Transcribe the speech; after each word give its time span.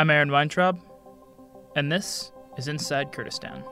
I'm 0.00 0.10
Aaron 0.10 0.30
Weintraub, 0.30 0.78
and 1.74 1.90
this 1.90 2.30
is 2.56 2.68
Inside 2.68 3.10
Kurdistan. 3.10 3.64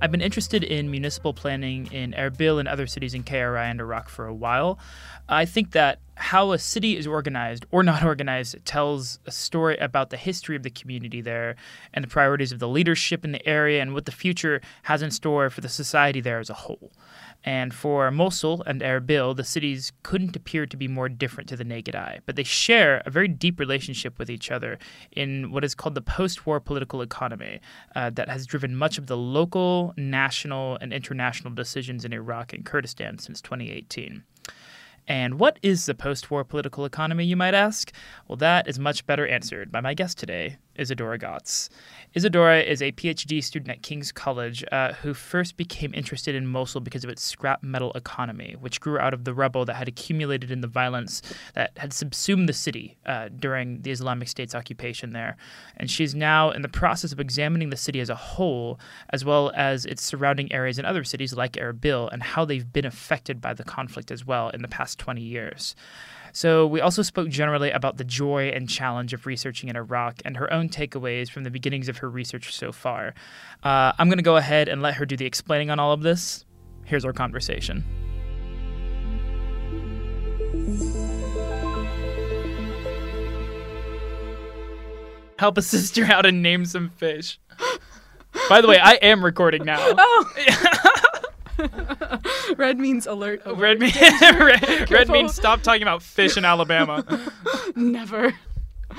I've 0.00 0.10
been 0.10 0.22
interested 0.22 0.64
in 0.64 0.90
municipal 0.90 1.32
planning 1.32 1.86
in 1.92 2.12
Erbil 2.12 2.58
and 2.58 2.66
other 2.66 2.88
cities 2.88 3.14
in 3.14 3.22
KRI 3.22 3.70
and 3.70 3.80
Iraq 3.80 4.08
for 4.08 4.26
a 4.26 4.34
while. 4.34 4.80
I 5.28 5.44
think 5.44 5.70
that 5.72 6.00
how 6.16 6.52
a 6.52 6.58
city 6.58 6.96
is 6.96 7.06
organized 7.06 7.64
or 7.70 7.82
not 7.82 8.02
organized 8.04 8.64
tells 8.64 9.20
a 9.26 9.30
story 9.30 9.76
about 9.76 10.10
the 10.10 10.16
history 10.16 10.56
of 10.56 10.62
the 10.62 10.70
community 10.70 11.20
there 11.20 11.54
and 11.94 12.02
the 12.02 12.08
priorities 12.08 12.50
of 12.50 12.58
the 12.58 12.68
leadership 12.68 13.24
in 13.24 13.32
the 13.32 13.46
area 13.46 13.80
and 13.80 13.94
what 13.94 14.06
the 14.06 14.12
future 14.12 14.60
has 14.84 15.02
in 15.02 15.10
store 15.10 15.48
for 15.48 15.60
the 15.60 15.68
society 15.68 16.20
there 16.20 16.40
as 16.40 16.50
a 16.50 16.54
whole. 16.54 16.90
And 17.44 17.72
for 17.72 18.10
Mosul 18.10 18.62
and 18.66 18.82
Erbil, 18.82 19.34
the 19.34 19.44
cities 19.44 19.92
couldn't 20.02 20.36
appear 20.36 20.66
to 20.66 20.76
be 20.76 20.88
more 20.88 21.08
different 21.08 21.48
to 21.48 21.56
the 21.56 21.64
naked 21.64 21.94
eye, 21.94 22.20
but 22.26 22.36
they 22.36 22.42
share 22.42 23.02
a 23.06 23.10
very 23.10 23.28
deep 23.28 23.58
relationship 23.58 24.18
with 24.18 24.28
each 24.28 24.50
other 24.50 24.78
in 25.12 25.50
what 25.50 25.64
is 25.64 25.74
called 25.74 25.94
the 25.94 26.02
post 26.02 26.46
war 26.46 26.60
political 26.60 27.00
economy 27.00 27.60
uh, 27.96 28.10
that 28.10 28.28
has 28.28 28.46
driven 28.46 28.76
much 28.76 28.98
of 28.98 29.06
the 29.06 29.16
local, 29.16 29.94
national, 29.96 30.76
and 30.82 30.92
international 30.92 31.54
decisions 31.54 32.04
in 32.04 32.12
Iraq 32.12 32.52
and 32.52 32.66
Kurdistan 32.66 33.18
since 33.18 33.40
2018. 33.40 34.22
And 35.08 35.40
what 35.40 35.58
is 35.62 35.86
the 35.86 35.94
post 35.94 36.30
war 36.30 36.44
political 36.44 36.84
economy, 36.84 37.24
you 37.24 37.36
might 37.36 37.54
ask? 37.54 37.92
Well, 38.28 38.36
that 38.36 38.68
is 38.68 38.78
much 38.78 39.06
better 39.06 39.26
answered 39.26 39.72
by 39.72 39.80
my 39.80 39.94
guest 39.94 40.18
today, 40.18 40.58
Isadora 40.80 41.18
Gotts. 41.18 41.68
Isadora 42.14 42.60
is 42.60 42.82
a 42.82 42.90
PhD 42.92 43.44
student 43.44 43.70
at 43.70 43.82
King's 43.82 44.10
College 44.10 44.64
uh, 44.72 44.94
who 44.94 45.14
first 45.14 45.56
became 45.56 45.94
interested 45.94 46.34
in 46.34 46.46
Mosul 46.46 46.80
because 46.80 47.04
of 47.04 47.10
its 47.10 47.22
scrap 47.22 47.62
metal 47.62 47.92
economy, 47.92 48.56
which 48.58 48.80
grew 48.80 48.98
out 48.98 49.14
of 49.14 49.24
the 49.24 49.34
rubble 49.34 49.64
that 49.66 49.74
had 49.74 49.86
accumulated 49.86 50.50
in 50.50 50.60
the 50.60 50.66
violence 50.66 51.22
that 51.54 51.76
had 51.76 51.92
subsumed 51.92 52.48
the 52.48 52.52
city 52.52 52.96
uh, 53.06 53.28
during 53.28 53.82
the 53.82 53.90
Islamic 53.90 54.28
State's 54.28 54.54
occupation 54.54 55.12
there. 55.12 55.36
And 55.76 55.90
she's 55.90 56.14
now 56.14 56.50
in 56.50 56.62
the 56.62 56.68
process 56.68 57.12
of 57.12 57.20
examining 57.20 57.70
the 57.70 57.76
city 57.76 58.00
as 58.00 58.10
a 58.10 58.16
whole, 58.16 58.80
as 59.10 59.24
well 59.24 59.52
as 59.54 59.84
its 59.84 60.02
surrounding 60.02 60.52
areas 60.52 60.78
in 60.78 60.84
other 60.84 61.04
cities 61.04 61.34
like 61.34 61.52
Erbil 61.52 62.08
and 62.12 62.22
how 62.22 62.44
they've 62.44 62.72
been 62.72 62.86
affected 62.86 63.40
by 63.40 63.54
the 63.54 63.64
conflict 63.64 64.10
as 64.10 64.26
well 64.26 64.48
in 64.48 64.62
the 64.62 64.68
past 64.68 64.98
20 64.98 65.20
years. 65.20 65.76
So, 66.32 66.66
we 66.66 66.80
also 66.80 67.02
spoke 67.02 67.28
generally 67.28 67.70
about 67.70 67.96
the 67.96 68.04
joy 68.04 68.48
and 68.48 68.68
challenge 68.68 69.12
of 69.12 69.26
researching 69.26 69.68
in 69.68 69.76
Iraq 69.76 70.22
and 70.24 70.36
her 70.36 70.52
own 70.52 70.68
takeaways 70.68 71.30
from 71.30 71.44
the 71.44 71.50
beginnings 71.50 71.88
of 71.88 71.98
her 71.98 72.08
research 72.08 72.54
so 72.54 72.72
far. 72.72 73.14
Uh, 73.62 73.92
I'm 73.98 74.08
going 74.08 74.18
to 74.18 74.22
go 74.22 74.36
ahead 74.36 74.68
and 74.68 74.82
let 74.82 74.94
her 74.94 75.06
do 75.06 75.16
the 75.16 75.26
explaining 75.26 75.70
on 75.70 75.78
all 75.78 75.92
of 75.92 76.02
this. 76.02 76.44
Here's 76.84 77.04
our 77.04 77.12
conversation. 77.12 77.84
Help 85.38 85.56
a 85.56 85.62
sister 85.62 86.04
out 86.04 86.26
and 86.26 86.42
name 86.42 86.64
some 86.64 86.90
fish. 86.90 87.38
By 88.48 88.60
the 88.60 88.68
way, 88.68 88.78
I 88.78 88.92
am 88.94 89.24
recording 89.24 89.64
now. 89.64 89.78
Oh. 89.80 90.86
red 92.56 92.78
means 92.78 93.06
alert. 93.06 93.42
alert. 93.44 93.58
Red, 93.58 93.78
mean, 93.80 93.92
red, 94.22 94.90
red 94.90 95.08
means 95.08 95.34
stop 95.34 95.62
talking 95.62 95.82
about 95.82 96.02
fish 96.02 96.36
in 96.36 96.44
Alabama. 96.44 97.04
Never. 97.76 98.34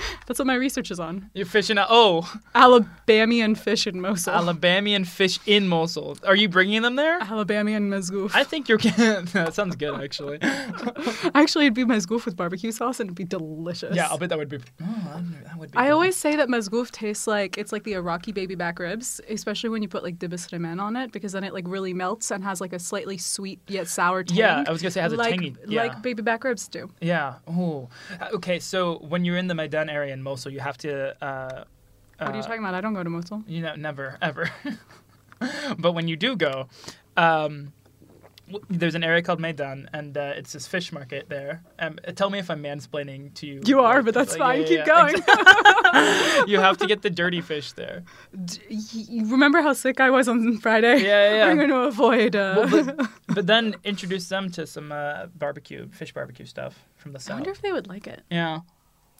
That's 0.27 0.39
what 0.39 0.47
my 0.47 0.55
research 0.55 0.91
is 0.91 0.99
on. 0.99 1.29
You're 1.33 1.45
fishing 1.45 1.77
out. 1.77 1.87
Oh, 1.89 2.31
Alabamian 2.55 3.55
fish 3.55 3.87
in 3.87 4.01
Mosul. 4.01 4.33
Alabamian 4.33 5.05
fish 5.05 5.39
in 5.45 5.67
Mosul. 5.67 6.17
Are 6.25 6.35
you 6.35 6.49
bringing 6.49 6.81
them 6.81 6.95
there? 6.95 7.19
Alabamian 7.19 7.89
mezgoof. 7.89 8.31
I 8.33 8.43
think 8.43 8.69
you're. 8.69 8.77
that 8.77 9.51
sounds 9.53 9.75
good, 9.75 9.99
actually. 10.01 10.39
Actually, 11.35 11.65
it'd 11.65 11.73
be 11.73 11.85
mezgoof 11.85 12.25
with 12.25 12.35
barbecue 12.35 12.71
sauce 12.71 12.99
and 12.99 13.07
it'd 13.07 13.15
be 13.15 13.23
delicious. 13.23 13.95
Yeah, 13.95 14.07
I'll 14.07 14.17
bet 14.17 14.29
that 14.29 14.37
would 14.37 14.49
be. 14.49 14.59
Oh, 14.81 15.23
that 15.43 15.57
would 15.57 15.71
be. 15.71 15.77
I 15.77 15.85
good. 15.87 15.93
always 15.93 16.15
say 16.15 16.35
that 16.35 16.47
mezgoof 16.49 16.91
tastes 16.91 17.27
like 17.27 17.57
it's 17.57 17.71
like 17.71 17.83
the 17.83 17.93
Iraqi 17.93 18.31
baby 18.31 18.55
back 18.55 18.79
ribs, 18.79 19.21
especially 19.29 19.69
when 19.69 19.81
you 19.81 19.87
put 19.87 20.03
like 20.03 20.17
dibis 20.17 20.51
remen 20.51 20.79
on 20.79 20.95
it, 20.95 21.11
because 21.11 21.31
then 21.31 21.43
it 21.43 21.53
like 21.53 21.65
really 21.67 21.93
melts 21.93 22.31
and 22.31 22.43
has 22.43 22.61
like 22.61 22.73
a 22.73 22.79
slightly 22.79 23.17
sweet 23.17 23.59
yet 23.67 23.87
sour 23.87 24.23
tang. 24.23 24.37
Yeah, 24.37 24.63
I 24.67 24.71
was 24.71 24.81
gonna 24.81 24.91
say 24.91 25.01
it 25.01 25.03
has 25.03 25.13
a 25.13 25.17
like, 25.17 25.31
tangy- 25.31 25.55
yeah. 25.67 25.83
like 25.83 26.01
baby 26.01 26.21
back 26.21 26.43
ribs 26.43 26.67
do. 26.67 26.89
Yeah. 27.01 27.35
Oh. 27.47 27.89
Uh, 28.19 28.29
okay, 28.33 28.59
so 28.59 28.99
when 28.99 29.25
you're 29.25 29.37
in 29.37 29.47
the 29.47 29.55
Maidan 29.55 29.89
area 29.91 30.13
in 30.13 30.21
Mosul, 30.23 30.51
you 30.51 30.59
have 30.61 30.77
to. 30.79 30.91
Uh, 31.23 31.63
What 32.19 32.29
are 32.29 32.33
you 32.33 32.39
uh, 32.39 32.43
talking 32.43 32.59
about? 32.63 32.73
I 32.73 32.81
don't 32.81 32.93
go 32.93 33.03
to 33.03 33.09
Mosul. 33.09 33.43
You 33.47 33.61
know, 33.61 33.75
never, 33.75 34.17
ever. 34.21 34.49
but 35.77 35.91
when 35.93 36.07
you 36.07 36.15
do 36.15 36.35
go, 36.35 36.69
um, 37.17 37.73
there's 38.69 38.95
an 38.95 39.03
area 39.03 39.21
called 39.21 39.39
Maidan, 39.39 39.89
and 39.93 40.17
uh, 40.17 40.33
it's 40.35 40.51
this 40.53 40.67
fish 40.67 40.91
market 40.91 41.29
there. 41.29 41.61
Um, 41.79 41.97
tell 42.15 42.29
me 42.29 42.37
if 42.39 42.49
I'm 42.51 42.61
mansplaining 42.61 43.33
to 43.35 43.47
you. 43.47 43.61
You 43.65 43.79
are, 43.79 43.95
Like, 43.97 44.05
but 44.05 44.13
that's 44.13 44.37
like, 44.37 44.39
fine. 44.39 44.61
yeah, 44.61 44.67
Keep 44.67 44.77
yeah, 44.79 44.85
going. 44.85 46.47
you 46.51 46.59
have 46.59 46.77
to 46.77 46.85
get 46.87 47.01
the 47.01 47.09
dirty 47.09 47.41
fish 47.41 47.71
there. 47.73 48.03
D- 48.45 48.59
you 48.69 49.25
remember 49.31 49.61
how 49.61 49.73
sick 49.73 49.99
I 50.01 50.09
was 50.09 50.27
on 50.27 50.57
Friday? 50.57 50.97
Yeah, 51.03 51.35
yeah, 51.37 51.45
I'm 51.47 51.57
going 51.57 51.69
to 51.69 51.83
avoid. 51.93 52.35
Uh, 52.35 52.67
Well, 52.71 52.83
but, 52.85 53.09
but 53.27 53.47
then 53.47 53.75
introduce 53.85 54.27
them 54.27 54.49
to 54.51 54.67
some 54.67 54.91
uh, 54.91 55.27
barbecue, 55.35 55.87
fish 55.89 56.13
barbecue 56.13 56.45
stuff 56.45 56.73
from 56.97 57.13
the 57.13 57.19
south. 57.19 57.31
I 57.31 57.35
wonder 57.35 57.51
if 57.51 57.61
they 57.61 57.71
would 57.71 57.87
like 57.87 58.05
it. 58.07 58.21
yeah, 58.29 58.59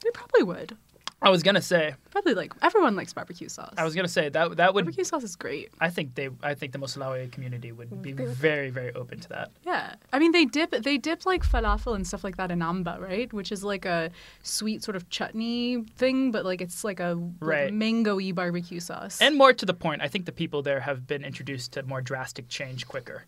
They 0.03 0.09
probably 0.11 0.43
would. 0.43 0.77
I 1.23 1.29
was 1.29 1.43
gonna 1.43 1.61
say, 1.61 1.93
Probably 2.09 2.33
like 2.33 2.51
everyone 2.63 2.95
likes 2.95 3.13
barbecue 3.13 3.47
sauce. 3.47 3.75
I 3.77 3.83
was 3.83 3.93
gonna 3.93 4.07
say 4.07 4.29
that 4.29 4.57
that 4.57 4.73
would. 4.73 4.85
barbecue 4.85 5.03
sauce 5.03 5.23
is 5.23 5.35
great. 5.35 5.69
I 5.79 5.91
think 5.91 6.15
they, 6.15 6.29
I 6.41 6.55
think 6.55 6.71
the 6.73 6.79
Mosulawi 6.79 7.31
community 7.31 7.71
would 7.71 7.91
mm, 7.91 8.01
be 8.01 8.13
very, 8.13 8.71
very 8.71 8.91
open 8.95 9.19
to 9.19 9.29
that. 9.29 9.51
Yeah, 9.63 9.93
I 10.11 10.17
mean 10.17 10.31
they 10.31 10.45
dip 10.45 10.71
they 10.71 10.97
dip 10.97 11.27
like 11.27 11.43
falafel 11.43 11.93
and 11.93 12.07
stuff 12.07 12.23
like 12.23 12.37
that 12.37 12.49
in 12.49 12.63
amba, 12.63 12.97
right? 12.99 13.31
Which 13.31 13.51
is 13.51 13.63
like 13.63 13.85
a 13.85 14.09
sweet 14.41 14.83
sort 14.83 14.95
of 14.95 15.09
chutney 15.11 15.83
thing, 15.95 16.31
but 16.31 16.43
like 16.43 16.59
it's 16.59 16.83
like 16.83 16.99
a 16.99 17.15
Right. 17.39 17.65
like 17.65 17.73
mango-y 17.75 18.31
barbecue 18.31 18.79
sauce. 18.79 19.21
And 19.21 19.37
more 19.37 19.53
to 19.53 19.65
the 19.65 19.75
point, 19.75 20.01
I 20.01 20.07
think 20.07 20.25
the 20.25 20.31
people 20.31 20.63
there 20.63 20.79
have 20.79 21.05
been 21.05 21.23
introduced 21.23 21.73
to 21.73 21.83
more 21.83 22.01
drastic 22.01 22.49
change 22.49 22.87
quicker 22.87 23.25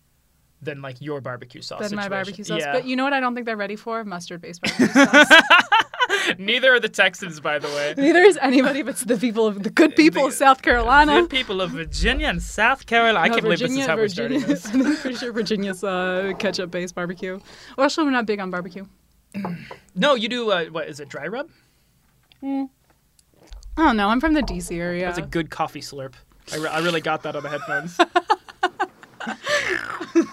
than 0.63 0.81
like 0.81 0.99
your 0.99 1.21
barbecue 1.21 1.61
sauce. 1.61 1.89
than 1.89 1.95
my 1.95 2.09
barbecue 2.09 2.43
sauce. 2.43 2.61
Yeah. 2.61 2.71
But 2.73 2.85
you 2.85 2.95
know 2.95 3.03
what? 3.03 3.13
I 3.13 3.19
don't 3.19 3.35
think 3.35 3.45
they're 3.45 3.55
ready 3.57 3.75
for 3.75 4.03
mustard-based 4.03 4.61
barbecue 4.63 4.87
sauce. 5.05 5.27
Neither 6.37 6.73
are 6.73 6.79
the 6.79 6.89
Texans, 6.89 7.39
by 7.39 7.59
the 7.59 7.67
way. 7.69 7.93
Neither 7.97 8.19
is 8.21 8.37
anybody 8.41 8.81
but 8.81 8.95
the 8.97 9.17
people 9.17 9.47
of 9.47 9.63
the 9.63 9.69
good 9.69 9.95
people 9.95 10.25
of 10.27 10.33
South 10.33 10.61
Carolina. 10.61 11.21
Good 11.21 11.29
people 11.29 11.61
of 11.61 11.71
Virginia 11.71 12.27
and 12.27 12.41
South 12.41 12.85
Carolina. 12.85 13.19
I 13.19 13.29
can't 13.29 13.41
believe 13.41 13.59
this 13.59 13.71
is 13.71 13.77
Virginia- 13.77 13.87
how 13.87 13.95
we're 13.97 14.07
starting 14.07 14.41
this. 14.41 14.65
I'm 14.73 14.95
pretty 14.97 15.15
sure 15.17 15.31
Virginia's 15.31 15.83
uh, 15.83 16.33
ketchup-based 16.39 16.95
barbecue. 16.95 17.39
Well, 17.77 17.85
actually, 17.85 18.05
we're 18.05 18.11
not 18.11 18.25
big 18.25 18.39
on 18.39 18.49
barbecue. 18.49 18.85
No, 19.95 20.15
you 20.15 20.29
do. 20.29 20.51
Uh, 20.51 20.65
what 20.65 20.87
is 20.87 20.99
it? 20.99 21.09
Dry 21.09 21.27
rub? 21.27 21.49
I 22.43 22.67
don't 23.77 23.97
know. 23.97 24.09
I'm 24.09 24.19
from 24.19 24.33
the 24.33 24.41
DC 24.41 24.77
area. 24.77 25.05
That's 25.05 25.17
a 25.17 25.21
good 25.23 25.49
coffee 25.49 25.81
slurp. 25.81 26.13
I, 26.51 26.57
re- 26.57 26.67
I 26.69 26.79
really 26.79 27.01
got 27.01 27.23
that 27.23 27.35
on 27.35 27.43
the 27.43 27.49
headphones. 27.49 27.97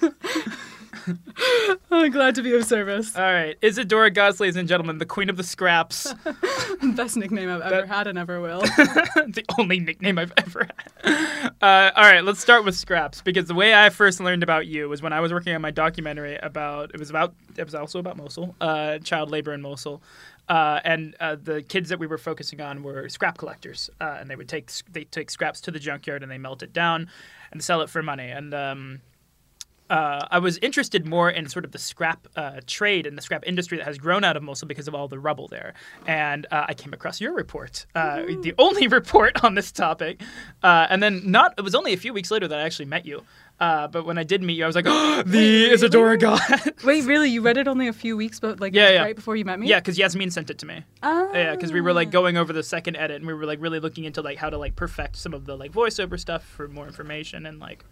Glad 2.09 2.35
to 2.37 2.43
be 2.43 2.55
of 2.55 2.65
service. 2.65 3.15
All 3.15 3.23
right, 3.23 3.59
Isadora 3.63 4.11
Gotts, 4.11 4.41
ladies 4.41 4.57
and 4.57 4.67
gentlemen, 4.67 4.99
the 4.99 5.07
queen 5.07 5.29
of 5.29 5.37
the 5.37 5.45
scraps. 5.45 6.13
Best 6.95 7.17
nickname 7.17 7.51
I've 7.51 7.61
ever 7.61 7.87
had 7.87 8.07
and 8.07 8.19
ever 8.19 8.41
will. 8.41 8.61
the 8.77 9.45
only 9.59 9.81
nickname 9.81 10.19
I've 10.19 10.33
ever 10.39 10.67
had. 10.67 11.53
Uh, 11.61 11.91
all 11.95 12.05
right, 12.05 12.25
let's 12.25 12.41
start 12.41 12.65
with 12.65 12.75
scraps 12.75 13.21
because 13.21 13.47
the 13.47 13.55
way 13.55 13.75
I 13.75 13.91
first 13.91 14.19
learned 14.19 14.43
about 14.43 14.67
you 14.67 14.89
was 14.89 15.03
when 15.03 15.13
I 15.13 15.21
was 15.21 15.31
working 15.33 15.55
on 15.55 15.61
my 15.61 15.71
documentary 15.71 16.37
about 16.37 16.91
it 16.95 16.99
was 16.99 17.11
about 17.11 17.35
it 17.57 17.65
was 17.65 17.75
also 17.75 17.99
about 17.99 18.17
Mosul, 18.17 18.57
uh, 18.61 18.99
child 18.99 19.31
labor 19.31 19.53
in 19.53 19.61
Mosul. 19.61 20.03
Uh, 20.49 20.81
and 20.85 21.15
uh, 21.21 21.37
the 21.41 21.63
kids 21.63 21.91
that 21.91 21.99
we 21.99 22.07
were 22.07 22.19
focusing 22.19 22.61
on 22.61 22.83
were 22.83 23.09
scrap 23.09 23.39
collectors, 23.39 23.89
uh, 24.01 24.17
and 24.19 24.29
they 24.29 24.37
would 24.37 24.49
take 24.49 24.73
they 24.91 25.05
take 25.05 25.31
scraps 25.31 25.61
to 25.61 25.71
the 25.71 25.79
junkyard 25.79 26.23
and 26.23 26.33
they 26.33 26.39
melt 26.39 26.63
it 26.63 26.73
down 26.73 27.09
and 27.53 27.63
sell 27.63 27.83
it 27.83 27.91
for 27.91 28.03
money. 28.03 28.31
And 28.31 28.55
um, 28.55 29.01
uh, 29.91 30.27
I 30.31 30.39
was 30.39 30.57
interested 30.59 31.05
more 31.07 31.29
in 31.29 31.49
sort 31.49 31.65
of 31.65 31.73
the 31.73 31.79
scrap 31.79 32.27
uh, 32.37 32.61
trade 32.67 33.07
and 33.07 33.19
the 33.19 33.23
scrap 33.23 33.43
industry 33.47 33.77
that 33.79 33.85
has 33.87 33.99
grown 33.99 34.25
out 34.25 34.37
of 34.37 34.43
Mosul 34.43 34.69
because 34.69 34.89
of 34.89 34.95
all 34.95 35.09
the 35.09 35.19
rubble 35.19 35.49
there. 35.49 35.75
And 36.07 36.47
uh, 36.51 36.65
I 36.69 36.75
came 36.75 36.93
across 36.93 37.21
your 37.21 37.35
report, 37.35 37.87
uh, 37.95 38.23
the 38.41 38.55
only 38.59 38.87
report 38.99 39.45
on 39.45 39.55
this 39.57 39.73
topic. 39.73 40.23
Uh, 40.63 40.87
and 40.89 41.03
then 41.03 41.23
not 41.31 41.55
it 41.59 41.63
was 41.63 41.75
only 41.75 41.93
a 41.93 41.97
few 41.97 42.13
weeks 42.15 42.31
later 42.31 42.49
that 42.49 42.59
I 42.59 42.63
actually 42.63 42.87
met 42.87 43.05
you. 43.05 43.23
Uh, 43.59 43.87
but 43.89 44.07
when 44.07 44.17
I 44.17 44.23
did 44.23 44.43
meet 44.43 44.55
you, 44.55 44.65
I 44.65 44.67
was 44.67 44.77
like, 44.77 44.87
oh, 44.89 45.23
the 45.27 45.67
Isadora 45.73 46.17
God. 46.17 46.41
Wait, 46.85 47.05
really? 47.05 47.29
You 47.29 47.43
read 47.43 47.59
it 47.59 47.69
only 47.69 47.89
a 47.89 47.93
few 47.93 48.17
weeks, 48.17 48.41
but 48.41 48.59
like 48.61 48.75
Yeah, 48.75 48.91
yeah. 48.91 49.03
right 49.03 49.17
before 49.17 49.37
you 49.37 49.45
met 49.45 49.59
me? 49.61 49.67
yeah, 49.67 49.81
because 49.81 49.99
Yasmin 49.99 50.31
sent 50.31 50.49
it 50.51 50.59
to 50.61 50.67
me. 50.67 50.85
Ah. 51.03 51.29
Yeah, 51.35 51.51
because 51.57 51.71
we 51.73 51.81
were 51.83 51.93
like 51.93 52.11
going 52.11 52.37
over 52.39 52.53
the 52.55 52.63
second 52.63 52.97
edit 52.97 53.17
and 53.17 53.27
we 53.27 53.35
were 53.35 53.45
like 53.45 53.61
really 53.61 53.81
looking 53.81 54.05
into 54.05 54.23
like 54.23 54.39
how 54.39 54.49
to 54.49 54.57
like 54.57 54.77
perfect 54.77 55.17
some 55.17 55.35
of 55.35 55.45
the 55.47 55.57
like 55.57 55.73
voiceover 55.73 56.19
stuff 56.19 56.43
for 56.45 56.69
more 56.69 56.87
information 56.87 57.45
and 57.45 57.59
like 57.61 57.85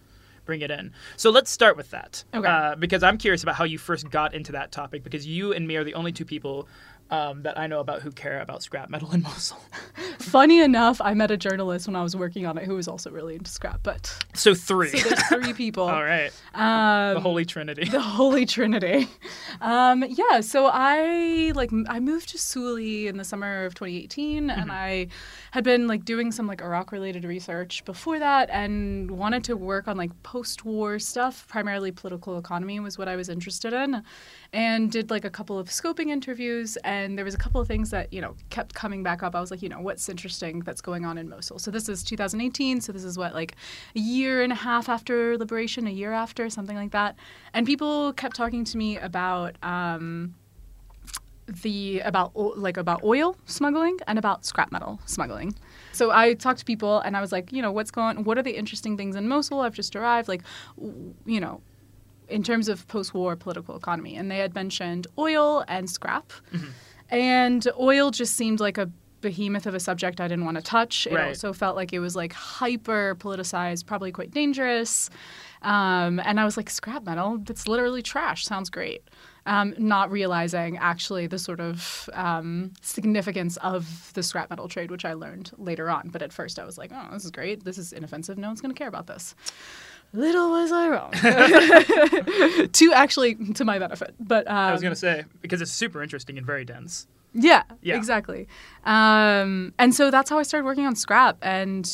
bring 0.48 0.62
it 0.62 0.70
in. 0.70 0.90
So 1.16 1.28
let's 1.28 1.50
start 1.50 1.76
with 1.76 1.90
that. 1.90 2.24
Okay. 2.34 2.48
Uh, 2.48 2.74
because 2.74 3.02
I'm 3.02 3.18
curious 3.18 3.42
about 3.42 3.54
how 3.54 3.64
you 3.64 3.76
first 3.76 4.08
got 4.10 4.32
into 4.32 4.52
that 4.52 4.72
topic 4.72 5.04
because 5.04 5.26
you 5.26 5.52
and 5.52 5.68
me 5.68 5.76
are 5.76 5.84
the 5.84 5.92
only 5.92 6.10
two 6.10 6.24
people 6.24 6.66
um, 7.10 7.42
that 7.42 7.58
I 7.58 7.66
know 7.66 7.80
about 7.80 8.02
who 8.02 8.10
care 8.10 8.40
about 8.40 8.62
scrap 8.62 8.90
metal 8.90 9.10
in 9.12 9.22
Mosul. 9.24 9.58
Funny 10.18 10.60
enough, 10.60 11.00
I 11.00 11.14
met 11.14 11.30
a 11.30 11.36
journalist 11.36 11.86
when 11.86 11.96
I 11.96 12.02
was 12.02 12.14
working 12.14 12.46
on 12.46 12.58
it 12.58 12.64
who 12.64 12.74
was 12.74 12.86
also 12.88 13.10
really 13.10 13.34
into 13.34 13.50
scrap, 13.50 13.80
but 13.82 14.14
So 14.34 14.54
three. 14.54 14.88
so 14.90 15.08
there's 15.08 15.22
three 15.28 15.52
people. 15.64 15.84
All 15.84 16.02
right. 16.04 16.30
Um, 16.54 17.14
The 17.14 17.20
Holy 17.20 17.44
Trinity. 17.44 17.84
the 17.84 18.00
Holy 18.00 18.44
Trinity. 18.44 19.08
Um, 19.60 20.04
yeah, 20.08 20.40
so 20.40 20.70
I 20.72 21.52
like 21.54 21.70
I 21.88 22.00
moved 22.00 22.28
to 22.30 22.38
Suli 22.38 23.06
in 23.06 23.16
the 23.16 23.24
summer 23.24 23.64
of 23.64 23.74
2018, 23.74 24.50
and 24.50 24.70
I 24.70 25.08
had 25.52 25.64
been 25.64 25.86
like 25.86 26.04
doing 26.04 26.30
some 26.32 26.46
like 26.46 26.60
Iraq 26.60 26.92
related 26.92 27.24
research 27.24 27.84
before 27.84 28.18
that, 28.18 28.50
and 28.50 29.10
wanted 29.10 29.44
to 29.44 29.56
work 29.56 29.88
on 29.88 29.96
like 29.96 30.10
post 30.22 30.64
war 30.64 30.98
stuff. 30.98 31.46
Primarily 31.48 31.90
political 31.90 32.38
economy 32.38 32.80
was 32.80 32.98
what 32.98 33.08
I 33.08 33.16
was 33.16 33.28
interested 33.28 33.72
in, 33.72 34.02
and 34.52 34.90
did 34.90 35.10
like 35.10 35.24
a 35.24 35.30
couple 35.30 35.58
of 35.58 35.68
scoping 35.68 36.08
interviews. 36.08 36.76
And 36.84 37.18
there 37.18 37.24
was 37.24 37.34
a 37.34 37.38
couple 37.38 37.60
of 37.60 37.68
things 37.68 37.90
that 37.90 38.12
you 38.12 38.20
know 38.20 38.34
kept 38.50 38.74
coming 38.74 39.02
back 39.02 39.22
up. 39.22 39.34
I 39.34 39.40
was 39.40 39.50
like, 39.50 39.62
you 39.62 39.68
know, 39.68 39.80
what's 39.80 40.08
interesting 40.08 40.60
that's 40.60 40.80
going 40.80 41.04
on 41.04 41.18
in 41.18 41.28
Mosul. 41.28 41.58
So 41.58 41.70
this 41.70 41.88
is 41.88 42.02
2018. 42.02 42.80
So 42.80 42.92
this 42.92 43.04
is 43.04 43.18
what 43.18 43.34
like 43.34 43.56
a 43.94 44.00
year 44.00 44.42
and 44.42 44.52
a 44.52 44.56
half 44.56 44.88
after 44.88 45.36
liberation, 45.36 45.86
a 45.86 45.90
year 45.90 46.12
after, 46.12 46.48
something 46.48 46.76
like 46.76 46.92
that. 46.92 47.16
And 47.52 47.66
people 47.66 48.12
kept 48.14 48.36
talking 48.36 48.64
to 48.64 48.76
me 48.78 48.96
about 48.98 49.56
um, 49.62 50.34
the 51.48 52.00
about 52.00 52.36
like 52.36 52.76
about 52.76 53.02
oil 53.02 53.36
smuggling 53.46 53.98
and 54.06 54.18
about 54.18 54.44
scrap 54.44 54.70
metal 54.70 55.00
smuggling. 55.06 55.54
So 55.92 56.10
I 56.10 56.34
talked 56.34 56.60
to 56.60 56.64
people 56.64 57.00
and 57.00 57.16
I 57.16 57.20
was 57.20 57.32
like, 57.32 57.52
you 57.52 57.62
know, 57.62 57.72
what's 57.72 57.90
going? 57.90 58.24
What 58.24 58.38
are 58.38 58.42
the 58.42 58.56
interesting 58.56 58.96
things 58.96 59.16
in 59.16 59.28
Mosul? 59.28 59.60
I've 59.60 59.74
just 59.74 59.96
arrived. 59.96 60.28
Like, 60.28 60.42
you 61.26 61.40
know, 61.40 61.60
in 62.28 62.42
terms 62.42 62.68
of 62.68 62.86
post-war 62.88 63.36
political 63.36 63.76
economy, 63.76 64.16
and 64.16 64.30
they 64.30 64.38
had 64.38 64.54
mentioned 64.54 65.06
oil 65.18 65.64
and 65.68 65.88
scrap, 65.88 66.32
and 67.10 67.66
oil 67.78 68.10
just 68.10 68.34
seemed 68.36 68.60
like 68.60 68.78
a 68.78 68.90
behemoth 69.20 69.66
of 69.66 69.74
a 69.74 69.80
subject 69.80 70.20
I 70.20 70.28
didn't 70.28 70.44
want 70.44 70.58
to 70.58 70.62
touch. 70.62 71.06
It 71.08 71.14
Right. 71.14 71.28
also 71.28 71.52
felt 71.52 71.74
like 71.74 71.92
it 71.92 71.98
was 71.98 72.14
like 72.14 72.32
hyper 72.32 73.16
politicized, 73.18 73.84
probably 73.86 74.12
quite 74.12 74.30
dangerous. 74.30 75.10
Um, 75.62 76.20
and 76.20 76.38
I 76.38 76.44
was 76.44 76.56
like, 76.56 76.70
scrap 76.70 77.04
metal, 77.04 77.38
that's 77.38 77.66
literally 77.66 78.00
trash. 78.00 78.44
Sounds 78.44 78.70
great. 78.70 79.02
Um, 79.44 79.74
not 79.76 80.12
realizing 80.12 80.76
actually 80.76 81.26
the 81.26 81.38
sort 81.38 81.58
of 81.58 82.08
um, 82.12 82.72
significance 82.80 83.56
of 83.56 84.12
the 84.14 84.22
scrap 84.22 84.50
metal 84.50 84.68
trade, 84.68 84.90
which 84.92 85.04
I 85.04 85.14
learned 85.14 85.50
later 85.58 85.90
on. 85.90 86.10
But 86.10 86.22
at 86.22 86.32
first 86.32 86.60
I 86.60 86.64
was 86.64 86.78
like, 86.78 86.92
oh, 86.94 87.08
this 87.10 87.24
is 87.24 87.32
great. 87.32 87.64
This 87.64 87.76
is 87.78 87.92
inoffensive. 87.92 88.38
No 88.38 88.46
one's 88.48 88.60
going 88.60 88.72
to 88.72 88.78
care 88.78 88.86
about 88.88 89.08
this. 89.08 89.34
Little 90.12 90.50
was 90.50 90.72
I 90.72 90.88
wrong. 90.88 91.10
to 92.72 92.92
actually, 92.94 93.34
to 93.54 93.64
my 93.64 93.78
benefit. 93.78 94.14
But 94.18 94.48
um, 94.48 94.56
I 94.56 94.72
was 94.72 94.80
going 94.80 94.92
to 94.92 94.98
say, 94.98 95.24
because 95.42 95.60
it's 95.60 95.72
super 95.72 96.02
interesting 96.02 96.38
and 96.38 96.46
very 96.46 96.64
dense. 96.64 97.06
yeah, 97.34 97.62
Yeah. 97.82 97.96
exactly. 97.96 98.48
Um, 98.84 99.74
and 99.78 99.94
so 99.94 100.10
that's 100.10 100.30
how 100.30 100.38
I 100.38 100.42
started 100.44 100.64
working 100.64 100.86
on 100.86 100.96
scrap. 100.96 101.36
And 101.42 101.86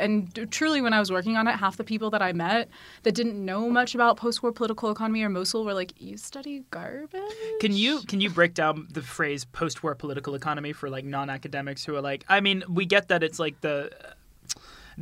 and 0.00 0.48
truly, 0.50 0.80
when 0.82 0.92
I 0.92 0.98
was 0.98 1.12
working 1.12 1.36
on 1.36 1.46
it, 1.46 1.52
half 1.52 1.76
the 1.76 1.84
people 1.84 2.10
that 2.10 2.20
I 2.20 2.32
met 2.32 2.68
that 3.04 3.14
didn't 3.14 3.42
know 3.44 3.70
much 3.70 3.94
about 3.94 4.16
post-war 4.16 4.50
political 4.52 4.90
economy 4.90 5.22
or 5.22 5.28
Mosul 5.28 5.64
were 5.64 5.72
like, 5.72 5.92
"You 5.98 6.16
study 6.16 6.64
garbage." 6.72 7.20
Can 7.60 7.72
you 7.72 8.00
can 8.08 8.20
you 8.20 8.28
break 8.28 8.54
down 8.54 8.88
the 8.90 9.02
phrase 9.02 9.44
post-war 9.44 9.94
political 9.94 10.34
economy 10.34 10.72
for 10.72 10.90
like 10.90 11.04
non-academics 11.04 11.84
who 11.84 11.94
are 11.94 12.00
like, 12.02 12.24
I 12.28 12.40
mean, 12.40 12.64
we 12.68 12.84
get 12.84 13.06
that 13.08 13.22
it's 13.22 13.38
like 13.38 13.60
the 13.60 13.88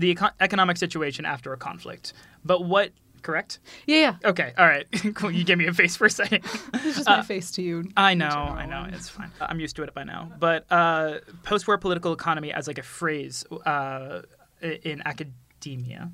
the 0.00 0.08
eco- 0.11 0.31
economic 0.41 0.76
situation 0.76 1.25
after 1.25 1.52
a 1.52 1.56
conflict, 1.56 2.12
but 2.44 2.64
what? 2.64 2.91
Correct. 3.23 3.58
Yeah, 3.87 3.97
yeah. 4.23 4.31
Okay. 4.31 4.55
All 4.56 4.67
right. 4.67 4.87
cool. 5.14 5.31
You 5.31 5.44
gave 5.44 5.58
me 5.58 5.67
a 5.67 5.75
face 5.75 5.94
for 5.94 6.06
a 6.06 6.11
second. 6.11 6.43
It's 6.75 6.97
just 6.97 7.06
my 7.06 7.20
face 7.23 7.50
to 7.52 7.62
you. 7.62 7.85
I 7.94 8.14
know. 8.14 8.26
I 8.26 8.64
know, 8.64 8.87
it's 8.91 9.11
fine. 9.11 9.31
I'm 9.41 9.61
used 9.61 9.76
to 9.76 9.82
it 9.82 9.93
by 9.93 10.05
now. 10.05 10.32
But 10.38 10.64
uh, 10.73 11.19
post-war 11.43 11.76
political 11.76 12.14
economy 12.14 12.50
as 12.50 12.67
like 12.67 12.79
a 12.79 12.82
phrase 12.82 13.44
uh, 13.67 14.23
in 14.62 15.02
academia, 15.05 16.11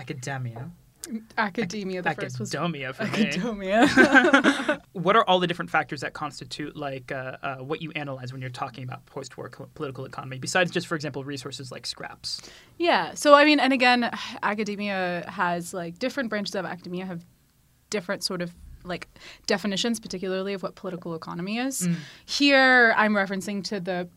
academia, 0.00 0.72
Academia. 1.38 2.02
The 2.02 2.14
first 2.14 2.38
was 2.38 2.54
academia 2.54 2.92
for 2.92 3.04
me. 3.04 3.26
academia. 3.26 4.80
What 4.92 5.16
are 5.16 5.24
all 5.24 5.40
the 5.40 5.46
different 5.46 5.70
factors 5.70 6.02
that 6.02 6.12
constitute 6.12 6.76
like 6.76 7.10
uh, 7.10 7.36
uh, 7.42 7.56
what 7.56 7.80
you 7.80 7.90
analyze 7.92 8.32
when 8.32 8.40
you're 8.40 8.50
talking 8.50 8.84
about 8.84 9.06
post-war 9.06 9.48
co- 9.48 9.68
political 9.74 10.04
economy? 10.04 10.38
Besides 10.38 10.70
just, 10.70 10.86
for 10.86 10.94
example, 10.94 11.24
resources 11.24 11.72
like 11.72 11.86
scraps. 11.86 12.40
Yeah. 12.78 13.14
So 13.14 13.34
I 13.34 13.44
mean, 13.44 13.60
and 13.60 13.72
again, 13.72 14.10
academia 14.42 15.24
has 15.28 15.72
like 15.72 15.98
different 15.98 16.28
branches 16.28 16.54
of 16.54 16.64
academia 16.66 17.06
have 17.06 17.24
different 17.88 18.22
sort 18.22 18.42
of 18.42 18.54
like 18.84 19.08
definitions, 19.46 20.00
particularly 20.00 20.54
of 20.54 20.62
what 20.62 20.74
political 20.74 21.14
economy 21.14 21.58
is. 21.58 21.88
Here, 22.26 22.94
I'm 22.96 23.14
referencing 23.14 23.62
to 23.64 23.80
the 23.80 24.08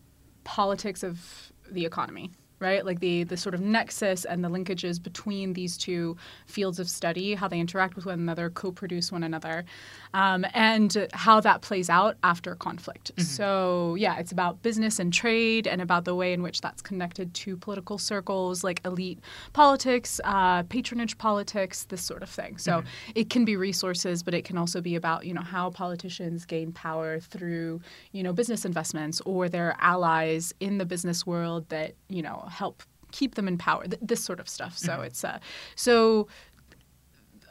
politics 0.44 1.04
of 1.04 1.52
the 1.72 1.86
economy. 1.86 2.32
Right, 2.64 2.86
like 2.86 3.02
the 3.02 3.26
the 3.26 3.36
sort 3.36 3.56
of 3.56 3.60
nexus 3.60 4.24
and 4.24 4.42
the 4.42 4.48
linkages 4.48 5.04
between 5.04 5.52
these 5.52 5.76
two 5.78 6.16
fields 6.46 6.80
of 6.80 6.88
study, 6.88 7.36
how 7.36 7.50
they 7.50 7.60
interact 7.60 7.98
with 7.98 8.06
one 8.06 8.20
another, 8.22 8.50
co-produce 8.50 9.12
one 9.12 9.22
another, 9.24 9.66
um, 10.14 10.46
and 10.54 11.08
how 11.14 11.40
that 11.40 11.62
plays 11.62 11.90
out 11.90 12.18
after 12.24 12.56
conflict. 12.56 13.12
So 13.24 13.96
yeah, 13.96 14.20
it's 14.20 14.32
about 14.32 14.62
business 14.62 15.00
and 15.00 15.12
trade, 15.12 15.68
and 15.68 15.82
about 15.82 16.06
the 16.06 16.16
way 16.16 16.34
in 16.34 16.44
which 16.44 16.62
that's 16.62 16.82
connected 16.82 17.34
to 17.36 17.58
political 17.58 17.98
circles, 17.98 18.64
like 18.64 18.82
elite 18.86 19.20
politics, 19.54 20.22
uh, 20.24 20.64
patronage 20.64 21.18
politics, 21.18 21.86
this 21.86 22.02
sort 22.02 22.24
of 22.24 22.30
thing. 22.30 22.58
So 22.58 22.84
it 23.16 23.30
can 23.30 23.46
be 23.46 23.56
resources, 23.56 24.24
but 24.24 24.34
it 24.34 24.46
can 24.46 24.58
also 24.58 24.82
be 24.82 24.96
about 24.96 25.26
you 25.26 25.34
know 25.34 25.42
how 25.42 25.70
politicians 25.70 26.46
gain 26.46 26.72
power 26.72 27.20
through 27.20 27.82
you 28.12 28.24
know 28.24 28.34
business 28.34 28.66
investments 28.66 29.22
or 29.26 29.50
their 29.50 29.76
allies 29.80 30.54
in 30.60 30.78
the 30.78 30.86
business 30.86 31.26
world 31.26 31.68
that 31.70 31.94
you 32.10 32.22
know 32.22 32.48
help 32.50 32.84
keep 33.14 33.36
them 33.36 33.48
in 33.48 33.58
power. 33.58 33.86
Th- 33.86 34.02
this 34.02 34.24
sort 34.24 34.40
of 34.40 34.50
stuff. 34.50 34.78
So 34.78 35.02
it's 35.02 35.24
uh, 35.24 35.40
so 35.76 36.28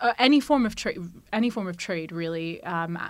uh, 0.03 0.13
any 0.19 0.41
form 0.41 0.67
of 0.67 0.75
trade, 0.75 0.99
any 1.33 1.51
form 1.51 1.67
of 1.67 1.77
trade, 1.77 2.13
really. 2.13 2.63
Um, 2.65 2.97
uh, 2.97 3.09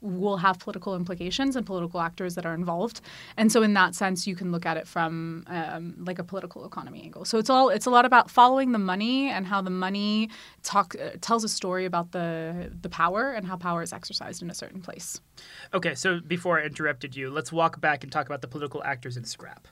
will 0.00 0.38
have 0.38 0.58
political 0.58 0.96
implications 0.96 1.54
and 1.54 1.64
political 1.64 2.00
actors 2.00 2.34
that 2.34 2.44
are 2.44 2.54
involved, 2.54 3.00
and 3.36 3.52
so 3.52 3.62
in 3.62 3.72
that 3.74 3.94
sense, 3.94 4.26
you 4.26 4.34
can 4.34 4.50
look 4.50 4.66
at 4.66 4.76
it 4.76 4.88
from 4.88 5.44
um, 5.46 5.94
like 5.96 6.18
a 6.18 6.24
political 6.24 6.66
economy 6.66 7.02
angle. 7.04 7.24
So 7.24 7.38
it's 7.38 7.48
all 7.48 7.68
it's 7.68 7.86
a 7.86 7.90
lot 7.90 8.04
about 8.04 8.28
following 8.28 8.72
the 8.72 8.80
money 8.80 9.30
and 9.30 9.46
how 9.46 9.62
the 9.62 9.70
money 9.70 10.28
talk 10.64 10.96
uh, 11.00 11.10
tells 11.20 11.44
a 11.44 11.48
story 11.48 11.84
about 11.84 12.10
the 12.10 12.72
the 12.80 12.88
power 12.88 13.30
and 13.30 13.46
how 13.46 13.56
power 13.56 13.80
is 13.80 13.92
exercised 13.92 14.42
in 14.42 14.50
a 14.50 14.54
certain 14.54 14.80
place. 14.80 15.20
Okay, 15.72 15.94
so 15.94 16.18
before 16.18 16.60
I 16.60 16.64
interrupted 16.64 17.14
you, 17.14 17.30
let's 17.30 17.52
walk 17.52 17.80
back 17.80 18.02
and 18.02 18.10
talk 18.10 18.26
about 18.26 18.42
the 18.42 18.48
political 18.48 18.82
actors 18.82 19.16
in 19.16 19.24
scrap. 19.24 19.68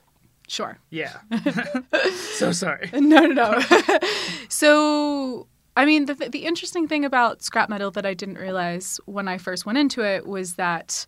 Sure. 0.50 0.79
Yeah. 0.91 1.17
so 2.12 2.50
sorry. 2.50 2.91
no, 2.93 3.26
no, 3.26 3.26
no. 3.29 3.61
so, 4.49 5.47
I 5.76 5.84
mean, 5.84 6.06
the, 6.06 6.14
the 6.14 6.44
interesting 6.44 6.88
thing 6.88 7.04
about 7.04 7.42
scrap 7.42 7.68
metal 7.68 7.90
that 7.92 8.04
I 8.04 8.14
didn't 8.14 8.38
realize 8.38 9.00
when 9.06 9.28
I 9.28 9.38
first 9.38 9.64
went 9.66 9.78
into 9.78 10.02
it 10.02 10.26
was 10.26 10.54
that 10.54 11.06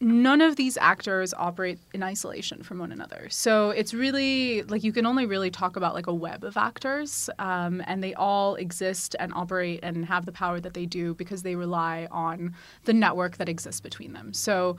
none 0.00 0.40
of 0.40 0.56
these 0.56 0.78
actors 0.78 1.34
operate 1.34 1.78
in 1.92 2.02
isolation 2.02 2.62
from 2.62 2.78
one 2.78 2.90
another. 2.90 3.28
So 3.30 3.70
it's 3.70 3.92
really 3.92 4.62
like 4.62 4.82
you 4.82 4.92
can 4.92 5.04
only 5.04 5.26
really 5.26 5.50
talk 5.50 5.76
about 5.76 5.94
like 5.94 6.06
a 6.06 6.14
web 6.14 6.42
of 6.42 6.56
actors, 6.56 7.28
um, 7.38 7.82
and 7.86 8.02
they 8.02 8.14
all 8.14 8.54
exist 8.54 9.14
and 9.20 9.32
operate 9.34 9.80
and 9.82 10.06
have 10.06 10.24
the 10.24 10.32
power 10.32 10.58
that 10.58 10.72
they 10.72 10.86
do 10.86 11.14
because 11.14 11.42
they 11.42 11.54
rely 11.54 12.08
on 12.10 12.54
the 12.84 12.94
network 12.94 13.36
that 13.36 13.48
exists 13.48 13.80
between 13.80 14.14
them. 14.14 14.32
So 14.32 14.78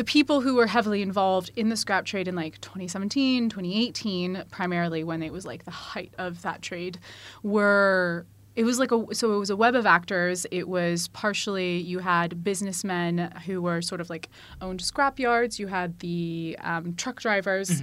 the 0.00 0.04
people 0.04 0.40
who 0.40 0.54
were 0.54 0.66
heavily 0.66 1.02
involved 1.02 1.50
in 1.56 1.68
the 1.68 1.76
scrap 1.76 2.06
trade 2.06 2.26
in 2.26 2.34
like 2.34 2.58
2017, 2.62 3.50
2018, 3.50 4.44
primarily 4.50 5.04
when 5.04 5.22
it 5.22 5.30
was 5.30 5.44
like 5.44 5.66
the 5.66 5.70
height 5.70 6.14
of 6.16 6.40
that 6.40 6.62
trade, 6.62 6.98
were 7.42 8.24
it 8.56 8.64
was 8.64 8.78
like 8.78 8.92
a 8.92 9.14
so 9.14 9.34
it 9.34 9.38
was 9.38 9.50
a 9.50 9.56
web 9.56 9.74
of 9.74 9.84
actors. 9.84 10.46
It 10.50 10.70
was 10.70 11.08
partially 11.08 11.76
you 11.80 11.98
had 11.98 12.42
businessmen 12.42 13.30
who 13.44 13.60
were 13.60 13.82
sort 13.82 14.00
of 14.00 14.08
like 14.08 14.30
owned 14.62 14.80
scrap 14.80 15.18
yards. 15.18 15.58
You 15.58 15.66
had 15.66 15.98
the 15.98 16.56
um, 16.62 16.94
truck 16.94 17.20
drivers. 17.20 17.82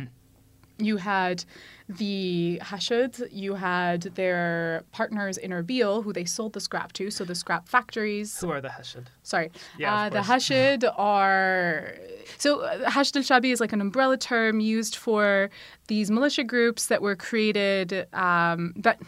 You 0.80 0.98
had 0.98 1.46
the 1.90 2.60
Hashid, 2.62 3.30
you 3.32 3.54
had 3.56 4.02
their 4.02 4.84
partners 4.92 5.38
in 5.38 5.52
Erbil 5.52 6.04
who 6.04 6.12
they 6.12 6.26
sold 6.26 6.54
the 6.54 6.60
scrap 6.60 6.92
to, 6.94 7.10
so 7.10 7.24
the 7.24 7.36
scrap 7.36 7.70
factories 7.70 8.38
Who 8.40 8.52
are 8.52 8.60
the 8.60 8.70
Hashid? 8.70 9.10
sorry. 9.24 9.52
Yeah, 9.78 9.96
uh, 9.96 10.10
the. 10.10 10.22
Hashid 10.22 10.84
are 10.98 11.94
so 12.38 12.62
uh, 12.62 12.90
Hashd 12.90 13.16
al 13.16 13.24
Shabi 13.24 13.54
is 13.54 13.62
like 13.62 13.72
an 13.72 13.80
umbrella 13.80 14.18
term 14.18 14.60
used 14.60 14.96
for 14.98 15.50
these 15.88 16.12
militia 16.12 16.44
groups 16.44 16.88
that 16.88 17.02
were 17.02 17.16
created 17.16 18.08
um, 18.14 18.74
that 18.76 19.00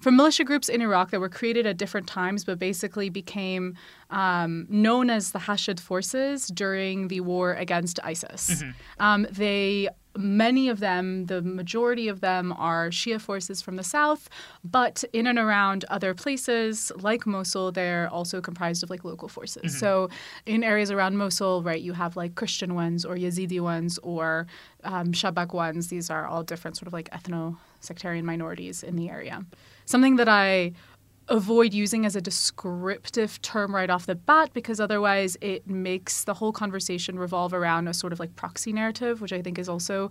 for 0.00 0.10
militia 0.10 0.44
groups 0.44 0.68
in 0.70 0.80
Iraq 0.80 1.10
that 1.10 1.20
were 1.20 1.28
created 1.28 1.66
at 1.66 1.76
different 1.76 2.06
times, 2.06 2.44
but 2.44 2.58
basically 2.58 3.10
became 3.10 3.76
um, 4.10 4.66
known 4.70 5.10
as 5.10 5.32
the 5.32 5.38
Hashid 5.40 5.80
forces 5.80 6.46
during 6.48 7.08
the 7.08 7.20
war 7.20 7.52
against 7.54 8.00
ISIS. 8.02 8.62
Um, 8.98 9.26
they 9.30 9.88
many 10.16 10.68
of 10.68 10.80
them, 10.80 11.26
the 11.26 11.42
majority 11.42 12.08
of 12.08 12.20
them, 12.20 12.52
are 12.52 12.90
Shia 12.90 13.20
forces 13.20 13.62
from 13.62 13.76
the 13.76 13.82
south, 13.82 14.28
but 14.64 15.04
in 15.12 15.26
and 15.26 15.38
around 15.38 15.84
other 15.88 16.14
places 16.14 16.92
like 16.96 17.26
Mosul, 17.26 17.72
they're 17.72 18.08
also 18.08 18.40
comprised 18.40 18.82
of 18.82 18.90
like 18.90 19.04
local 19.04 19.28
forces. 19.28 19.62
Mm-hmm. 19.62 19.78
So 19.78 20.10
in 20.46 20.62
areas 20.62 20.90
around 20.90 21.16
Mosul, 21.16 21.62
right, 21.62 21.80
you 21.80 21.92
have 21.94 22.16
like 22.16 22.34
Christian 22.34 22.74
ones 22.74 23.04
or 23.04 23.16
Yazidi 23.16 23.60
ones 23.60 23.98
or 24.02 24.46
um, 24.84 25.12
Shabak 25.12 25.52
ones. 25.52 25.88
These 25.88 26.10
are 26.10 26.26
all 26.26 26.42
different 26.42 26.76
sort 26.76 26.86
of 26.86 26.92
like 26.92 27.10
ethno 27.10 27.56
sectarian 27.80 28.24
minorities 28.24 28.82
in 28.82 28.96
the 28.96 29.08
area. 29.08 29.44
Something 29.84 30.16
that 30.16 30.28
I 30.28 30.72
avoid 31.28 31.72
using 31.72 32.04
as 32.04 32.16
a 32.16 32.20
descriptive 32.20 33.40
term 33.42 33.74
right 33.74 33.90
off 33.90 34.06
the 34.06 34.14
bat 34.14 34.50
because 34.52 34.80
otherwise 34.80 35.36
it 35.40 35.66
makes 35.66 36.24
the 36.24 36.34
whole 36.34 36.52
conversation 36.52 37.18
revolve 37.18 37.54
around 37.54 37.88
a 37.88 37.94
sort 37.94 38.12
of 38.12 38.20
like 38.20 38.34
proxy 38.36 38.72
narrative, 38.72 39.20
which 39.20 39.32
I 39.32 39.42
think 39.42 39.58
is 39.58 39.68
also 39.68 40.10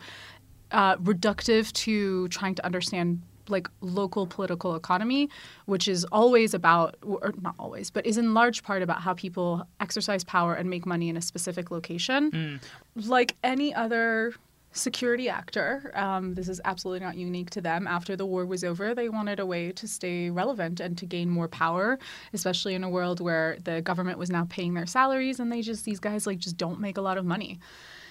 uh, 0.71 0.95
reductive 0.97 1.71
to 1.73 2.27
trying 2.29 2.55
to 2.55 2.65
understand 2.65 3.21
like 3.49 3.67
local 3.81 4.25
political 4.25 4.75
economy, 4.75 5.29
which 5.65 5.87
is 5.87 6.05
always 6.05 6.53
about, 6.53 6.95
or 7.01 7.33
not 7.41 7.55
always, 7.59 7.91
but 7.91 8.05
is 8.05 8.17
in 8.17 8.33
large 8.33 8.63
part 8.63 8.81
about 8.81 9.01
how 9.01 9.13
people 9.13 9.67
exercise 9.79 10.23
power 10.23 10.53
and 10.53 10.69
make 10.69 10.85
money 10.85 11.09
in 11.09 11.17
a 11.17 11.21
specific 11.21 11.71
location. 11.71 12.31
Mm. 12.31 13.07
Like 13.07 13.35
any 13.43 13.73
other 13.73 14.33
security 14.71 15.29
actor. 15.29 15.91
Um, 15.95 16.33
this 16.33 16.47
is 16.47 16.61
absolutely 16.65 17.05
not 17.05 17.15
unique 17.15 17.49
to 17.51 17.61
them. 17.61 17.87
After 17.87 18.15
the 18.15 18.25
war 18.25 18.45
was 18.45 18.63
over, 18.63 18.95
they 18.95 19.09
wanted 19.09 19.39
a 19.39 19.45
way 19.45 19.71
to 19.71 19.87
stay 19.87 20.29
relevant 20.29 20.79
and 20.79 20.97
to 20.97 21.05
gain 21.05 21.29
more 21.29 21.47
power, 21.47 21.99
especially 22.33 22.75
in 22.75 22.83
a 22.83 22.89
world 22.89 23.19
where 23.19 23.57
the 23.63 23.81
government 23.81 24.17
was 24.17 24.29
now 24.29 24.45
paying 24.49 24.73
their 24.73 24.85
salaries 24.85 25.39
and 25.39 25.51
they 25.51 25.61
just, 25.61 25.85
these 25.85 25.99
guys 25.99 26.25
like 26.25 26.39
just 26.39 26.57
don't 26.57 26.79
make 26.79 26.97
a 26.97 27.01
lot 27.01 27.17
of 27.17 27.25
money. 27.25 27.59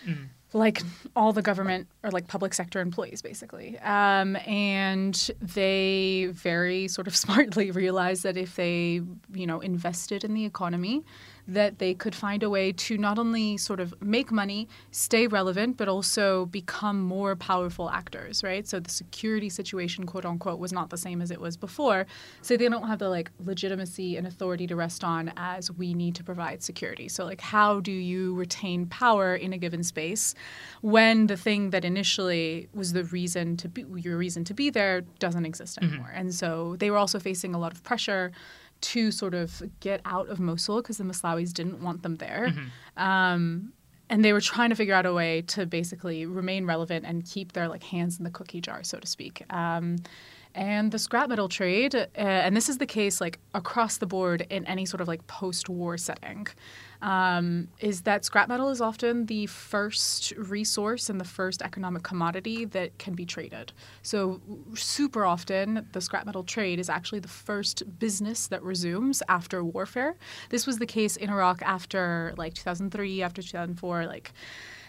Mm. 0.06 0.28
Like 0.52 0.82
all 1.14 1.32
the 1.32 1.42
government 1.42 1.86
or 2.02 2.10
like 2.10 2.26
public 2.26 2.54
sector 2.54 2.80
employees, 2.80 3.22
basically. 3.22 3.78
Um, 3.78 4.34
and 4.46 5.30
they 5.40 6.28
very 6.32 6.88
sort 6.88 7.06
of 7.06 7.16
smartly 7.24 7.70
realized 7.70 8.24
that 8.24 8.36
if 8.36 8.56
they, 8.56 9.00
you 9.32 9.46
know, 9.46 9.60
invested 9.60 10.24
in 10.24 10.34
the 10.34 10.44
economy, 10.44 11.04
that 11.52 11.78
they 11.78 11.94
could 11.94 12.14
find 12.14 12.42
a 12.42 12.50
way 12.50 12.72
to 12.72 12.96
not 12.96 13.18
only 13.18 13.56
sort 13.56 13.80
of 13.80 13.94
make 14.00 14.30
money, 14.30 14.68
stay 14.90 15.26
relevant, 15.26 15.76
but 15.76 15.88
also 15.88 16.46
become 16.46 17.00
more 17.02 17.34
powerful 17.34 17.90
actors, 17.90 18.42
right? 18.42 18.66
So 18.66 18.78
the 18.80 18.90
security 18.90 19.48
situation, 19.48 20.06
quote 20.06 20.24
unquote, 20.24 20.58
was 20.58 20.72
not 20.72 20.90
the 20.90 20.96
same 20.96 21.20
as 21.20 21.30
it 21.30 21.40
was 21.40 21.56
before. 21.56 22.06
So 22.42 22.56
they 22.56 22.68
don't 22.68 22.86
have 22.86 23.00
the 23.00 23.08
like 23.08 23.30
legitimacy 23.44 24.16
and 24.16 24.26
authority 24.26 24.66
to 24.68 24.76
rest 24.76 25.02
on 25.02 25.32
as 25.36 25.70
we 25.70 25.92
need 25.92 26.14
to 26.16 26.24
provide 26.24 26.62
security. 26.62 27.08
So 27.08 27.24
like 27.24 27.40
how 27.40 27.80
do 27.80 27.92
you 27.92 28.34
retain 28.34 28.86
power 28.86 29.34
in 29.34 29.52
a 29.52 29.58
given 29.58 29.82
space 29.82 30.34
when 30.82 31.26
the 31.26 31.36
thing 31.36 31.70
that 31.70 31.84
initially 31.84 32.68
was 32.72 32.92
the 32.92 33.04
reason 33.04 33.56
to 33.58 33.68
be 33.68 33.84
your 33.96 34.16
reason 34.16 34.44
to 34.44 34.54
be 34.54 34.70
there 34.70 35.00
doesn't 35.18 35.44
exist 35.44 35.78
mm-hmm. 35.78 35.88
anymore? 35.88 36.08
Mm-hmm. 36.10 36.20
And 36.20 36.34
so 36.34 36.76
they 36.78 36.90
were 36.90 36.98
also 36.98 37.18
facing 37.18 37.54
a 37.54 37.58
lot 37.58 37.72
of 37.72 37.82
pressure 37.82 38.32
to 38.80 39.10
sort 39.10 39.34
of 39.34 39.62
get 39.80 40.00
out 40.04 40.28
of 40.28 40.40
Mosul 40.40 40.82
because 40.82 40.98
the 40.98 41.04
Maslawis 41.04 41.52
didn't 41.52 41.82
want 41.82 42.02
them 42.02 42.16
there. 42.16 42.48
Mm-hmm. 42.48 43.02
Um, 43.02 43.72
and 44.08 44.24
they 44.24 44.32
were 44.32 44.40
trying 44.40 44.70
to 44.70 44.76
figure 44.76 44.94
out 44.94 45.06
a 45.06 45.12
way 45.12 45.42
to 45.42 45.66
basically 45.66 46.26
remain 46.26 46.66
relevant 46.66 47.06
and 47.06 47.24
keep 47.24 47.52
their 47.52 47.68
like 47.68 47.84
hands 47.84 48.18
in 48.18 48.24
the 48.24 48.30
cookie 48.30 48.60
jar, 48.60 48.82
so 48.82 48.98
to 48.98 49.06
speak. 49.06 49.44
Um, 49.50 49.98
and 50.54 50.90
the 50.90 50.98
scrap 50.98 51.28
metal 51.28 51.48
trade, 51.48 51.94
uh, 51.94 52.06
and 52.16 52.56
this 52.56 52.68
is 52.68 52.78
the 52.78 52.86
case 52.86 53.20
like 53.20 53.38
across 53.54 53.98
the 53.98 54.06
board 54.06 54.46
in 54.50 54.66
any 54.66 54.84
sort 54.84 55.00
of 55.00 55.06
like 55.06 55.24
post-war 55.28 55.96
setting 55.96 56.48
um, 57.02 57.68
is 57.80 58.02
that 58.02 58.24
scrap 58.24 58.48
metal 58.48 58.68
is 58.68 58.80
often 58.80 59.26
the 59.26 59.46
first 59.46 60.32
resource 60.36 61.08
and 61.08 61.20
the 61.20 61.24
first 61.24 61.62
economic 61.62 62.02
commodity 62.02 62.64
that 62.66 62.98
can 62.98 63.14
be 63.14 63.24
traded. 63.24 63.72
So, 64.02 64.40
super 64.74 65.24
often, 65.24 65.86
the 65.92 66.00
scrap 66.00 66.26
metal 66.26 66.44
trade 66.44 66.78
is 66.78 66.90
actually 66.90 67.20
the 67.20 67.28
first 67.28 67.98
business 67.98 68.46
that 68.48 68.62
resumes 68.62 69.22
after 69.28 69.64
warfare. 69.64 70.16
This 70.50 70.66
was 70.66 70.78
the 70.78 70.86
case 70.86 71.16
in 71.16 71.30
Iraq 71.30 71.62
after 71.62 72.34
like 72.36 72.54
2003, 72.54 73.22
after 73.22 73.42
2004, 73.42 74.06
like 74.06 74.32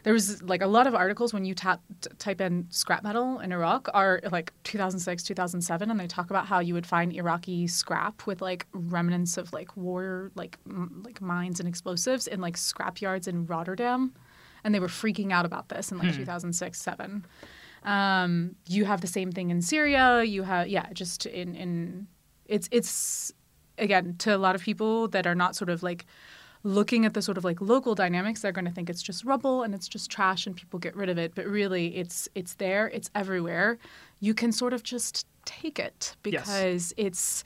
there 0.03 0.13
was 0.13 0.41
like 0.41 0.62
a 0.62 0.67
lot 0.67 0.88
of 0.88 0.96
articles 0.96 1.34
when 1.34 1.46
you 1.46 1.53
tap, 1.53 1.81
t- 2.01 2.10
type 2.17 2.41
in 2.41 2.67
scrap 2.70 3.03
metal 3.03 3.39
in 3.39 3.51
Iraq 3.51 3.88
are 3.93 4.20
like 4.31 4.51
2006, 4.63 5.24
2007, 5.24 5.91
and 5.91 6.00
they 6.00 6.08
talk 6.08 6.29
about 6.29 6.46
how 6.46 6.60
you 6.60 6.74
would 6.74 6.86
find 6.86 7.13
Iraqi 7.13 7.67
scrap 7.67 8.25
with 8.25 8.41
like 8.41 8.67
remnants 8.74 9.38
of 9.38 9.53
like 9.53 9.75
war, 9.77 10.31
like 10.36 10.58
m- 10.67 11.03
like 11.05 11.22
mines 11.22 11.60
and 11.60 11.70
explosives 11.70 12.27
in 12.27 12.41
like 12.41 12.58
scrap 12.58 13.01
yards 13.01 13.27
in 13.27 13.46
Rotterdam, 13.46 14.13
and 14.63 14.74
they 14.74 14.79
were 14.79 14.88
freaking 14.88 15.31
out 15.31 15.46
about 15.46 15.70
this 15.70 15.91
in 15.91 15.98
like 15.98 16.12
hmm. 16.12 16.17
2006, 16.17 16.79
seven. 16.79 17.25
Um, 17.84 18.55
you 18.67 18.86
have 18.86 19.01
the 19.01 19.08
same 19.08 19.31
thing 19.31 19.50
in 19.50 19.62
Syria. 19.62 20.24
You 20.24 20.43
have 20.43 20.67
yeah, 20.67 20.91
just 20.93 21.25
in 21.25 21.55
in 21.55 22.08
it's 22.46 22.67
it's 22.72 23.31
again 23.77 24.15
to 24.20 24.36
a 24.36 24.38
lot 24.38 24.55
of 24.55 24.62
people 24.62 25.08
that 25.10 25.25
are 25.25 25.36
not 25.36 25.55
sort 25.55 25.70
of 25.70 25.81
like 25.81 26.05
looking 26.63 27.06
at 27.06 27.13
the 27.13 27.22
sort 27.22 27.38
of 27.38 27.44
like 27.44 27.62
local 27.62 27.96
dynamics, 27.96 28.41
they're 28.41 28.51
going 28.51 28.65
to 28.65 28.72
think 28.72 28.89
it's 28.89 29.01
just 29.01 29.24
rubble 29.25 29.63
and 29.63 29.74
it's 29.74 29.88
just 29.88 30.12
trash 30.12 30.46
and 30.46 30.56
people 30.56 30.80
get 30.80 30.96
rid 30.96 31.10
of 31.10 31.18
it. 31.18 31.34
But 31.36 31.48
really, 31.48 31.96
it's 31.96 32.30
it's 32.36 32.56
there, 32.56 32.88
it's 32.89 33.10
everywhere. 33.15 33.77
You 34.20 34.34
can 34.34 34.51
sort 34.51 34.74
of 34.74 34.84
just 34.84 35.25
take 35.46 35.80
it 35.80 36.15
because 36.22 36.94
yes. 36.98 37.06
it's 37.06 37.44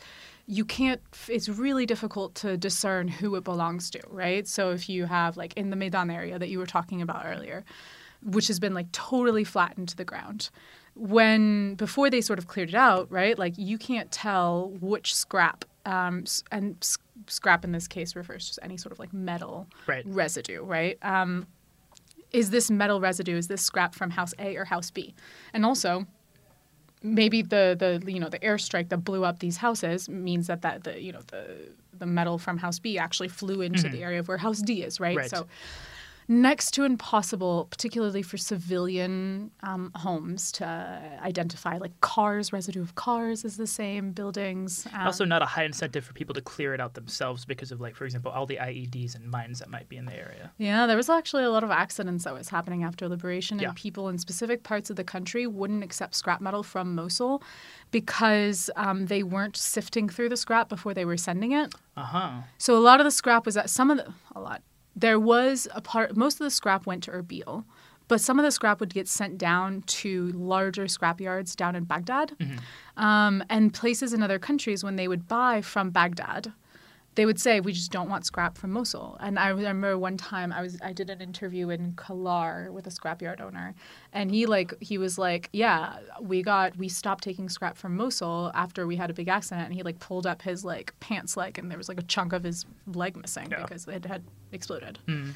you 0.48 0.66
can't 0.66 1.02
it's 1.28 1.50
really 1.50 1.86
difficult 1.86 2.36
to 2.36 2.58
discern 2.58 3.08
who 3.08 3.36
it 3.36 3.44
belongs 3.44 3.90
to 3.90 4.00
right 4.10 4.48
so 4.48 4.72
if 4.72 4.88
you 4.88 5.06
have 5.06 5.38
like 5.38 5.54
in 5.56 5.70
the 5.70 5.76
maidan 5.76 6.12
area 6.12 6.38
that 6.38 6.50
you 6.50 6.60
were 6.60 6.66
talking 6.66 7.02
about 7.02 7.26
earlier 7.26 7.64
which 8.22 8.48
has 8.48 8.60
been 8.60 8.74
like 8.74 8.92
totally 8.92 9.44
flattened 9.44 9.88
to 9.88 9.96
the 9.96 10.06
ground 10.06 10.50
when 10.94 11.76
before 11.76 12.10
they 12.10 12.22
sort 12.22 12.38
of 12.38 12.48
cleared 12.48 12.70
it 12.70 12.76
out 12.76 13.12
right 13.12 13.40
like 13.40 13.54
you 13.58 13.78
can't 13.78 14.12
tell 14.12 14.70
which 14.82 15.16
scrap 15.16 15.66
um, 15.86 16.26
and 16.52 16.76
scrap 17.28 17.64
in 17.64 17.72
this 17.72 17.88
case 17.88 18.16
refers 18.16 18.52
to 18.52 18.64
any 18.64 18.78
sort 18.78 18.92
of 18.92 19.00
like 19.00 19.14
metal 19.14 19.68
right. 19.88 20.04
residue, 20.06 20.64
right? 20.64 20.98
Um, 21.02 21.48
is 22.32 22.50
this 22.50 22.70
metal 22.70 23.00
residue? 23.00 23.38
Is 23.38 23.48
this 23.48 23.62
scrap 23.62 23.96
from 23.96 24.10
house 24.10 24.34
A 24.40 24.58
or 24.58 24.66
house 24.66 24.92
B? 24.92 25.14
And 25.54 25.66
also, 25.66 26.06
maybe 27.02 27.42
the 27.42 27.76
the 27.78 28.12
you 28.12 28.20
know 28.20 28.30
the 28.30 28.40
airstrike 28.40 28.90
that 28.90 28.98
blew 29.00 29.24
up 29.24 29.40
these 29.40 29.58
houses 29.58 30.10
means 30.10 30.48
that 30.48 30.62
that 30.64 30.84
the 30.84 31.02
you 31.02 31.12
know 31.12 31.22
the 31.28 31.70
the 31.98 32.06
metal 32.06 32.38
from 32.38 32.58
house 32.58 32.80
B 32.80 32.98
actually 32.98 33.30
flew 33.30 33.62
into 33.62 33.84
mm-hmm. 33.84 33.92
the 33.96 34.04
area 34.04 34.20
of 34.20 34.28
where 34.28 34.38
house 34.38 34.62
D 34.62 34.84
is, 34.84 35.00
right? 35.00 35.16
right. 35.16 35.30
So 35.30 35.48
next 36.28 36.72
to 36.72 36.84
impossible, 36.84 37.68
particularly 37.70 38.22
for 38.22 38.38
civilian 38.38 39.52
um, 39.64 39.92
homes, 39.96 40.52
to 40.54 40.66
identify 41.22 41.78
like 41.78 42.00
cars, 42.02 42.52
residue 42.52 42.82
of 42.82 42.96
cars 42.96 43.46
is 43.46 43.58
the 43.58 43.68
same, 43.68 44.12
buildings. 44.12 44.88
Um, 44.94 45.08
also, 45.08 45.26
not 45.26 45.42
a 45.42 45.46
high 45.46 45.64
incentive 45.64 46.04
for 46.04 46.14
people 46.14 46.34
to 46.36 46.42
clear 46.42 46.74
it 46.74 46.80
out 46.80 46.94
themselves 46.94 47.46
because 47.46 47.72
of, 47.72 47.82
like, 47.82 47.96
for 47.96 48.06
example, 48.06 48.32
all 48.32 48.46
the 48.46 48.58
IEDs 48.58 49.16
and 49.16 49.30
mines 49.30 49.60
that 49.60 49.70
might 49.70 49.90
be 49.90 49.98
in 49.98 50.06
the 50.06 50.16
area. 50.16 50.52
Yeah, 50.58 50.88
there 50.88 50.98
was 50.98 51.10
actually 51.10 51.44
a 51.44 51.50
lot 51.50 51.64
of 51.64 51.72
accidents 51.72 52.24
that 52.24 52.34
was 52.34 52.50
happening 52.50 52.84
after 52.84 53.08
liberation, 53.08 53.58
and 53.58 53.64
yeah. 53.64 53.74
people 53.76 54.10
in 54.10 54.18
specific 54.18 54.64
parts 54.64 54.90
of 54.90 54.96
the 54.96 55.04
country 55.04 55.48
wouldn't 55.48 55.84
accept 55.84 56.16
scrap 56.16 56.42
metal 56.42 56.64
from 56.64 56.96
Mosul 56.96 57.44
because 57.92 58.70
um, 58.76 59.06
they 59.08 59.24
weren't 59.24 59.58
sifting 59.58 60.10
through 60.10 60.30
the 60.30 60.38
scrap 60.38 60.70
before 60.70 60.94
they 60.94 61.06
were 61.06 61.18
sending 61.18 61.52
it. 61.52 61.74
Uh 61.96 62.04
huh. 62.04 62.32
So 62.58 62.78
a 62.78 62.80
lot 62.80 63.00
of 63.00 63.06
the 63.06 63.12
scrap 63.12 63.46
was 63.46 63.56
at 63.58 63.70
some 63.70 63.92
of 63.92 63.98
the 63.98 64.14
a 64.36 64.42
lot 64.42 64.62
there 64.96 65.20
was 65.20 65.68
a 65.74 65.82
part, 65.82 66.16
most 66.16 66.36
of 66.36 66.46
the 66.46 66.52
scrap 66.52 66.86
went 66.86 67.04
to 67.04 67.12
Erbil, 67.12 67.66
but 68.08 68.22
some 68.22 68.40
of 68.40 68.46
the 68.46 68.52
scrap 68.52 68.80
would 68.80 68.94
get 68.94 69.08
sent 69.08 69.38
down 69.38 69.82
to 69.88 70.28
larger 70.28 70.88
scrap 70.88 71.20
yards 71.20 71.56
down 71.56 71.76
in 71.76 71.86
Baghdad. 71.86 72.34
Mm-hmm. 72.40 73.04
Um, 73.04 73.44
and 73.50 73.74
places 73.74 74.14
in 74.14 74.22
other 74.22 74.40
countries, 74.40 74.84
when 74.84 74.96
they 74.96 75.08
would 75.08 75.28
buy 75.28 75.62
from 75.62 75.90
Baghdad, 75.90 76.54
they 77.16 77.26
would 77.26 77.40
say 77.40 77.60
we 77.60 77.72
just 77.72 77.92
don't 77.92 78.10
want 78.10 78.26
scrap 78.26 78.58
from 78.58 78.72
Mosul. 78.72 79.18
And 79.20 79.40
I 79.40 79.50
remember 79.50 79.98
one 79.98 80.18
time 80.18 80.52
I 80.52 80.62
was 80.62 80.78
I 80.84 80.94
did 80.94 81.10
an 81.10 81.22
interview 81.22 81.70
in 81.70 81.94
Kalar 81.94 82.72
with 82.72 82.86
a 82.88 82.90
scrapyard 82.90 83.42
owner, 83.42 83.74
and 84.14 84.30
he 84.30 84.46
like 84.46 84.74
he 84.82 84.98
was 84.98 85.18
like, 85.18 85.50
yeah, 85.54 85.98
we 86.22 86.44
got 86.44 86.78
we 86.78 86.90
stopped 86.90 87.24
taking 87.24 87.50
scrap 87.50 87.78
from 87.78 87.96
Mosul 87.96 88.52
after 88.54 88.86
we 88.86 88.96
had 88.98 89.10
a 89.10 89.14
big 89.14 89.28
accident, 89.28 89.68
and 89.68 89.74
he 89.74 89.84
like 89.84 90.00
pulled 90.00 90.28
up 90.28 90.42
his 90.42 90.64
like 90.64 90.94
pants 91.00 91.36
leg, 91.38 91.58
and 91.58 91.72
there 91.72 91.78
was 91.78 91.90
like 91.90 92.00
a 92.00 92.04
chunk 92.04 92.34
of 92.34 92.44
his 92.44 92.66
leg 92.94 93.16
missing 93.16 93.50
yeah. 93.50 93.62
because 93.62 93.88
it 93.88 94.06
had 94.06 94.24
exploded. 94.52 95.00
Mm 95.08 95.34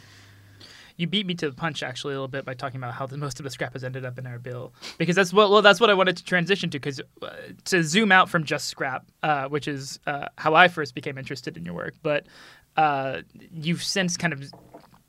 you 0.99 1.07
beat 1.07 1.25
me 1.25 1.33
to 1.33 1.49
the 1.49 1.55
punch 1.55 1.81
actually 1.81 2.13
a 2.13 2.17
little 2.17 2.27
bit 2.27 2.43
by 2.43 2.53
talking 2.53 2.77
about 2.77 2.93
how 2.93 3.05
the, 3.05 3.17
most 3.17 3.39
of 3.39 3.45
the 3.45 3.49
scrap 3.49 3.71
has 3.71 3.85
ended 3.85 4.03
up 4.03 4.19
in 4.19 4.25
Erbil 4.25 4.71
because 4.97 5.15
that's 5.15 5.31
what 5.31 5.49
well 5.49 5.61
that's 5.61 5.79
what 5.79 5.89
I 5.89 5.93
wanted 5.93 6.17
to 6.17 6.25
transition 6.25 6.69
to 6.71 6.77
because 6.77 6.99
uh, 7.21 7.29
to 7.65 7.83
zoom 7.83 8.11
out 8.11 8.29
from 8.29 8.43
just 8.43 8.67
scrap, 8.67 9.05
uh, 9.23 9.47
which 9.47 9.67
is 9.67 9.99
uh, 10.07 10.27
how 10.37 10.55
I 10.55 10.67
first 10.67 10.93
became 10.93 11.17
interested 11.17 11.55
in 11.55 11.63
your 11.63 11.73
work, 11.73 11.95
but 12.03 12.27
uh, 12.75 13.21
you've 13.53 13.81
since 13.81 14.17
kind 14.17 14.33
of 14.33 14.43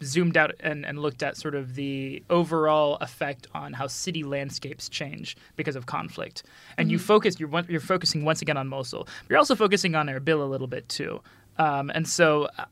zoomed 0.02 0.36
out 0.36 0.54
and, 0.60 0.86
and 0.86 0.98
looked 1.00 1.22
at 1.22 1.36
sort 1.36 1.54
of 1.54 1.74
the 1.74 2.22
overall 2.30 2.96
effect 3.00 3.48
on 3.52 3.72
how 3.72 3.86
city 3.86 4.22
landscapes 4.22 4.88
change 4.88 5.36
because 5.56 5.76
of 5.76 5.86
conflict. 5.86 6.44
And 6.78 6.86
mm-hmm. 6.86 6.92
you 6.92 6.98
focus 7.00 7.40
you're 7.40 7.50
you're 7.68 7.80
focusing 7.80 8.24
once 8.24 8.40
again 8.42 8.56
on 8.56 8.68
Mosul. 8.68 9.04
But 9.04 9.30
you're 9.30 9.38
also 9.38 9.56
focusing 9.56 9.96
on 9.96 10.06
Erbil 10.06 10.40
a 10.40 10.44
little 10.44 10.68
bit 10.68 10.88
too. 10.88 11.20
Um, 11.58 11.90
and 11.90 12.08
so 12.08 12.48
uh, 12.58 12.64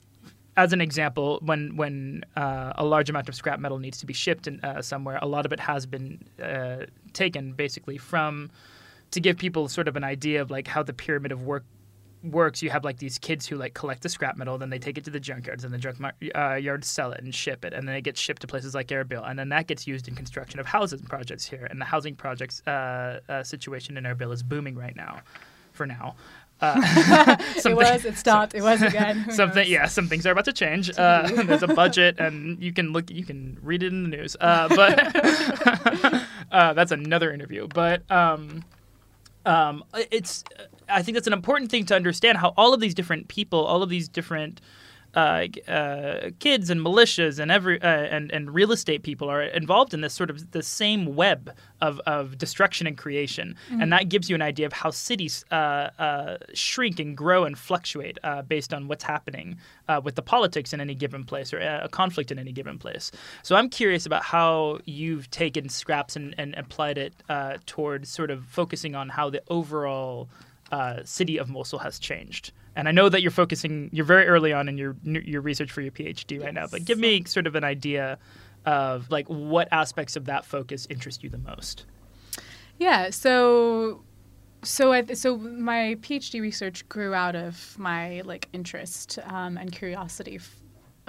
as 0.58 0.72
an 0.72 0.80
example, 0.80 1.38
when 1.40 1.76
when 1.76 2.24
uh, 2.36 2.72
a 2.74 2.84
large 2.84 3.08
amount 3.08 3.28
of 3.28 3.34
scrap 3.36 3.60
metal 3.60 3.78
needs 3.78 3.98
to 3.98 4.06
be 4.06 4.12
shipped 4.12 4.48
in, 4.48 4.58
uh, 4.64 4.82
somewhere, 4.82 5.18
a 5.22 5.26
lot 5.26 5.46
of 5.46 5.52
it 5.52 5.60
has 5.60 5.86
been 5.86 6.18
uh, 6.42 6.78
taken 7.12 7.52
basically 7.52 7.96
from 7.96 8.50
to 9.12 9.20
give 9.20 9.38
people 9.38 9.68
sort 9.68 9.86
of 9.86 9.94
an 9.94 10.02
idea 10.02 10.42
of 10.42 10.50
like 10.50 10.66
how 10.66 10.82
the 10.82 10.92
pyramid 10.92 11.30
of 11.30 11.42
work 11.42 11.64
works. 12.24 12.60
You 12.60 12.70
have 12.70 12.84
like 12.84 12.98
these 12.98 13.18
kids 13.18 13.46
who 13.46 13.54
like 13.56 13.74
collect 13.74 14.02
the 14.02 14.08
scrap 14.08 14.36
metal, 14.36 14.58
then 14.58 14.68
they 14.68 14.80
take 14.80 14.98
it 14.98 15.04
to 15.04 15.12
the 15.12 15.20
junkyards, 15.20 15.62
and 15.62 15.72
the 15.72 15.78
junk 15.78 16.00
uh, 16.34 16.58
sell 16.82 17.12
it 17.12 17.22
and 17.22 17.32
ship 17.32 17.64
it, 17.64 17.72
and 17.72 17.86
then 17.86 17.94
it 17.94 18.02
gets 18.02 18.20
shipped 18.20 18.42
to 18.42 18.48
places 18.48 18.74
like 18.74 18.88
Erbil, 18.88 19.22
and 19.30 19.38
then 19.38 19.50
that 19.50 19.68
gets 19.68 19.86
used 19.86 20.08
in 20.08 20.16
construction 20.16 20.58
of 20.58 20.66
houses 20.66 20.98
and 20.98 21.08
projects 21.08 21.46
here. 21.46 21.68
And 21.70 21.80
the 21.80 21.84
housing 21.84 22.16
projects 22.16 22.66
uh, 22.66 23.20
uh, 23.28 23.44
situation 23.44 23.96
in 23.96 24.02
Erbil 24.02 24.32
is 24.32 24.42
booming 24.42 24.74
right 24.74 24.96
now, 24.96 25.20
for 25.70 25.86
now. 25.86 26.16
Uh, 26.60 27.36
it 27.56 27.76
was. 27.76 28.04
It 28.04 28.16
stopped. 28.16 28.54
It 28.54 28.62
was 28.62 28.82
again. 28.82 29.18
Who 29.18 29.32
something. 29.32 29.62
knows? 29.62 29.68
Yeah, 29.68 29.86
some 29.86 30.08
things 30.08 30.26
are 30.26 30.32
about 30.32 30.44
to 30.46 30.52
change. 30.52 30.90
Uh, 30.98 31.28
there's 31.44 31.62
a 31.62 31.68
budget, 31.68 32.18
and 32.18 32.60
you 32.60 32.72
can 32.72 32.92
look. 32.92 33.08
You 33.10 33.24
can 33.24 33.56
read 33.62 33.82
it 33.82 33.92
in 33.92 34.02
the 34.02 34.08
news. 34.16 34.36
Uh, 34.40 34.68
but 34.68 36.24
uh, 36.52 36.72
that's 36.72 36.90
another 36.90 37.32
interview. 37.32 37.68
But 37.68 38.08
um, 38.10 38.64
um, 39.46 39.84
it's. 40.10 40.44
I 40.88 41.02
think 41.02 41.14
that's 41.14 41.28
an 41.28 41.32
important 41.32 41.70
thing 41.70 41.86
to 41.86 41.94
understand. 41.94 42.38
How 42.38 42.52
all 42.56 42.74
of 42.74 42.80
these 42.80 42.94
different 42.94 43.28
people, 43.28 43.64
all 43.64 43.82
of 43.82 43.88
these 43.90 44.08
different. 44.08 44.60
Uh, 45.14 45.46
uh, 45.66 46.30
kids 46.38 46.68
and 46.70 46.80
militias 46.82 47.38
and 47.38 47.50
every 47.50 47.80
uh, 47.80 47.86
and 47.86 48.30
and 48.30 48.54
real 48.54 48.72
estate 48.72 49.02
people 49.02 49.28
are 49.30 49.42
involved 49.42 49.94
in 49.94 50.02
this 50.02 50.12
sort 50.12 50.28
of 50.28 50.50
the 50.50 50.62
same 50.62 51.16
web 51.16 51.50
of, 51.80 51.98
of 52.00 52.36
destruction 52.36 52.86
and 52.86 52.98
creation, 52.98 53.56
Mm-hmm. 53.70 53.80
and 53.82 53.92
that 53.92 54.08
gives 54.10 54.28
you 54.28 54.34
an 54.34 54.42
idea 54.42 54.66
of 54.66 54.72
how 54.72 54.90
cities 54.90 55.44
uh, 55.50 55.54
uh, 55.98 56.36
shrink 56.54 57.00
and 57.00 57.16
grow 57.16 57.44
and 57.44 57.56
fluctuate 57.58 58.18
uh, 58.22 58.42
based 58.42 58.74
on 58.74 58.86
what's 58.88 59.04
happening 59.04 59.56
uh, 59.88 60.00
with 60.04 60.14
the 60.14 60.22
politics 60.22 60.72
in 60.72 60.80
any 60.80 60.94
given 60.94 61.24
place 61.24 61.52
or 61.54 61.58
a 61.58 61.88
conflict 61.88 62.30
in 62.30 62.38
any 62.38 62.52
given 62.52 62.78
place. 62.78 63.10
So 63.42 63.56
I'm 63.56 63.70
curious 63.70 64.06
about 64.06 64.22
how 64.24 64.78
you've 64.84 65.30
taken 65.30 65.68
scraps 65.68 66.16
and, 66.16 66.34
and 66.38 66.54
applied 66.54 66.98
it 66.98 67.14
uh, 67.28 67.56
towards 67.66 68.08
sort 68.10 68.30
of 68.30 68.44
focusing 68.44 68.94
on 68.94 69.08
how 69.08 69.30
the 69.30 69.42
overall 69.48 70.28
uh, 70.70 71.00
city 71.04 71.38
of 71.38 71.48
Mosul 71.48 71.78
has 71.78 71.98
changed. 71.98 72.52
And 72.78 72.88
I 72.88 72.92
know 72.92 73.08
that 73.08 73.22
you're 73.22 73.32
focusing, 73.32 73.90
you're 73.92 74.04
very 74.04 74.28
early 74.28 74.52
on 74.52 74.68
in 74.68 74.78
your 74.78 74.96
your 75.02 75.40
research 75.40 75.72
for 75.72 75.80
your 75.80 75.90
PhD 75.90 76.40
right 76.40 76.54
now, 76.54 76.68
but 76.68 76.84
give 76.84 76.96
me 76.96 77.24
sort 77.24 77.48
of 77.48 77.56
an 77.56 77.64
idea 77.64 78.18
of 78.66 79.10
like 79.10 79.26
what 79.26 79.66
aspects 79.72 80.14
of 80.14 80.26
that 80.26 80.44
focus 80.46 80.86
interest 80.88 81.24
you 81.24 81.28
the 81.28 81.38
most. 81.38 81.86
Yeah. 82.78 83.10
So, 83.10 84.04
so 84.62 84.92
I, 84.92 85.04
so 85.14 85.36
my 85.38 85.96
PhD 86.02 86.40
research 86.40 86.88
grew 86.88 87.14
out 87.14 87.34
of 87.34 87.76
my 87.80 88.20
like 88.20 88.48
interest 88.52 89.18
um, 89.24 89.56
and 89.56 89.72
curiosity 89.72 90.38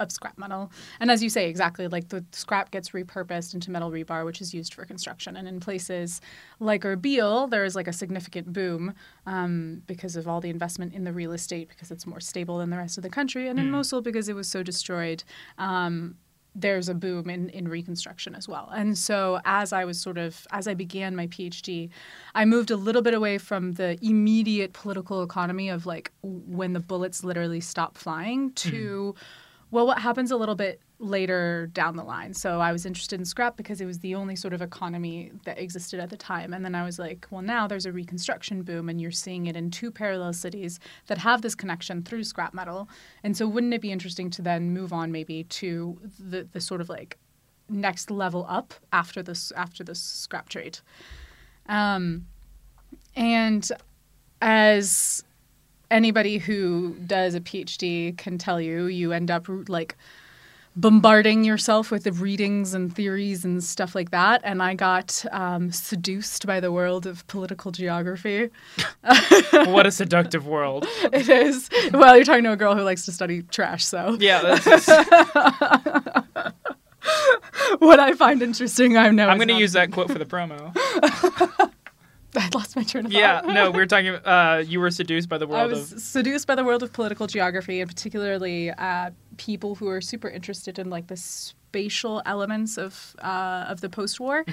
of 0.00 0.10
scrap 0.10 0.36
metal, 0.38 0.72
and 0.98 1.10
as 1.10 1.22
you 1.22 1.28
say, 1.28 1.48
exactly 1.48 1.86
like 1.86 2.08
the 2.08 2.24
scrap 2.32 2.70
gets 2.70 2.90
repurposed 2.90 3.54
into 3.54 3.70
metal 3.70 3.90
rebar, 3.90 4.24
which 4.24 4.40
is 4.40 4.52
used 4.52 4.74
for 4.74 4.84
construction. 4.84 5.36
And 5.36 5.46
in 5.46 5.60
places 5.60 6.20
like 6.58 6.82
Erbil, 6.82 7.50
there 7.50 7.64
is 7.64 7.76
like 7.76 7.86
a 7.86 7.92
significant 7.92 8.52
boom 8.52 8.94
um, 9.26 9.82
because 9.86 10.16
of 10.16 10.26
all 10.26 10.40
the 10.40 10.50
investment 10.50 10.94
in 10.94 11.04
the 11.04 11.12
real 11.12 11.32
estate, 11.32 11.68
because 11.68 11.90
it's 11.90 12.06
more 12.06 12.20
stable 12.20 12.58
than 12.58 12.70
the 12.70 12.76
rest 12.76 12.96
of 12.96 13.02
the 13.02 13.10
country, 13.10 13.48
and 13.48 13.58
in 13.60 13.70
Mosul 13.70 14.00
because 14.00 14.28
it 14.28 14.34
was 14.34 14.48
so 14.48 14.62
destroyed. 14.62 15.22
Um, 15.58 16.16
there's 16.54 16.88
a 16.88 16.94
boom 16.94 17.30
in, 17.30 17.48
in 17.50 17.68
reconstruction 17.68 18.34
as 18.34 18.48
well. 18.48 18.70
And 18.74 18.98
so 18.98 19.40
as 19.44 19.72
I 19.72 19.84
was 19.84 20.00
sort 20.00 20.18
of 20.18 20.46
as 20.50 20.66
I 20.66 20.74
began 20.74 21.14
my 21.14 21.26
PhD, 21.28 21.90
I 22.34 22.44
moved 22.44 22.70
a 22.70 22.76
little 22.76 23.02
bit 23.02 23.14
away 23.14 23.38
from 23.38 23.72
the 23.72 23.98
immediate 24.02 24.72
political 24.72 25.22
economy 25.22 25.68
of 25.68 25.86
like 25.86 26.10
when 26.22 26.72
the 26.72 26.80
bullets 26.80 27.22
literally 27.22 27.60
stop 27.60 27.96
flying 27.96 28.52
to 28.54 29.14
well 29.70 29.86
what 29.86 29.98
happens 29.98 30.30
a 30.30 30.36
little 30.36 30.54
bit 30.54 30.80
later 30.98 31.70
down 31.72 31.96
the 31.96 32.04
line. 32.04 32.34
So 32.34 32.60
I 32.60 32.72
was 32.72 32.84
interested 32.84 33.18
in 33.18 33.24
scrap 33.24 33.56
because 33.56 33.80
it 33.80 33.86
was 33.86 34.00
the 34.00 34.14
only 34.14 34.36
sort 34.36 34.52
of 34.52 34.60
economy 34.60 35.32
that 35.44 35.58
existed 35.58 35.98
at 35.98 36.10
the 36.10 36.16
time. 36.16 36.52
And 36.52 36.62
then 36.62 36.74
I 36.74 36.84
was 36.84 36.98
like, 36.98 37.26
well 37.30 37.42
now 37.42 37.66
there's 37.66 37.86
a 37.86 37.92
reconstruction 37.92 38.62
boom 38.62 38.88
and 38.88 39.00
you're 39.00 39.10
seeing 39.10 39.46
it 39.46 39.56
in 39.56 39.70
two 39.70 39.90
parallel 39.90 40.34
cities 40.34 40.78
that 41.06 41.18
have 41.18 41.40
this 41.42 41.54
connection 41.54 42.02
through 42.02 42.24
scrap 42.24 42.52
metal. 42.52 42.88
And 43.24 43.36
so 43.36 43.48
wouldn't 43.48 43.72
it 43.72 43.80
be 43.80 43.92
interesting 43.92 44.28
to 44.30 44.42
then 44.42 44.70
move 44.72 44.92
on 44.92 45.10
maybe 45.10 45.44
to 45.44 45.98
the, 46.18 46.46
the 46.52 46.60
sort 46.60 46.80
of 46.80 46.88
like 46.88 47.18
next 47.68 48.10
level 48.10 48.44
up 48.48 48.74
after 48.92 49.22
this 49.22 49.52
after 49.52 49.82
this 49.82 50.00
scrap 50.00 50.48
trade? 50.48 50.80
Um, 51.66 52.26
and 53.16 53.70
as 54.42 55.24
anybody 55.90 56.38
who 56.38 56.94
does 57.06 57.34
a 57.34 57.40
PhD 57.40 58.16
can 58.16 58.38
tell 58.38 58.60
you, 58.60 58.86
you 58.86 59.12
end 59.12 59.30
up 59.30 59.46
like 59.68 59.96
bombarding 60.76 61.44
yourself 61.44 61.90
with 61.90 62.04
the 62.04 62.12
readings 62.12 62.74
and 62.74 62.94
theories 62.94 63.44
and 63.44 63.62
stuff 63.62 63.94
like 63.94 64.12
that. 64.12 64.40
And 64.44 64.62
I 64.62 64.74
got 64.74 65.24
um, 65.32 65.72
seduced 65.72 66.46
by 66.46 66.60
the 66.60 66.70
world 66.70 67.06
of 67.06 67.26
political 67.26 67.72
geography. 67.72 68.50
what 69.52 69.86
a 69.86 69.90
seductive 69.90 70.46
world. 70.46 70.86
It 71.12 71.28
is. 71.28 71.68
Well, 71.92 72.14
you're 72.14 72.24
talking 72.24 72.44
to 72.44 72.52
a 72.52 72.56
girl 72.56 72.76
who 72.76 72.82
likes 72.82 73.04
to 73.06 73.12
study 73.12 73.42
trash, 73.42 73.84
so 73.84 74.16
Yeah, 74.20 74.42
what 77.78 77.98
I 77.98 78.12
find 78.14 78.40
interesting, 78.42 78.96
I 78.96 79.10
know. 79.10 79.28
I'm 79.28 79.38
going 79.38 79.48
to 79.48 79.54
not- 79.54 79.60
use 79.60 79.72
that 79.72 79.90
quote 79.92 80.10
for 80.10 80.18
the 80.18 80.24
promo. 80.24 80.72
I 82.36 82.48
lost 82.54 82.76
my 82.76 82.82
train 82.84 83.06
of 83.06 83.12
Yeah, 83.12 83.40
thought. 83.40 83.52
no, 83.54 83.70
we 83.70 83.78
were 83.78 83.86
talking. 83.94 84.14
Uh, 84.14 84.62
you 84.66 84.80
were 84.80 84.90
seduced 84.90 85.28
by 85.28 85.38
the 85.38 85.46
world. 85.46 85.60
I 85.62 85.66
was 85.66 85.92
of. 85.92 86.00
seduced 86.00 86.46
by 86.46 86.54
the 86.54 86.64
world 86.64 86.82
of 86.82 86.92
political 86.92 87.26
geography, 87.26 87.80
and 87.80 87.88
particularly 87.90 88.70
uh, 88.70 89.10
people 89.36 89.74
who 89.74 89.88
are 89.88 90.00
super 90.00 90.28
interested 90.28 90.78
in 90.78 90.90
like 90.90 91.08
the 91.08 91.16
spatial 91.16 92.22
elements 92.26 92.78
of 92.78 93.16
uh, 93.20 93.66
of 93.68 93.80
the 93.80 93.88
post-war, 93.88 94.44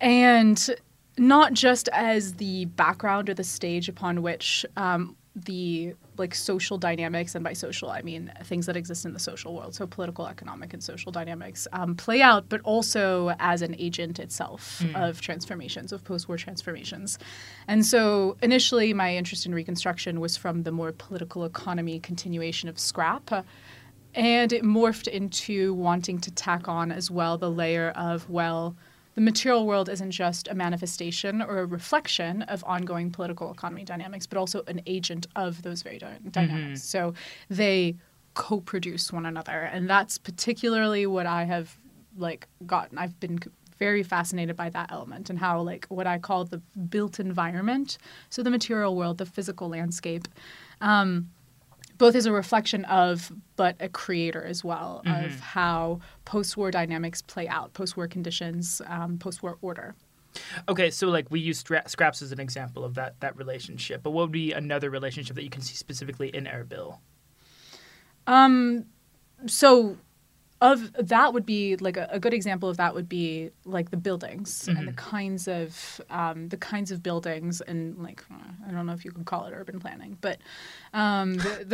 and 0.00 0.70
not 1.16 1.52
just 1.52 1.88
as 1.92 2.34
the 2.34 2.66
background 2.66 3.28
or 3.28 3.34
the 3.34 3.44
stage 3.44 3.88
upon 3.88 4.22
which 4.22 4.64
um, 4.76 5.16
the 5.44 5.94
like 6.16 6.34
social 6.34 6.78
dynamics, 6.78 7.34
and 7.34 7.44
by 7.44 7.52
social 7.52 7.90
I 7.90 8.02
mean 8.02 8.32
things 8.44 8.66
that 8.66 8.76
exist 8.76 9.04
in 9.04 9.12
the 9.12 9.20
social 9.20 9.54
world, 9.54 9.74
so 9.74 9.86
political, 9.86 10.26
economic, 10.26 10.72
and 10.72 10.82
social 10.82 11.12
dynamics 11.12 11.68
um, 11.72 11.94
play 11.94 12.22
out, 12.22 12.48
but 12.48 12.60
also 12.62 13.34
as 13.38 13.62
an 13.62 13.76
agent 13.78 14.18
itself 14.18 14.82
of 14.94 15.20
transformations, 15.20 15.92
of 15.92 16.04
post-war 16.04 16.36
transformations. 16.36 17.18
And 17.66 17.86
so 17.86 18.36
initially, 18.42 18.92
my 18.94 19.14
interest 19.14 19.46
in 19.46 19.54
Reconstruction 19.54 20.20
was 20.20 20.36
from 20.36 20.64
the 20.64 20.72
more 20.72 20.92
political 20.92 21.44
economy 21.44 22.00
continuation 22.00 22.68
of 22.68 22.78
scrap. 22.78 23.30
uh, 23.30 23.42
and 24.14 24.52
it 24.52 24.62
morphed 24.62 25.08
into 25.08 25.74
wanting 25.74 26.18
to 26.20 26.30
tack 26.30 26.68
on 26.68 26.90
as 26.90 27.10
well 27.10 27.38
the 27.38 27.50
layer 27.50 27.90
of, 27.90 28.28
well, 28.28 28.76
the 29.18 29.24
material 29.24 29.66
world 29.66 29.88
isn't 29.88 30.12
just 30.12 30.46
a 30.46 30.54
manifestation 30.54 31.42
or 31.42 31.58
a 31.58 31.66
reflection 31.66 32.42
of 32.42 32.62
ongoing 32.62 33.10
political 33.10 33.50
economy 33.50 33.82
dynamics, 33.82 34.28
but 34.28 34.38
also 34.38 34.62
an 34.68 34.80
agent 34.86 35.26
of 35.34 35.62
those 35.62 35.82
very 35.82 35.98
dy- 35.98 36.06
dynamics. 36.30 36.84
So 36.84 37.14
they 37.50 37.96
co-produce 38.34 39.12
one 39.12 39.26
another, 39.26 39.62
and 39.72 39.90
that's 39.90 40.18
particularly 40.18 41.04
what 41.04 41.26
I 41.26 41.42
have 41.42 41.76
like 42.16 42.46
gotten. 42.64 42.96
I've 42.96 43.18
been 43.18 43.40
very 43.76 44.04
fascinated 44.04 44.54
by 44.54 44.70
that 44.70 44.92
element 44.92 45.30
and 45.30 45.38
how 45.40 45.62
like 45.62 45.86
what 45.88 46.06
I 46.06 46.18
call 46.18 46.44
the 46.44 46.58
built 46.88 47.18
environment, 47.18 47.98
so 48.30 48.44
the 48.44 48.50
material 48.50 48.94
world, 48.94 49.18
the 49.18 49.26
physical 49.26 49.68
landscape. 49.68 50.28
Um, 50.80 51.30
both 51.98 52.14
as 52.14 52.26
a 52.26 52.32
reflection 52.32 52.84
of, 52.86 53.30
but 53.56 53.76
a 53.80 53.88
creator 53.88 54.42
as 54.42 54.64
well 54.64 55.02
of 55.04 55.40
how 55.40 56.00
post-war 56.24 56.70
dynamics 56.70 57.20
play 57.22 57.48
out, 57.48 57.74
post-war 57.74 58.08
conditions, 58.08 58.80
um, 58.86 59.18
post-war 59.18 59.58
order. 59.60 59.94
Okay, 60.68 60.90
so 60.90 61.08
like 61.08 61.30
we 61.30 61.40
use 61.40 61.58
stra- 61.58 61.88
scraps 61.88 62.22
as 62.22 62.32
an 62.32 62.38
example 62.38 62.84
of 62.84 62.94
that 62.94 63.18
that 63.20 63.36
relationship, 63.36 64.02
but 64.02 64.10
what 64.10 64.22
would 64.22 64.32
be 64.32 64.52
another 64.52 64.90
relationship 64.90 65.34
that 65.36 65.42
you 65.42 65.50
can 65.50 65.62
see 65.62 65.74
specifically 65.74 66.28
in 66.28 66.44
Erbil? 66.44 66.98
Um, 68.26 68.84
so 69.46 69.96
of 70.60 70.92
that 70.94 71.32
would 71.32 71.46
be 71.46 71.76
like 71.76 71.96
a, 71.96 72.08
a 72.10 72.18
good 72.18 72.34
example 72.34 72.68
of 72.68 72.76
that 72.78 72.94
would 72.94 73.08
be 73.08 73.50
like 73.64 73.90
the 73.90 73.96
buildings 73.96 74.66
and 74.66 74.88
the 74.88 74.92
kinds 74.92 75.46
of 75.46 76.00
um, 76.10 76.48
the 76.48 76.56
kinds 76.56 76.90
of 76.90 77.00
buildings 77.00 77.60
and 77.60 77.96
like 77.98 78.24
uh, 78.30 78.66
I 78.66 78.72
don't 78.72 78.86
know 78.86 78.92
if 78.92 79.04
you 79.04 79.12
could 79.12 79.24
call 79.24 79.44
it 79.44 79.52
urban 79.54 79.78
planning, 79.78 80.18
but 80.20 80.38
um, 80.94 81.34
the, 81.34 81.64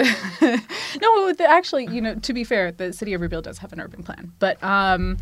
the 0.40 0.99
no, 1.01 1.33
the, 1.33 1.49
actually, 1.49 1.87
you 1.87 2.03
know, 2.03 2.14
to 2.16 2.33
be 2.35 2.44
fair, 2.44 2.73
the 2.73 2.92
city 2.92 3.14
of 3.14 3.23
Erbil 3.23 3.42
does 3.42 3.59
have 3.59 3.73
an 3.73 3.81
urban 3.81 4.03
plan, 4.03 4.33
but 4.38 4.62
um, 4.62 5.16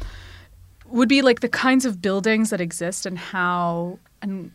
would 0.87 1.09
be 1.09 1.23
like 1.23 1.41
the 1.41 1.49
kinds 1.49 1.85
of 1.85 2.03
buildings 2.03 2.51
that 2.51 2.61
exist 2.61 3.07
and 3.07 3.17
how 3.17 3.99
and 4.23 4.51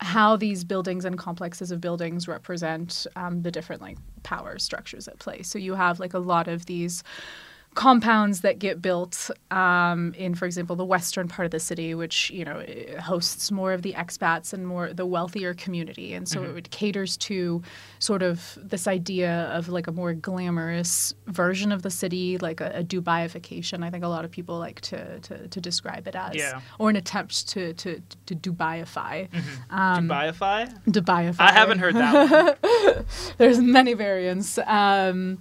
how 0.00 0.36
these 0.36 0.64
buildings 0.64 1.04
and 1.04 1.18
complexes 1.18 1.70
of 1.70 1.80
buildings 1.80 2.26
represent 2.26 3.06
um, 3.16 3.42
the 3.42 3.50
different 3.50 3.80
like 3.80 3.98
power 4.22 4.58
structures 4.58 5.08
at 5.08 5.18
play. 5.18 5.42
So 5.42 5.58
you 5.58 5.74
have 5.74 6.00
like 6.00 6.14
a 6.14 6.18
lot 6.18 6.48
of 6.48 6.66
these 6.66 7.02
compounds 7.74 8.40
that 8.40 8.58
get 8.58 8.82
built 8.82 9.30
um, 9.50 10.12
in, 10.14 10.34
for 10.34 10.44
example, 10.44 10.74
the 10.74 10.84
western 10.84 11.28
part 11.28 11.46
of 11.46 11.52
the 11.52 11.60
city, 11.60 11.94
which 11.94 12.30
you 12.30 12.44
know 12.44 12.64
hosts 13.00 13.50
more 13.50 13.72
of 13.72 13.82
the 13.82 13.92
expats 13.92 14.52
and 14.52 14.66
more 14.66 14.92
the 14.92 15.06
wealthier 15.06 15.54
community, 15.54 16.12
and 16.12 16.28
so 16.28 16.40
mm-hmm. 16.40 16.58
it 16.58 16.70
caters 16.70 17.16
to 17.16 17.62
sort 18.00 18.22
of 18.22 18.58
this 18.60 18.88
idea 18.88 19.50
of 19.52 19.68
like 19.68 19.86
a 19.86 19.92
more 19.92 20.14
glamorous 20.14 21.14
version 21.26 21.70
of 21.70 21.82
the 21.82 21.90
city, 21.90 22.38
like 22.38 22.60
a, 22.60 22.70
a 22.74 22.84
Dubaiification. 22.84 23.84
I 23.84 23.90
think 23.90 24.04
a 24.04 24.08
lot 24.08 24.24
of 24.24 24.30
people 24.30 24.58
like 24.58 24.80
to 24.82 25.20
to, 25.20 25.48
to 25.48 25.60
describe 25.60 26.08
it 26.08 26.16
as, 26.16 26.34
yeah. 26.34 26.60
or 26.78 26.90
an 26.90 26.96
attempt 26.96 27.48
to 27.50 27.72
to, 27.74 28.02
to 28.26 28.34
Dubaiify. 28.34 29.30
Mm-hmm. 29.30 29.74
Um, 29.74 30.08
Dubaiify. 30.08 30.84
Dubaiify. 30.86 31.36
I 31.38 31.52
haven't 31.52 31.78
heard 31.78 31.94
that. 31.94 33.04
There's 33.38 33.60
many 33.60 33.94
variants. 33.94 34.58
Um, 34.58 35.38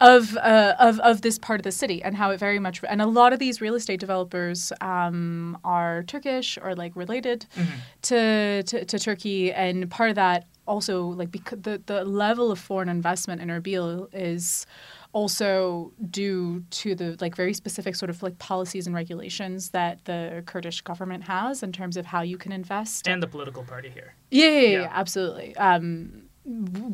of, 0.00 0.36
uh, 0.36 0.74
of 0.78 1.00
of 1.00 1.22
this 1.22 1.38
part 1.38 1.60
of 1.60 1.64
the 1.64 1.72
city 1.72 2.02
and 2.02 2.16
how 2.16 2.30
it 2.30 2.38
very 2.38 2.58
much 2.58 2.82
and 2.88 3.02
a 3.02 3.06
lot 3.06 3.32
of 3.32 3.38
these 3.38 3.60
real 3.60 3.74
estate 3.74 4.00
developers 4.00 4.72
um, 4.80 5.58
are 5.64 6.02
Turkish 6.04 6.58
or 6.62 6.74
like 6.74 6.94
related 6.94 7.46
mm-hmm. 7.56 7.78
to, 8.02 8.62
to, 8.62 8.84
to 8.84 8.98
Turkey 8.98 9.52
and 9.52 9.90
part 9.90 10.10
of 10.10 10.16
that 10.16 10.46
also 10.66 11.06
like 11.06 11.30
because 11.30 11.60
the 11.62 11.82
the 11.86 12.04
level 12.04 12.52
of 12.52 12.58
foreign 12.58 12.88
investment 12.88 13.40
in 13.40 13.48
Erbil 13.48 14.08
is 14.12 14.66
also 15.12 15.92
due 16.10 16.62
to 16.70 16.94
the 16.94 17.16
like 17.20 17.34
very 17.34 17.54
specific 17.54 17.96
sort 17.96 18.10
of 18.10 18.22
like 18.22 18.38
policies 18.38 18.86
and 18.86 18.94
regulations 18.94 19.70
that 19.70 20.04
the 20.04 20.42
Kurdish 20.46 20.82
government 20.82 21.24
has 21.24 21.62
in 21.62 21.72
terms 21.72 21.96
of 21.96 22.06
how 22.06 22.20
you 22.20 22.36
can 22.36 22.52
invest 22.52 23.08
and 23.08 23.22
the 23.22 23.26
political 23.26 23.64
party 23.64 23.88
here. 23.88 24.14
Yeah, 24.30 24.48
yeah, 24.48 24.60
yeah, 24.60 24.80
yeah 24.80 24.90
absolutely. 24.92 25.56
Um, 25.56 26.27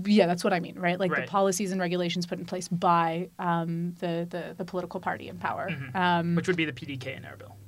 yeah, 0.07 0.27
that's 0.27 0.45
what 0.45 0.53
I 0.53 0.61
mean, 0.61 0.79
right? 0.79 0.99
Like 0.99 1.13
right. 1.13 1.27
the 1.27 1.31
policies 1.31 1.73
and 1.73 1.81
regulations 1.81 2.27
put 2.27 2.39
in 2.39 2.45
place 2.45 2.69
by 2.69 3.29
um, 3.39 3.95
the, 4.01 4.27
the, 4.29 4.55
the 4.57 4.65
political 4.65 5.01
party 5.01 5.29
in 5.29 5.39
power, 5.39 5.71
mm-hmm. 5.71 5.97
um, 5.97 6.35
which 6.35 6.47
would 6.47 6.57
be 6.57 6.65
the 6.65 6.73
PDK 6.73 7.17
in 7.17 7.25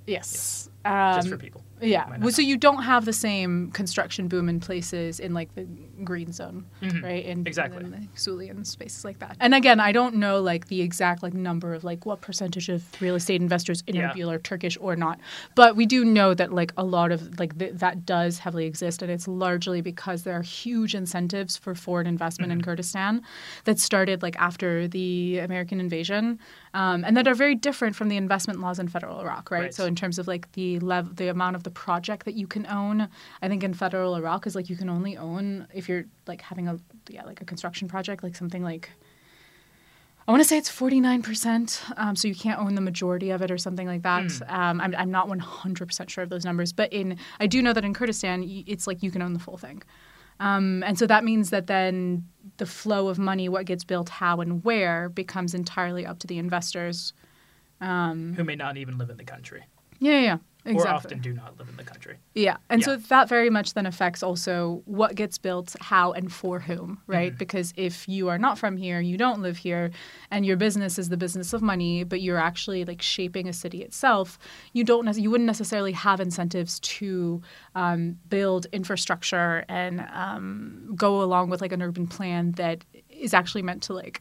Erbil. 0.07 0.13
Yes, 0.13 0.71
um, 0.85 1.15
just 1.17 1.29
for 1.29 1.37
people. 1.37 1.63
Yeah. 1.81 2.17
Well, 2.21 2.31
so 2.31 2.41
you 2.43 2.57
don't 2.57 2.83
have 2.83 3.05
the 3.05 3.13
same 3.13 3.71
construction 3.73 4.29
boom 4.29 4.49
in 4.49 4.61
places 4.61 5.21
in 5.21 5.35
like 5.35 5.55
the 5.55 5.67
green 6.05 6.33
zone, 6.33 6.65
mm-hmm. 6.81 7.05
right? 7.05 7.25
In, 7.25 7.47
exactly. 7.47 7.85
In 7.85 7.91
the 7.91 7.99
Sulian 8.15 8.67
spaces 8.67 9.05
like 9.05 9.19
that. 9.19 9.37
And 9.41 9.55
again, 9.55 9.79
I 9.79 9.93
don't 9.93 10.17
know 10.17 10.41
like 10.41 10.69
the 10.69 10.81
exact 10.81 11.23
like 11.23 11.35
number 11.35 11.75
of 11.75 11.85
like 11.85 12.07
what 12.07 12.23
percentage 12.23 12.69
of 12.69 12.83
real 13.01 13.15
estate 13.15 13.43
investors 13.43 13.83
in 13.87 13.97
yeah. 13.97 14.13
Erbil 14.13 14.33
are 14.33 14.39
Turkish 14.39 14.79
or 14.81 14.97
not, 14.97 15.21
but 15.55 15.77
we 15.77 15.85
do 15.85 16.05
know 16.05 16.33
that 16.33 16.53
like 16.53 16.73
a 16.77 16.85
lot 16.85 17.13
of 17.13 17.39
like 17.39 17.59
th- 17.59 17.75
that 17.75 18.07
does 18.07 18.39
heavily 18.39 18.65
exist, 18.65 19.03
and 19.03 19.11
it's 19.11 19.29
largely 19.29 19.83
because 19.83 20.23
there 20.23 20.35
are 20.35 20.43
huge 20.43 20.95
incentives 20.95 21.57
for 21.59 21.75
foreign 21.75 22.07
investment 22.07 22.51
mm-hmm. 22.51 22.61
in 22.61 22.65
Kurdistan 22.65 23.23
that 23.65 23.79
started 23.79 24.23
like 24.23 24.37
after 24.39 24.89
the 24.89 25.39
American 25.39 25.81
invasion, 25.81 26.39
um, 26.77 27.05
and 27.07 27.17
that 27.17 27.27
are 27.27 27.35
very 27.35 27.55
different 27.55 27.97
from 27.97 28.11
the 28.11 28.19
investment 28.19 28.61
laws 28.61 28.79
in 28.79 28.87
federal 28.87 29.19
Iraq, 29.21 29.51
right? 29.51 29.63
right. 29.63 29.75
So 29.75 29.87
in 29.87 29.97
terms 29.97 30.19
of 30.19 30.29
like 30.29 30.53
the 30.53 30.79
lev- 30.81 31.17
the 31.17 31.29
amount 31.29 31.57
of 31.57 31.63
the 31.63 31.71
project 31.71 32.27
that 32.27 32.35
you 32.35 32.47
can 32.47 32.67
own. 32.67 33.09
I 33.41 33.49
think 33.49 33.65
in 33.65 33.73
federal 33.73 34.15
Iraq 34.15 34.47
is 34.47 34.55
like 34.55 34.69
you 34.69 34.77
can 34.77 34.91
only 34.91 35.17
own 35.17 35.69
if 35.73 35.89
you're 35.89 36.05
like 36.27 36.43
having 36.43 36.69
a 36.69 36.79
yeah 37.09 37.25
like 37.25 37.41
a 37.41 37.47
construction 37.47 37.89
project 37.89 38.23
like 38.23 38.37
something 38.37 38.63
like 38.63 38.91
I 40.29 40.33
want 40.33 40.43
to 40.43 40.49
say 40.49 40.59
it's 40.59 40.69
49%, 40.69 41.93
um, 41.97 42.17
so 42.17 42.27
you 42.27 42.35
can't 42.35 42.59
own 42.59 42.75
the 42.75 42.81
majority 42.81 43.31
of 43.31 43.43
it 43.43 43.51
or 43.53 43.59
something 43.59 43.87
like 43.87 44.03
that. 44.03 44.25
Mm. 44.25 44.53
Um, 44.53 44.81
I'm, 44.81 44.93
I'm 44.99 45.11
not 45.13 45.29
100% 45.29 46.09
sure 46.09 46.25
of 46.25 46.31
those 46.31 46.45
numbers, 46.45 46.73
but 46.73 46.93
in 46.93 47.17
I 47.39 47.47
do 47.47 47.63
know 47.63 47.73
that 47.73 47.85
in 47.85 47.95
Kurdistan, 47.95 48.43
it's 48.67 48.89
like 48.89 49.05
you 49.05 49.13
can 49.13 49.23
own 49.23 49.35
the 49.35 49.39
full 49.39 49.57
thing. 49.57 49.85
Um, 50.41 50.83
and 50.83 50.99
so 50.99 51.07
that 51.07 51.25
means 51.25 51.51
that 51.51 51.67
then 51.67 52.27
the 52.59 52.67
flow 52.67 53.09
of 53.09 53.19
money, 53.19 53.49
what 53.49 53.67
gets 53.67 53.85
built, 53.85 54.09
how, 54.09 54.41
and 54.41 54.65
where, 54.65 55.09
becomes 55.09 55.55
entirely 55.55 56.07
up 56.07 56.19
to 56.21 56.27
the 56.27 56.39
investors. 56.39 57.13
Um, 57.81 58.35
Who 58.37 58.45
may 58.45 58.57
not 58.57 58.77
even 58.77 58.99
live 58.99 59.11
in 59.11 59.17
the 59.17 59.25
country. 59.25 59.65
Yeah, 59.99 60.21
yeah. 60.21 60.39
Exactly. 60.67 60.91
or 60.91 60.95
often 60.95 61.19
do 61.21 61.33
not 61.33 61.59
live 61.59 61.69
in 61.69 61.77
the 61.77 61.85
country. 61.85 62.17
Yeah. 62.35 62.57
And 62.69 62.81
yeah. 62.81 62.87
so 62.87 62.97
that 62.97 63.29
very 63.29 63.51
much 63.51 63.75
then 63.75 63.87
affects 63.87 64.23
also 64.23 64.83
what 64.85 65.15
gets 65.15 65.39
built, 65.39 65.77
how, 65.81 66.13
and 66.13 66.33
for 66.33 66.59
whom, 66.59 67.01
right? 67.07 67.31
Mm-hmm. 67.31 67.39
Because 67.39 67.73
if 67.77 68.09
you 68.09 68.29
are 68.29 68.39
not 68.39 68.59
from 68.59 68.77
here, 68.77 69.01
you 69.01 69.17
don't 69.17 69.43
live 69.43 69.57
here, 69.57 69.91
and 70.31 70.45
your 70.45 70.57
business 70.57 70.99
is 70.99 71.09
the 71.09 71.17
business 71.17 71.53
of 71.53 71.63
money, 71.63 72.05
but 72.05 72.21
you're 72.21 72.39
actually 72.39 72.85
like 72.85 73.01
shaping 73.01 73.49
a 73.49 73.53
city 73.53 73.83
itself, 73.83 74.39
you 74.73 74.85
don't 74.85 75.07
you 75.17 75.31
wouldn't 75.31 75.47
necessarily 75.47 75.93
have 75.93 76.21
incentives 76.21 76.81
to 76.81 77.41
um, 77.75 78.19
build 78.29 78.67
infrastructure 78.73 79.65
and 79.69 80.05
um, 80.13 80.93
go 80.97 81.23
along 81.23 81.49
with 81.49 81.61
like 81.61 81.73
an 81.73 81.81
urban 81.81 82.07
plan 82.07 82.53
that 82.53 82.85
is 83.09 83.33
actually 83.33 83.63
meant 83.63 83.83
to 83.85 83.95
like 83.95 84.21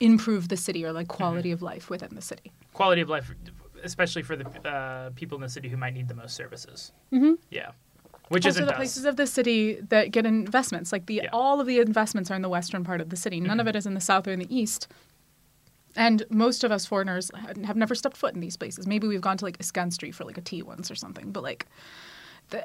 improve 0.00 0.48
the 0.48 0.56
city 0.56 0.84
or 0.84 0.92
like 0.92 1.08
quality 1.08 1.50
mm-hmm. 1.50 1.54
of 1.54 1.62
life 1.62 1.88
within 1.88 2.14
the 2.14 2.20
city. 2.20 2.52
Quality 2.74 3.00
of 3.00 3.08
life 3.08 3.32
especially 3.84 4.22
for 4.22 4.36
the 4.36 4.68
uh, 4.68 5.10
people 5.14 5.36
in 5.36 5.42
the 5.42 5.48
city 5.48 5.68
who 5.68 5.76
might 5.76 5.94
need 5.94 6.08
the 6.08 6.14
most 6.14 6.34
services. 6.34 6.92
Mm-hmm. 7.12 7.34
Yeah. 7.50 7.70
Which 8.28 8.44
also 8.44 8.58
isn't 8.58 8.66
the 8.66 8.72
places 8.72 9.04
of 9.04 9.16
the 9.16 9.26
city 9.26 9.80
that 9.88 10.10
get 10.10 10.26
investments. 10.26 10.92
Like 10.92 11.06
the 11.06 11.14
yeah. 11.14 11.28
all 11.32 11.60
of 11.60 11.66
the 11.66 11.78
investments 11.78 12.30
are 12.30 12.34
in 12.34 12.42
the 12.42 12.48
western 12.48 12.82
part 12.82 13.00
of 13.00 13.10
the 13.10 13.16
city. 13.16 13.40
None 13.40 13.50
mm-hmm. 13.50 13.60
of 13.60 13.66
it 13.68 13.76
is 13.76 13.86
in 13.86 13.94
the 13.94 14.00
south 14.00 14.26
or 14.26 14.32
in 14.32 14.40
the 14.40 14.54
east. 14.54 14.88
And 15.94 16.24
most 16.28 16.64
of 16.64 16.72
us 16.72 16.84
foreigners 16.84 17.30
have 17.64 17.76
never 17.76 17.94
stepped 17.94 18.16
foot 18.16 18.34
in 18.34 18.40
these 18.40 18.56
places. 18.56 18.86
Maybe 18.86 19.06
we've 19.06 19.20
gone 19.20 19.38
to 19.38 19.44
like 19.44 19.58
Iskan 19.58 19.92
Street 19.92 20.14
for 20.14 20.24
like 20.24 20.36
a 20.36 20.42
tea 20.42 20.62
once 20.62 20.90
or 20.90 20.94
something, 20.94 21.30
but 21.30 21.42
like 21.42 21.66
the, 22.50 22.62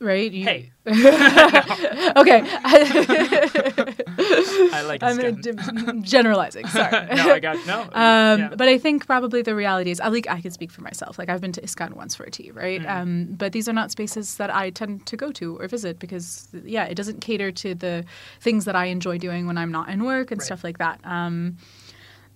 right? 0.00 0.30
You... 0.30 0.44
Hey. 0.44 0.72
okay. 0.86 0.94
I 4.16 4.82
like. 4.86 5.02
I'm 5.02 5.40
d- 5.40 5.52
generalizing. 6.02 6.66
Sorry. 6.68 7.06
no, 7.16 7.32
I 7.32 7.40
got 7.40 7.66
no. 7.66 7.80
Um, 7.82 7.90
yeah. 7.92 8.54
But 8.56 8.68
I 8.68 8.78
think 8.78 9.06
probably 9.06 9.42
the 9.42 9.54
reality 9.54 9.90
is, 9.90 9.98
I 10.00 10.08
like 10.08 10.28
I 10.28 10.40
can 10.40 10.50
speak 10.52 10.70
for 10.70 10.82
myself. 10.82 11.18
Like 11.18 11.28
I've 11.28 11.40
been 11.40 11.52
to 11.52 11.60
Iskan 11.60 11.94
once 11.94 12.14
for 12.14 12.24
a 12.24 12.30
tea, 12.30 12.50
right? 12.52 12.80
Mm. 12.80 12.88
Um, 12.88 13.26
but 13.36 13.52
these 13.52 13.68
are 13.68 13.72
not 13.72 13.90
spaces 13.90 14.36
that 14.36 14.54
I 14.54 14.70
tend 14.70 15.06
to 15.06 15.16
go 15.16 15.32
to 15.32 15.56
or 15.58 15.66
visit 15.66 15.98
because, 15.98 16.48
yeah, 16.64 16.84
it 16.84 16.94
doesn't 16.94 17.20
cater 17.20 17.50
to 17.50 17.74
the 17.74 18.04
things 18.40 18.64
that 18.64 18.76
I 18.76 18.86
enjoy 18.86 19.18
doing 19.18 19.46
when 19.46 19.58
I'm 19.58 19.72
not 19.72 19.88
in 19.88 20.04
work 20.04 20.30
and 20.30 20.40
right. 20.40 20.46
stuff 20.46 20.62
like 20.62 20.78
that. 20.78 21.00
Um, 21.04 21.56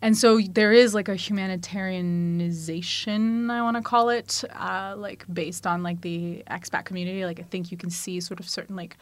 and 0.03 0.17
so 0.17 0.41
there 0.41 0.73
is 0.73 0.95
like 0.95 1.09
a 1.09 1.15
humanitarianization 1.15 3.51
i 3.51 3.63
want 3.63 3.77
to 3.77 3.83
call 3.83 4.09
it 4.09 4.45
uh, 4.55 4.95
like 4.97 5.25
based 5.33 5.67
on 5.67 5.83
like 5.83 6.01
the 6.03 6.43
expat 6.51 6.85
community. 6.85 7.25
Like 7.25 7.41
i 7.41 7.45
think 7.45 7.71
you 7.71 7.77
can 7.77 7.91
see 7.91 8.21
sort 8.21 8.41
of 8.41 8.49
certain 8.49 8.77
like 8.77 8.97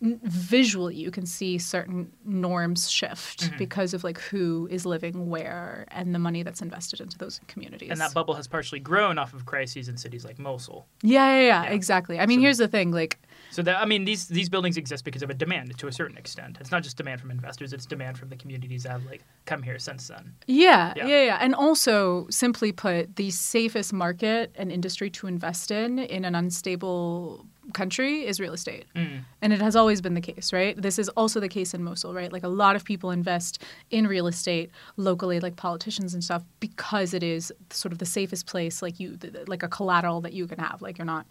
visually 0.00 0.94
you 0.94 1.10
can 1.10 1.26
see 1.26 1.58
certain 1.58 2.12
norms 2.24 2.88
shift 2.88 3.44
mm-hmm. 3.44 3.56
because 3.56 3.94
of 3.94 4.04
like 4.04 4.20
who 4.20 4.68
is 4.70 4.86
living 4.86 5.28
where 5.28 5.86
and 5.88 6.14
the 6.14 6.18
money 6.18 6.42
that's 6.44 6.62
invested 6.62 7.00
into 7.00 7.18
those 7.18 7.40
communities 7.48 7.90
and 7.90 8.00
that 8.00 8.14
bubble 8.14 8.34
has 8.34 8.46
partially 8.46 8.78
grown 8.78 9.18
off 9.18 9.34
of 9.34 9.44
crises 9.44 9.88
in 9.88 9.96
cities 9.96 10.24
like 10.24 10.38
mosul 10.38 10.86
yeah 11.02 11.34
yeah, 11.34 11.40
yeah, 11.40 11.62
yeah. 11.64 11.70
exactly 11.70 12.20
i 12.20 12.26
mean 12.26 12.38
so, 12.38 12.42
here's 12.42 12.58
the 12.58 12.68
thing 12.68 12.92
like 12.92 13.18
so 13.50 13.62
that 13.62 13.80
I 13.80 13.84
mean, 13.84 14.04
these 14.04 14.28
these 14.28 14.48
buildings 14.48 14.76
exist 14.76 15.04
because 15.04 15.22
of 15.22 15.30
a 15.30 15.34
demand 15.34 15.76
to 15.78 15.88
a 15.88 15.92
certain 15.92 16.16
extent. 16.16 16.58
It's 16.60 16.70
not 16.70 16.82
just 16.82 16.96
demand 16.96 17.20
from 17.20 17.30
investors; 17.30 17.72
it's 17.72 17.86
demand 17.86 18.18
from 18.18 18.28
the 18.28 18.36
communities 18.36 18.82
that 18.82 18.90
have 18.90 19.06
like 19.06 19.22
come 19.46 19.62
here 19.62 19.78
since 19.78 20.08
then. 20.08 20.34
Yeah, 20.46 20.92
yeah, 20.96 21.06
yeah, 21.06 21.22
yeah. 21.24 21.38
And 21.40 21.54
also, 21.54 22.26
simply 22.30 22.72
put, 22.72 23.16
the 23.16 23.30
safest 23.30 23.92
market 23.92 24.54
and 24.56 24.70
industry 24.70 25.10
to 25.10 25.26
invest 25.26 25.70
in 25.70 25.98
in 25.98 26.24
an 26.24 26.34
unstable 26.34 27.46
country 27.72 28.26
is 28.26 28.40
real 28.40 28.52
estate. 28.52 28.86
Mm. 28.94 29.20
And 29.42 29.52
it 29.52 29.60
has 29.60 29.76
always 29.76 30.00
been 30.00 30.14
the 30.14 30.20
case, 30.20 30.52
right? 30.52 30.80
This 30.80 30.98
is 30.98 31.08
also 31.10 31.40
the 31.40 31.48
case 31.48 31.74
in 31.74 31.82
Mosul, 31.82 32.14
right? 32.14 32.32
Like 32.32 32.42
a 32.44 32.48
lot 32.48 32.76
of 32.76 32.84
people 32.84 33.10
invest 33.10 33.62
in 33.90 34.06
real 34.06 34.26
estate 34.26 34.70
locally, 34.96 35.40
like 35.40 35.56
politicians 35.56 36.14
and 36.14 36.22
stuff, 36.22 36.42
because 36.60 37.14
it 37.14 37.22
is 37.22 37.52
sort 37.70 37.92
of 37.92 37.98
the 37.98 38.06
safest 38.06 38.46
place, 38.46 38.82
like 38.82 38.98
you, 38.98 39.18
like 39.46 39.62
a 39.62 39.68
collateral 39.68 40.20
that 40.22 40.32
you 40.32 40.46
can 40.46 40.58
have. 40.58 40.82
Like 40.82 40.98
you're 40.98 41.04
not 41.04 41.26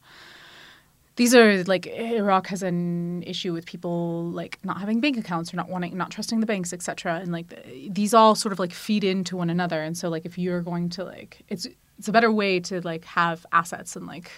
these 1.17 1.34
are 1.34 1.63
like 1.63 1.88
Iraq 1.88 2.47
has 2.47 2.63
an 2.63 3.23
issue 3.23 3.52
with 3.52 3.65
people 3.65 4.26
like 4.26 4.60
not 4.63 4.80
having 4.80 5.02
bank 5.02 5.17
accounts 5.17 5.52
or 5.52 5.58
not 5.58 5.67
wanting 5.67 5.97
not 5.97 6.12
trusting 6.12 6.39
the 6.39 6.45
banks 6.45 6.71
etc 6.71 7.15
and 7.15 7.32
like 7.32 7.47
the, 7.50 7.89
these 7.89 8.13
all 8.13 8.36
sort 8.36 8.54
of 8.54 8.60
like 8.60 8.71
feed 8.71 9.04
into 9.04 9.36
one 9.36 9.50
another 9.50 9.82
and 9.82 9.97
so 9.97 10.10
like 10.10 10.26
if 10.26 10.38
you're 10.38 10.62
going 10.62 10.89
to 10.89 11.04
like 11.04 11.43
it's 11.50 11.67
it's 11.97 12.08
a 12.08 12.12
better 12.12 12.32
way 12.32 12.60
to 12.60 12.80
like 12.82 13.04
have 13.04 13.45
assets 13.52 13.95
and 13.95 14.06
like 14.06 14.32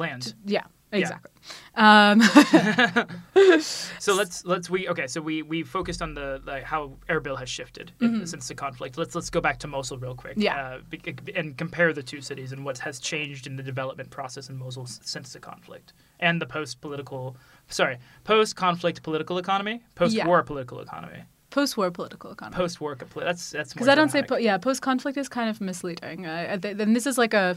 yeah 0.00 0.08
land 0.08 0.34
yeah 0.44 0.64
Exactly. 0.92 1.30
Yeah. 1.76 2.10
Um. 2.10 2.20
so 3.98 4.14
let's 4.14 4.44
let's 4.44 4.68
we 4.68 4.88
okay. 4.88 5.06
So 5.06 5.20
we 5.20 5.42
we 5.42 5.62
focused 5.62 6.02
on 6.02 6.14
the 6.14 6.42
like 6.44 6.64
how 6.64 6.92
Erbil 7.08 7.38
has 7.38 7.48
shifted 7.48 7.92
mm-hmm. 8.00 8.22
in, 8.22 8.26
since 8.26 8.48
the 8.48 8.54
conflict. 8.54 8.98
Let's 8.98 9.14
let's 9.14 9.30
go 9.30 9.40
back 9.40 9.58
to 9.60 9.68
Mosul 9.68 9.98
real 9.98 10.14
quick. 10.14 10.34
Yeah. 10.36 10.80
Uh, 10.92 11.10
and 11.36 11.56
compare 11.56 11.92
the 11.92 12.02
two 12.02 12.20
cities 12.20 12.52
and 12.52 12.64
what 12.64 12.78
has 12.78 12.98
changed 12.98 13.46
in 13.46 13.56
the 13.56 13.62
development 13.62 14.10
process 14.10 14.48
in 14.48 14.56
Mosul 14.56 14.86
since 14.86 15.32
the 15.32 15.40
conflict 15.40 15.92
and 16.18 16.40
the 16.40 16.46
post 16.46 16.80
political, 16.80 17.36
sorry, 17.68 17.98
post 18.24 18.56
conflict 18.56 19.02
political 19.02 19.38
economy, 19.38 19.82
post 19.94 20.16
war 20.24 20.38
yeah. 20.38 20.42
political 20.42 20.80
economy. 20.80 21.22
Post-war 21.50 21.90
political 21.90 22.30
economy. 22.30 22.56
Post-war, 22.56 22.96
that's 23.16 23.50
that's 23.50 23.72
because 23.72 23.88
I 23.88 23.96
don't 23.96 24.10
say 24.10 24.22
po- 24.22 24.36
yeah. 24.36 24.56
Post-conflict 24.56 25.18
is 25.18 25.28
kind 25.28 25.50
of 25.50 25.60
misleading. 25.60 26.24
Uh, 26.24 26.56
then 26.60 26.92
this 26.92 27.06
is 27.06 27.18
like 27.18 27.34
a 27.34 27.56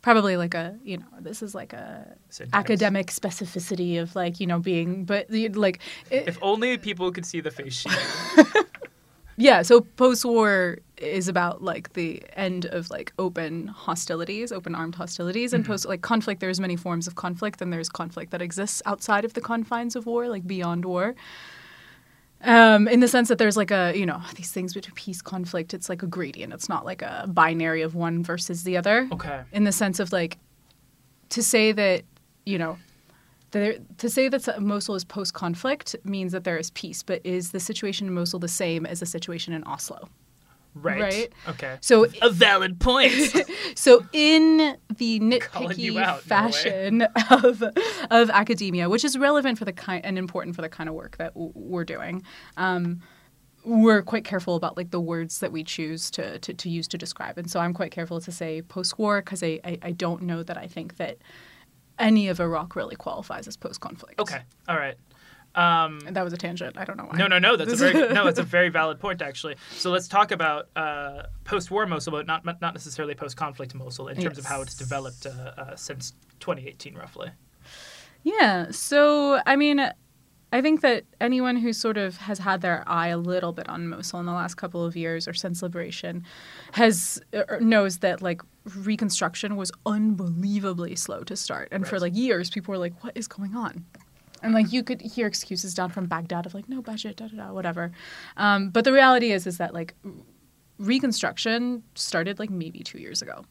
probably 0.00 0.38
like 0.38 0.54
a 0.54 0.78
you 0.82 0.96
know 0.96 1.06
this 1.20 1.42
is 1.42 1.54
like 1.54 1.74
a 1.74 2.16
Syntax. 2.30 2.58
academic 2.58 3.08
specificity 3.08 4.00
of 4.00 4.16
like 4.16 4.40
you 4.40 4.46
know 4.46 4.58
being 4.58 5.04
but 5.04 5.26
like 5.30 5.80
it, 6.10 6.26
if 6.26 6.38
only 6.40 6.78
people 6.78 7.12
could 7.12 7.26
see 7.26 7.40
the 7.40 7.50
face 7.50 7.74
sheet. 7.74 7.92
yeah, 9.36 9.60
so 9.60 9.82
post-war 9.82 10.78
is 10.96 11.28
about 11.28 11.62
like 11.62 11.92
the 11.92 12.22
end 12.36 12.66
of 12.66 12.88
like 12.88 13.12
open 13.18 13.66
hostilities, 13.66 14.52
open 14.52 14.74
armed 14.74 14.94
hostilities, 14.94 15.52
and 15.52 15.66
post 15.66 15.86
like 15.86 16.00
conflict. 16.00 16.40
There's 16.40 16.60
many 16.60 16.76
forms 16.76 17.06
of 17.06 17.16
conflict, 17.16 17.60
and 17.60 17.72
there's 17.72 17.88
conflict 17.88 18.30
that 18.30 18.40
exists 18.40 18.80
outside 18.86 19.24
of 19.24 19.34
the 19.34 19.40
confines 19.40 19.96
of 19.96 20.06
war, 20.06 20.28
like 20.28 20.46
beyond 20.46 20.84
war. 20.84 21.14
Um, 22.44 22.88
in 22.88 23.00
the 23.00 23.08
sense 23.08 23.28
that 23.28 23.38
there's 23.38 23.56
like 23.56 23.70
a 23.70 23.92
you 23.96 24.06
know 24.06 24.20
these 24.36 24.52
things 24.52 24.74
between 24.74 24.94
peace 24.94 25.22
conflict 25.22 25.72
it's 25.74 25.88
like 25.88 26.02
a 26.02 26.06
gradient. 26.06 26.52
It's 26.52 26.68
not 26.68 26.84
like 26.84 27.02
a 27.02 27.26
binary 27.28 27.82
of 27.82 27.94
one 27.94 28.22
versus 28.22 28.64
the 28.64 28.76
other. 28.76 29.08
Okay. 29.12 29.42
in 29.52 29.64
the 29.64 29.72
sense 29.72 29.98
of 29.98 30.12
like 30.12 30.38
to 31.30 31.42
say 31.42 31.72
that 31.72 32.02
you 32.44 32.58
know 32.58 32.78
there, 33.52 33.76
to 33.98 34.10
say 34.10 34.28
that 34.28 34.60
Mosul 34.60 34.96
is 34.96 35.04
post 35.04 35.32
conflict 35.32 35.94
means 36.04 36.32
that 36.32 36.44
there 36.44 36.58
is 36.58 36.70
peace 36.70 37.02
but 37.02 37.20
is 37.24 37.52
the 37.52 37.60
situation 37.60 38.08
in 38.08 38.14
Mosul 38.14 38.40
the 38.40 38.48
same 38.48 38.84
as 38.84 39.00
the 39.00 39.06
situation 39.06 39.52
in 39.52 39.64
Oslo 39.64 40.08
Right. 40.74 41.00
Right. 41.00 41.32
Okay. 41.48 41.76
so 41.80 42.06
A 42.20 42.30
valid 42.30 42.80
point. 42.80 43.12
so 43.76 44.04
in 44.12 44.76
the 44.96 45.20
nitpicky 45.20 46.00
out, 46.02 46.22
fashion 46.22 47.02
of 47.30 47.62
of 48.10 48.30
academia, 48.30 48.88
which 48.88 49.04
is 49.04 49.16
relevant 49.16 49.58
for 49.58 49.64
the 49.64 49.72
kind 49.72 50.04
and 50.04 50.18
important 50.18 50.56
for 50.56 50.62
the 50.62 50.68
kind 50.68 50.88
of 50.88 50.94
work 50.94 51.16
that 51.18 51.32
w- 51.34 51.52
we're 51.54 51.84
doing, 51.84 52.24
um, 52.56 53.00
we're 53.64 54.02
quite 54.02 54.24
careful 54.24 54.56
about 54.56 54.76
like 54.76 54.90
the 54.90 55.00
words 55.00 55.38
that 55.38 55.52
we 55.52 55.62
choose 55.64 56.10
to, 56.10 56.38
to, 56.40 56.52
to 56.52 56.68
use 56.68 56.86
to 56.88 56.98
describe. 56.98 57.38
And 57.38 57.50
so 57.50 57.60
I'm 57.60 57.72
quite 57.72 57.92
careful 57.92 58.20
to 58.20 58.32
say 58.32 58.60
post-war 58.60 59.22
because 59.22 59.42
I, 59.42 59.60
I 59.64 59.78
I 59.82 59.92
don't 59.92 60.22
know 60.22 60.42
that 60.42 60.58
I 60.58 60.66
think 60.66 60.96
that 60.96 61.18
any 61.98 62.26
of 62.28 62.40
Iraq 62.40 62.74
really 62.74 62.96
qualifies 62.96 63.46
as 63.46 63.56
post-conflict. 63.56 64.20
okay. 64.20 64.42
All 64.68 64.76
right. 64.76 64.96
Um, 65.54 66.00
And 66.06 66.16
that 66.16 66.24
was 66.24 66.32
a 66.32 66.36
tangent. 66.36 66.76
I 66.76 66.84
don't 66.84 66.96
know 66.96 67.04
why. 67.04 67.16
no, 67.16 67.26
no, 67.26 67.38
no. 67.38 67.56
That's 67.56 67.72
a 67.72 67.76
very 67.76 68.14
no. 68.14 68.26
It's 68.26 68.38
a 68.38 68.42
very 68.42 68.68
valid 68.68 68.98
point, 68.98 69.22
actually. 69.22 69.56
So 69.70 69.90
let's 69.90 70.08
talk 70.08 70.32
about 70.32 70.68
uh, 70.74 71.24
post-war 71.44 71.86
Mosul, 71.86 72.12
but 72.12 72.26
not 72.26 72.44
not 72.44 72.60
necessarily 72.60 73.14
post-conflict 73.14 73.74
Mosul 73.74 74.08
in 74.08 74.20
terms 74.20 74.38
of 74.38 74.44
how 74.44 74.62
it's 74.62 74.74
developed 74.74 75.26
uh, 75.26 75.30
uh, 75.30 75.76
since 75.76 76.12
2018, 76.40 76.94
roughly. 76.96 77.30
Yeah. 78.24 78.70
So, 78.70 79.40
I 79.46 79.54
mean, 79.56 79.86
I 80.54 80.62
think 80.62 80.82
that 80.82 81.04
anyone 81.20 81.56
who 81.56 81.72
sort 81.72 81.96
of 81.96 82.16
has 82.16 82.38
had 82.38 82.60
their 82.60 82.84
eye 82.86 83.08
a 83.08 83.18
little 83.18 83.52
bit 83.52 83.68
on 83.68 83.88
Mosul 83.88 84.20
in 84.20 84.26
the 84.26 84.32
last 84.32 84.54
couple 84.54 84.84
of 84.84 84.96
years 84.96 85.26
or 85.26 85.34
since 85.34 85.62
liberation 85.62 86.24
has 86.72 87.20
er, 87.34 87.58
knows 87.60 87.98
that 87.98 88.22
like 88.22 88.40
reconstruction 88.76 89.56
was 89.56 89.72
unbelievably 89.84 90.94
slow 90.94 91.24
to 91.24 91.34
start. 91.36 91.68
And 91.72 91.86
for 91.86 91.98
like 91.98 92.14
years 92.14 92.50
people 92.50 92.70
were 92.70 92.78
like 92.78 93.02
what 93.02 93.16
is 93.16 93.26
going 93.26 93.56
on? 93.56 93.84
And 94.44 94.54
like 94.54 94.72
you 94.72 94.84
could 94.84 95.00
hear 95.00 95.26
excuses 95.26 95.74
down 95.74 95.90
from 95.90 96.06
Baghdad 96.06 96.46
of 96.46 96.54
like 96.54 96.68
no 96.68 96.80
budget, 96.82 97.16
da 97.16 97.26
da 97.28 97.36
da, 97.36 97.52
whatever. 97.52 97.90
Um, 98.36 98.70
but 98.70 98.84
the 98.84 98.92
reality 98.92 99.32
is 99.32 99.46
is 99.46 99.58
that 99.58 99.74
like 99.74 99.94
reconstruction 100.78 101.82
started 101.94 102.38
like 102.38 102.50
maybe 102.50 102.80
2 102.80 102.98
years 102.98 103.22
ago. 103.22 103.44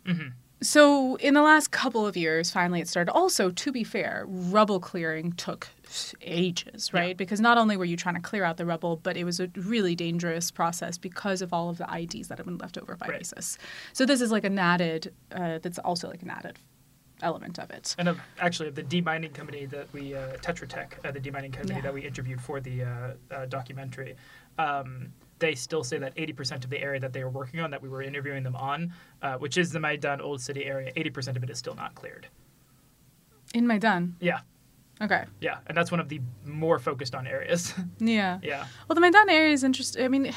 So 0.61 1.15
in 1.15 1.33
the 1.33 1.41
last 1.41 1.71
couple 1.71 2.07
of 2.07 2.15
years, 2.15 2.49
finally 2.49 2.79
it 2.79 2.87
started. 2.87 3.11
Also, 3.11 3.49
to 3.51 3.71
be 3.71 3.83
fair, 3.83 4.23
rubble 4.27 4.79
clearing 4.79 5.33
took 5.33 5.67
ages, 6.21 6.93
right? 6.93 7.09
Yeah. 7.09 7.13
Because 7.15 7.41
not 7.41 7.57
only 7.57 7.75
were 7.75 7.83
you 7.83 7.97
trying 7.97 8.15
to 8.15 8.21
clear 8.21 8.45
out 8.45 8.55
the 8.55 8.65
rubble, 8.65 8.95
but 8.95 9.17
it 9.17 9.25
was 9.25 9.41
a 9.41 9.49
really 9.57 9.93
dangerous 9.93 10.51
process 10.51 10.97
because 10.97 11.41
of 11.41 11.51
all 11.51 11.69
of 11.69 11.79
the 11.79 11.83
IEDs 11.85 12.29
that 12.29 12.37
have 12.37 12.45
been 12.47 12.57
left 12.59 12.77
over 12.77 12.95
by 12.95 13.07
Right. 13.07 13.19
ISIS. 13.19 13.57
So 13.91 14.05
this 14.05 14.21
is 14.21 14.31
like 14.31 14.45
an 14.45 14.57
added. 14.57 15.13
Uh, 15.33 15.59
that's 15.61 15.79
also 15.79 16.07
like 16.09 16.21
an 16.21 16.29
added 16.29 16.57
element 17.23 17.57
of 17.59 17.69
it. 17.71 17.95
And 17.97 18.07
of, 18.09 18.19
actually, 18.39 18.69
the 18.69 18.83
demining 18.83 19.33
company 19.33 19.65
that 19.67 19.87
we, 19.93 20.13
uh, 20.15 20.37
Tetra 20.37 20.67
Tech, 20.67 20.99
uh, 21.03 21.11
the 21.11 21.19
demining 21.19 21.51
company 21.53 21.75
Yeah. 21.75 21.81
that 21.81 21.93
we 21.93 22.01
interviewed 22.05 22.41
for 22.41 22.59
the 22.59 22.83
uh, 22.83 22.87
uh, 23.31 23.45
documentary, 23.47 24.15
um, 24.59 25.11
they 25.39 25.55
still 25.55 25.83
say 25.83 25.97
that 25.97 26.15
80% 26.15 26.63
of 26.63 26.69
the 26.69 26.79
area 26.79 26.99
that 26.99 27.11
they 27.13 27.23
were 27.23 27.29
working 27.29 27.59
on, 27.59 27.71
that 27.71 27.81
we 27.81 27.89
were 27.89 28.01
interviewing 28.01 28.43
them 28.43 28.55
on, 28.55 28.93
uh, 29.21 29.35
which 29.37 29.57
is 29.57 29.71
the 29.71 29.79
Maidan 29.79 30.21
Old 30.21 30.39
City 30.41 30.65
area, 30.65 30.91
80% 30.95 31.35
of 31.35 31.43
it 31.43 31.49
is 31.49 31.57
still 31.57 31.75
not 31.75 31.95
cleared. 31.95 32.27
In 33.53 33.67
Maidan. 33.67 34.15
Yeah, 34.19 34.39
Okay. 35.01 35.25
yeah, 35.41 35.57
and 35.67 35.75
that's 35.77 35.91
one 35.91 35.99
of 35.99 36.07
the 36.09 36.21
more 36.45 36.79
focused 36.79 37.13
on 37.15 37.27
areas. 37.27 37.73
Yeah. 37.99 38.39
yeah, 38.43 38.65
Well, 38.87 38.95
the 38.95 39.01
Maidan 39.01 39.29
area 39.29 39.53
is 39.53 39.63
interesting. 39.63 40.03
I 40.03 40.07
mean, 40.07 40.31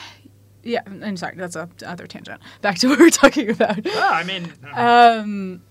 yeah. 0.62 0.80
I'm 0.86 1.16
sorry. 1.16 1.36
That's 1.36 1.54
a 1.56 1.68
other 1.86 2.06
tangent. 2.08 2.40
Back 2.62 2.78
to 2.78 2.88
what 2.88 2.98
we 2.98 3.04
were 3.04 3.10
talking 3.10 3.48
about. 3.50 3.84
well, 3.84 4.12
I 4.12 4.24
mean, 4.24 4.52
Um, 4.72 5.62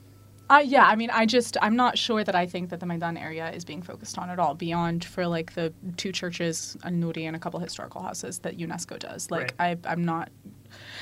Yeah, 0.49 0.85
I 0.85 0.95
mean, 0.95 1.09
I 1.09 1.25
just 1.25 1.57
I'm 1.61 1.75
not 1.75 1.97
sure 1.97 2.23
that 2.23 2.35
I 2.35 2.45
think 2.45 2.69
that 2.69 2.79
the 2.79 2.85
Maidan 2.85 3.17
area 3.17 3.51
is 3.51 3.65
being 3.65 3.81
focused 3.81 4.17
on 4.17 4.29
at 4.29 4.39
all 4.39 4.53
beyond 4.53 5.03
for 5.03 5.27
like 5.27 5.53
the 5.55 5.73
two 5.97 6.11
churches, 6.11 6.77
Al 6.83 6.91
Nuri, 6.91 7.23
and 7.23 7.35
a 7.35 7.39
couple 7.39 7.59
historical 7.59 8.01
houses 8.01 8.39
that 8.39 8.57
UNESCO 8.57 8.99
does. 8.99 9.31
Like 9.31 9.53
I 9.59 9.77
I'm 9.85 10.03
not. 10.03 10.29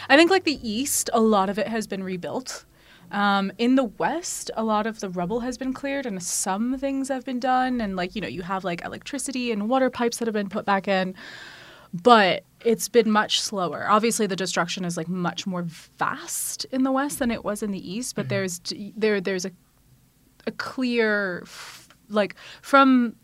I 0.08 0.18
think 0.18 0.32
like 0.32 0.44
the 0.44 0.60
east, 0.68 1.10
a 1.14 1.20
lot 1.20 1.50
of 1.50 1.58
it 1.60 1.68
has 1.68 1.88
been 1.88 2.04
rebuilt. 2.04 2.66
Um, 3.12 3.52
in 3.58 3.76
the 3.76 3.84
west, 3.84 4.50
a 4.56 4.64
lot 4.64 4.88
of 4.88 5.00
the 5.00 5.10
rubble 5.10 5.42
has 5.42 5.58
been 5.58 5.74
cleared 5.74 6.06
and 6.06 6.22
some 6.24 6.78
things 6.80 7.10
have 7.10 7.26
been 7.26 7.40
done. 7.40 7.82
And 7.82 7.96
like 7.96 8.16
you 8.16 8.22
know, 8.22 8.28
you 8.28 8.44
have 8.44 8.64
like 8.64 8.84
electricity 8.84 9.52
and 9.52 9.70
water 9.70 9.90
pipes 9.90 10.18
that 10.18 10.28
have 10.28 10.34
been 10.34 10.50
put 10.50 10.66
back 10.66 10.88
in 10.88 11.16
but 11.94 12.44
it's 12.66 12.90
been 12.90 13.12
much 13.12 13.42
slower. 13.42 13.86
Obviously, 13.90 14.26
the 14.26 14.36
destruction 14.36 14.86
is 14.86 14.98
like 14.98 15.08
much 15.08 15.46
more 15.46 15.64
vast 15.98 16.66
in 16.66 16.84
the 16.84 16.92
west 16.92 17.20
than 17.20 17.30
it 17.30 17.44
was 17.44 17.62
in 17.62 17.72
the 17.72 17.92
east. 17.92 18.16
But 18.16 18.24
mm-hmm. 18.24 18.30
there's 18.30 18.62
there 18.96 19.22
there's 19.22 19.46
a 19.46 19.52
a 20.48 20.52
clear 20.52 21.44
like 22.10 22.36
from 22.62 23.16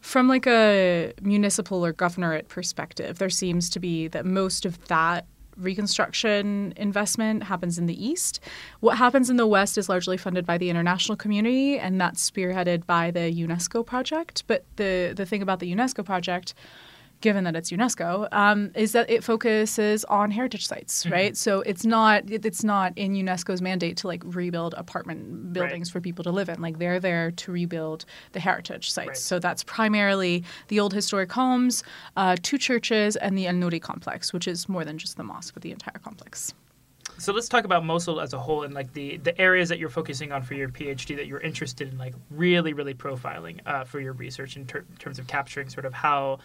from 0.00 0.28
like 0.28 0.46
a 0.46 1.12
municipal 1.20 1.84
or 1.84 1.92
governorate 1.92 2.48
perspective, 2.48 3.18
there 3.18 3.30
seems 3.30 3.68
to 3.70 3.78
be 3.78 4.08
that 4.08 4.24
most 4.24 4.64
of 4.64 4.82
that 4.88 5.26
reconstruction 5.58 6.72
investment 6.76 7.42
happens 7.42 7.78
in 7.78 7.84
the 7.84 8.02
east. 8.02 8.40
What 8.80 8.96
happens 8.96 9.28
in 9.28 9.36
the 9.36 9.46
west 9.46 9.76
is 9.76 9.90
largely 9.90 10.16
funded 10.16 10.46
by 10.46 10.56
the 10.56 10.70
international 10.70 11.16
community, 11.16 11.78
and 11.78 12.00
that's 12.00 12.30
spearheaded 12.30 12.86
by 12.86 13.10
the 13.10 13.30
UNESCO 13.30 13.84
project. 13.84 14.44
But 14.46 14.64
the 14.76 15.12
the 15.14 15.26
thing 15.26 15.42
about 15.42 15.60
the 15.60 15.72
UNESCO 15.74 16.04
project 16.04 16.54
given 17.20 17.44
that 17.44 17.54
it's 17.56 17.70
UNESCO, 17.70 18.28
um, 18.32 18.70
is 18.74 18.92
that 18.92 19.08
it 19.10 19.22
focuses 19.22 20.04
on 20.06 20.30
heritage 20.30 20.66
sites, 20.66 21.06
right? 21.06 21.36
So 21.36 21.60
it's 21.62 21.84
not 21.84 22.30
it- 22.30 22.44
it's 22.46 22.64
not 22.64 22.92
in 22.96 23.12
UNESCO's 23.12 23.60
mandate 23.62 23.96
to 23.98 24.06
like 24.06 24.22
rebuild 24.24 24.74
apartment 24.74 25.52
buildings 25.52 25.90
for 25.90 26.00
people 26.00 26.24
to 26.24 26.30
live 26.30 26.48
in. 26.48 26.60
Like 26.60 26.78
they're 26.78 27.00
there 27.00 27.30
to 27.30 27.52
rebuild 27.52 28.04
the 28.32 28.40
heritage 28.40 28.90
sites. 28.90 29.08
Right. 29.08 29.16
So 29.16 29.38
that's 29.38 29.62
primarily 29.64 30.44
the 30.68 30.80
old 30.80 30.92
historic 30.94 31.30
homes, 31.32 31.82
uh, 32.16 32.36
two 32.42 32.58
churches, 32.58 33.16
and 33.16 33.36
the 33.36 33.46
Al 33.46 33.54
Nuri 33.54 33.80
complex, 33.82 34.32
which 34.32 34.48
is 34.48 34.68
more 34.68 34.84
than 34.84 34.96
just 34.98 35.16
the 35.16 35.24
mosque, 35.24 35.54
but 35.54 35.62
the 35.62 35.72
entire 35.72 35.98
complex. 36.02 36.54
So 37.18 37.32
let's 37.34 37.48
talk 37.48 37.64
about 37.64 37.84
Mosul 37.84 38.20
as 38.20 38.32
a 38.32 38.38
whole 38.38 38.62
and 38.62 38.72
like 38.72 38.92
the 38.94 39.18
the 39.18 39.38
areas 39.38 39.68
that 39.68 39.78
you're 39.78 39.90
focusing 39.90 40.32
on 40.32 40.42
for 40.42 40.54
your 40.54 40.68
PhD 40.70 41.16
that 41.16 41.26
you're 41.26 41.40
interested 41.40 41.92
in, 41.92 41.98
like 41.98 42.14
really, 42.30 42.72
really 42.72 42.94
profiling 42.94 43.60
uh, 43.66 43.84
for 43.84 44.00
your 44.00 44.14
research 44.14 44.56
in, 44.56 44.64
ter- 44.66 44.86
in 44.90 44.96
terms 44.98 45.18
of 45.18 45.26
capturing 45.26 45.68
sort 45.68 45.84
of 45.84 45.92
how 45.92 46.38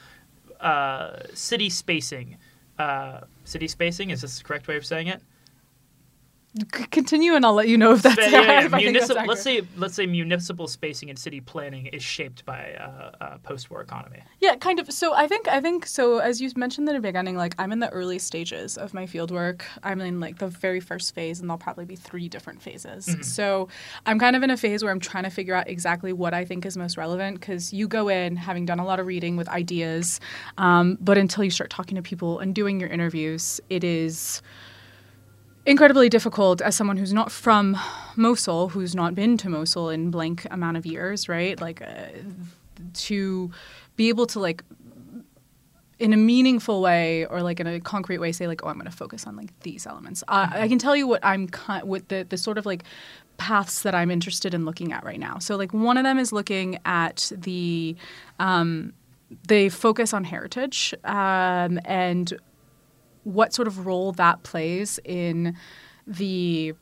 uh, 0.59 1.19
city 1.33 1.69
spacing. 1.69 2.37
Uh, 2.77 3.21
city 3.43 3.67
spacing 3.67 4.09
is 4.09 4.21
this 4.21 4.37
the 4.37 4.43
correct 4.43 4.67
way 4.67 4.75
of 4.75 4.85
saying 4.85 5.07
it? 5.07 5.21
C- 6.73 6.85
continue, 6.85 7.35
and 7.35 7.45
I'll 7.45 7.53
let 7.53 7.67
you 7.67 7.77
know 7.77 7.93
if 7.93 8.01
that's 8.01 8.15
But, 8.15 8.31
yeah, 8.31 8.41
yeah, 8.41 8.65
if 8.65 8.71
think 8.71 8.97
that's 8.97 9.09
let's 9.27 9.41
say 9.41 9.61
let's 9.75 9.93
say 9.93 10.05
municipal 10.05 10.67
spacing 10.67 11.09
and 11.09 11.19
city 11.19 11.41
planning 11.41 11.87
is 11.87 12.01
shaped 12.01 12.45
by 12.45 12.73
uh, 12.75 13.11
uh, 13.19 13.37
post-war 13.39 13.81
economy. 13.81 14.21
Yeah, 14.39 14.55
kind 14.55 14.79
of. 14.79 14.89
So 14.91 15.13
I 15.13 15.27
think 15.27 15.49
I 15.49 15.59
think 15.59 15.85
so. 15.85 16.19
As 16.19 16.39
you 16.39 16.49
mentioned 16.55 16.87
in 16.87 16.95
the 16.95 17.01
beginning, 17.01 17.35
like 17.35 17.55
I'm 17.59 17.73
in 17.73 17.79
the 17.79 17.89
early 17.89 18.19
stages 18.19 18.77
of 18.77 18.93
my 18.93 19.05
field 19.05 19.31
work. 19.31 19.65
I'm 19.83 19.99
in 19.99 20.21
like 20.21 20.37
the 20.37 20.47
very 20.47 20.79
first 20.79 21.13
phase, 21.13 21.41
and 21.41 21.49
there'll 21.49 21.57
probably 21.57 21.85
be 21.85 21.97
three 21.97 22.29
different 22.29 22.61
phases. 22.61 23.17
So 23.21 23.67
I'm 24.05 24.17
kind 24.19 24.35
of 24.35 24.43
in 24.43 24.49
a 24.49 24.57
phase 24.57 24.81
where 24.81 24.91
I'm 24.91 24.99
trying 24.99 25.25
to 25.25 25.29
figure 25.29 25.55
out 25.55 25.67
exactly 25.67 26.13
what 26.13 26.33
I 26.33 26.45
think 26.45 26.65
is 26.65 26.77
most 26.77 26.95
relevant. 26.95 27.39
Because 27.39 27.73
you 27.73 27.87
go 27.87 28.07
in 28.07 28.37
having 28.37 28.65
done 28.65 28.79
a 28.79 28.85
lot 28.85 29.01
of 29.01 29.07
reading 29.07 29.35
with 29.35 29.49
ideas, 29.49 30.21
um, 30.57 30.97
but 31.01 31.17
until 31.17 31.43
you 31.43 31.49
start 31.49 31.69
talking 31.69 31.95
to 31.95 32.01
people 32.01 32.39
and 32.39 32.55
doing 32.55 32.79
your 32.79 32.89
interviews, 32.89 33.59
it 33.69 33.83
is 33.83 34.41
incredibly 35.65 36.09
difficult 36.09 36.61
as 36.61 36.75
someone 36.75 36.97
who's 36.97 37.13
not 37.13 37.31
from 37.31 37.77
Mosul, 38.15 38.69
who's 38.69 38.95
not 38.95 39.15
been 39.15 39.37
to 39.37 39.49
Mosul 39.49 39.89
in 39.89 40.11
blank 40.11 40.45
amount 40.51 40.77
of 40.77 40.85
years, 40.85 41.27
right? 41.27 41.59
Like 41.59 41.81
uh, 41.81 42.07
to 42.93 43.51
be 43.95 44.09
able 44.09 44.27
to 44.27 44.39
like 44.39 44.63
in 45.97 46.11
a 46.11 46.17
meaningful 46.17 46.81
way 46.81 47.25
or 47.25 47.41
like 47.41 47.59
in 47.59 47.67
a 47.67 47.79
concrete 47.79 48.17
way 48.17 48.29
say 48.31 48.47
like 48.47 48.65
oh 48.65 48.67
i'm 48.67 48.75
going 48.75 48.83
to 48.83 48.91
focus 48.91 49.25
on 49.25 49.35
like 49.37 49.57
these 49.61 49.87
elements. 49.87 50.23
Uh, 50.27 50.47
i 50.51 50.67
can 50.67 50.77
tell 50.77 50.95
you 50.95 51.07
what 51.07 51.23
i'm 51.23 51.47
ki- 51.47 51.83
what 51.83 52.09
the, 52.09 52.25
the 52.27 52.37
sort 52.37 52.57
of 52.57 52.65
like 52.65 52.83
paths 53.37 53.81
that 53.83 53.95
i'm 53.95 54.11
interested 54.11 54.53
in 54.53 54.65
looking 54.65 54.91
at 54.91 55.03
right 55.03 55.19
now. 55.19 55.39
So 55.39 55.55
like 55.55 55.73
one 55.73 55.97
of 55.97 56.03
them 56.03 56.17
is 56.17 56.31
looking 56.31 56.79
at 56.85 57.31
the 57.35 57.95
um, 58.39 58.93
they 59.47 59.69
focus 59.69 60.13
on 60.13 60.23
heritage 60.23 60.93
um, 61.03 61.79
and 61.85 62.33
what 63.25 63.53
sort 63.53 63.67
of 63.67 63.85
role 63.85 64.13
that 64.13 64.43
plays 64.43 64.99
in 65.03 65.57
the 66.07 66.73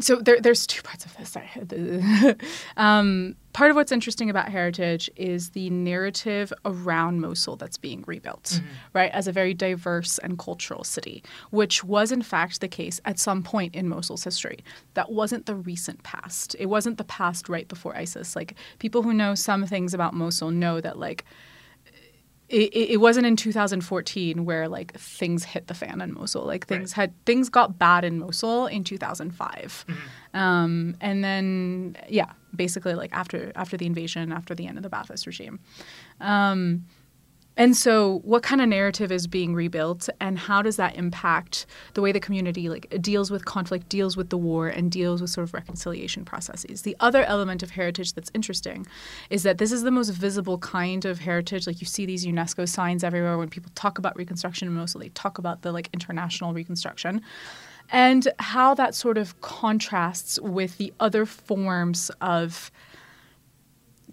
so 0.00 0.16
there, 0.16 0.40
there's 0.40 0.66
two 0.66 0.82
parts 0.82 1.06
of 1.06 1.16
this. 1.16 1.36
Um, 2.76 3.36
part 3.52 3.70
of 3.70 3.76
what's 3.76 3.92
interesting 3.92 4.28
about 4.28 4.48
heritage 4.48 5.08
is 5.14 5.50
the 5.50 5.70
narrative 5.70 6.52
around 6.64 7.20
Mosul 7.20 7.54
that's 7.54 7.76
being 7.76 8.02
rebuilt, 8.06 8.42
mm-hmm. 8.54 8.66
right, 8.92 9.12
as 9.12 9.28
a 9.28 9.32
very 9.32 9.54
diverse 9.54 10.18
and 10.18 10.36
cultural 10.36 10.82
city, 10.82 11.22
which 11.50 11.84
was 11.84 12.10
in 12.10 12.22
fact 12.22 12.60
the 12.60 12.66
case 12.66 13.00
at 13.04 13.20
some 13.20 13.44
point 13.44 13.74
in 13.74 13.88
Mosul's 13.88 14.24
history. 14.24 14.64
That 14.94 15.12
wasn't 15.12 15.46
the 15.46 15.54
recent 15.54 16.02
past. 16.02 16.56
It 16.58 16.66
wasn't 16.66 16.98
the 16.98 17.04
past 17.04 17.48
right 17.48 17.68
before 17.68 17.96
ISIS. 17.96 18.34
Like 18.34 18.54
people 18.80 19.02
who 19.02 19.14
know 19.14 19.36
some 19.36 19.64
things 19.66 19.94
about 19.94 20.14
Mosul 20.14 20.50
know 20.50 20.80
that 20.80 20.98
like 20.98 21.24
it, 22.48 22.74
it 22.74 23.00
wasn't 23.00 23.26
in 23.26 23.36
2014 23.36 24.44
where 24.44 24.68
like 24.68 24.94
things 24.98 25.44
hit 25.44 25.66
the 25.66 25.74
fan 25.74 26.00
in 26.00 26.12
Mosul. 26.12 26.44
Like 26.44 26.66
things 26.66 26.92
right. 26.92 27.02
had 27.02 27.24
things 27.24 27.48
got 27.48 27.78
bad 27.78 28.04
in 28.04 28.18
Mosul 28.18 28.66
in 28.66 28.84
2005, 28.84 29.84
mm-hmm. 29.88 30.38
um, 30.38 30.96
and 31.00 31.24
then 31.24 31.96
yeah, 32.08 32.32
basically 32.54 32.94
like 32.94 33.12
after 33.12 33.50
after 33.54 33.76
the 33.76 33.86
invasion, 33.86 34.32
after 34.32 34.54
the 34.54 34.66
end 34.66 34.76
of 34.76 34.82
the 34.82 34.90
Ba'athist 34.90 35.26
regime. 35.26 35.58
Um, 36.20 36.84
and 37.56 37.76
so, 37.76 38.18
what 38.24 38.42
kind 38.42 38.60
of 38.60 38.68
narrative 38.68 39.12
is 39.12 39.26
being 39.26 39.54
rebuilt, 39.54 40.08
and 40.20 40.38
how 40.38 40.60
does 40.60 40.76
that 40.76 40.96
impact 40.96 41.66
the 41.94 42.02
way 42.02 42.10
the 42.10 42.18
community 42.18 42.68
like 42.68 43.00
deals 43.00 43.30
with 43.30 43.44
conflict, 43.44 43.88
deals 43.88 44.16
with 44.16 44.30
the 44.30 44.38
war, 44.38 44.66
and 44.66 44.90
deals 44.90 45.20
with 45.20 45.30
sort 45.30 45.46
of 45.46 45.54
reconciliation 45.54 46.24
processes? 46.24 46.82
The 46.82 46.96
other 46.98 47.22
element 47.24 47.62
of 47.62 47.70
heritage 47.70 48.14
that's 48.14 48.30
interesting 48.34 48.86
is 49.30 49.44
that 49.44 49.58
this 49.58 49.70
is 49.70 49.82
the 49.82 49.92
most 49.92 50.10
visible 50.10 50.58
kind 50.58 51.04
of 51.04 51.20
heritage. 51.20 51.66
Like 51.66 51.80
you 51.80 51.86
see 51.86 52.06
these 52.06 52.26
UNESCO 52.26 52.68
signs 52.68 53.04
everywhere 53.04 53.38
when 53.38 53.48
people 53.48 53.70
talk 53.74 53.98
about 53.98 54.16
reconstruction 54.16 54.72
mostly 54.74 55.04
they 55.04 55.08
talk 55.10 55.38
about 55.38 55.62
the 55.62 55.70
like 55.70 55.90
international 55.92 56.54
reconstruction, 56.54 57.20
and 57.90 58.28
how 58.38 58.74
that 58.74 58.94
sort 58.94 59.18
of 59.18 59.40
contrasts 59.42 60.40
with 60.40 60.78
the 60.78 60.92
other 60.98 61.26
forms 61.26 62.10
of 62.20 62.70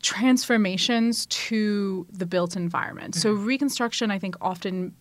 transformations 0.01 1.25
to 1.27 2.05
the 2.11 2.25
built 2.25 2.55
environment. 2.55 3.13
Mm-hmm. 3.13 3.21
So 3.21 3.33
reconstruction, 3.33 4.11
I 4.11 4.19
think, 4.19 4.35
often 4.41 4.93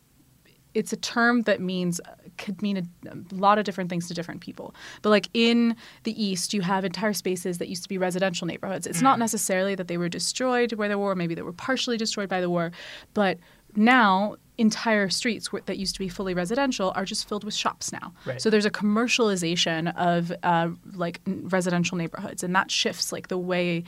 it's 0.74 0.92
a 0.92 0.96
term 0.96 1.42
that 1.42 1.60
means 1.60 2.00
could 2.38 2.62
mean 2.62 2.76
a, 2.76 3.10
a, 3.10 3.34
lot 3.34 3.58
of 3.58 3.64
different 3.64 3.90
things 3.90 4.08
to 4.08 4.14
different 4.14 4.40
people. 4.40 4.74
But 5.02 5.10
like 5.10 5.28
in 5.34 5.76
the 6.04 6.22
East, 6.22 6.54
you 6.54 6.60
have 6.62 6.84
entire 6.84 7.12
spaces 7.12 7.58
that 7.58 7.68
used 7.68 7.82
to 7.82 7.88
be 7.88 7.98
residential 7.98 8.46
neighborhoods. 8.46 8.86
It's 8.86 8.98
mm-hmm. 8.98 9.04
not 9.04 9.18
necessarily 9.18 9.74
that 9.74 9.88
they 9.88 9.98
were 9.98 10.08
destroyed 10.08 10.76
by 10.76 10.88
the 10.88 10.98
war, 10.98 11.14
maybe 11.14 11.34
they 11.34 11.42
were 11.42 11.52
partially 11.52 11.96
destroyed 11.96 12.28
by 12.28 12.40
the 12.40 12.48
war, 12.48 12.70
but 13.14 13.38
now 13.76 14.36
entire 14.58 15.08
streets 15.08 15.48
that 15.66 15.78
used 15.78 15.94
to 15.94 15.98
be 15.98 16.08
fully 16.08 16.34
residential 16.34 16.92
are 16.94 17.04
just 17.04 17.28
filled 17.28 17.44
with 17.44 17.54
shops 17.54 17.92
now. 17.92 18.12
Right. 18.26 18.40
So 18.40 18.50
there's 18.50 18.66
a 18.66 18.70
commercialization 18.70 19.94
of 19.96 20.32
uh, 20.42 20.70
like 20.94 21.20
residential 21.26 21.96
neighborhoods, 21.96 22.42
and 22.42 22.54
that 22.54 22.70
shifts 22.70 23.10
like 23.12 23.28
the 23.28 23.38
way 23.38 23.84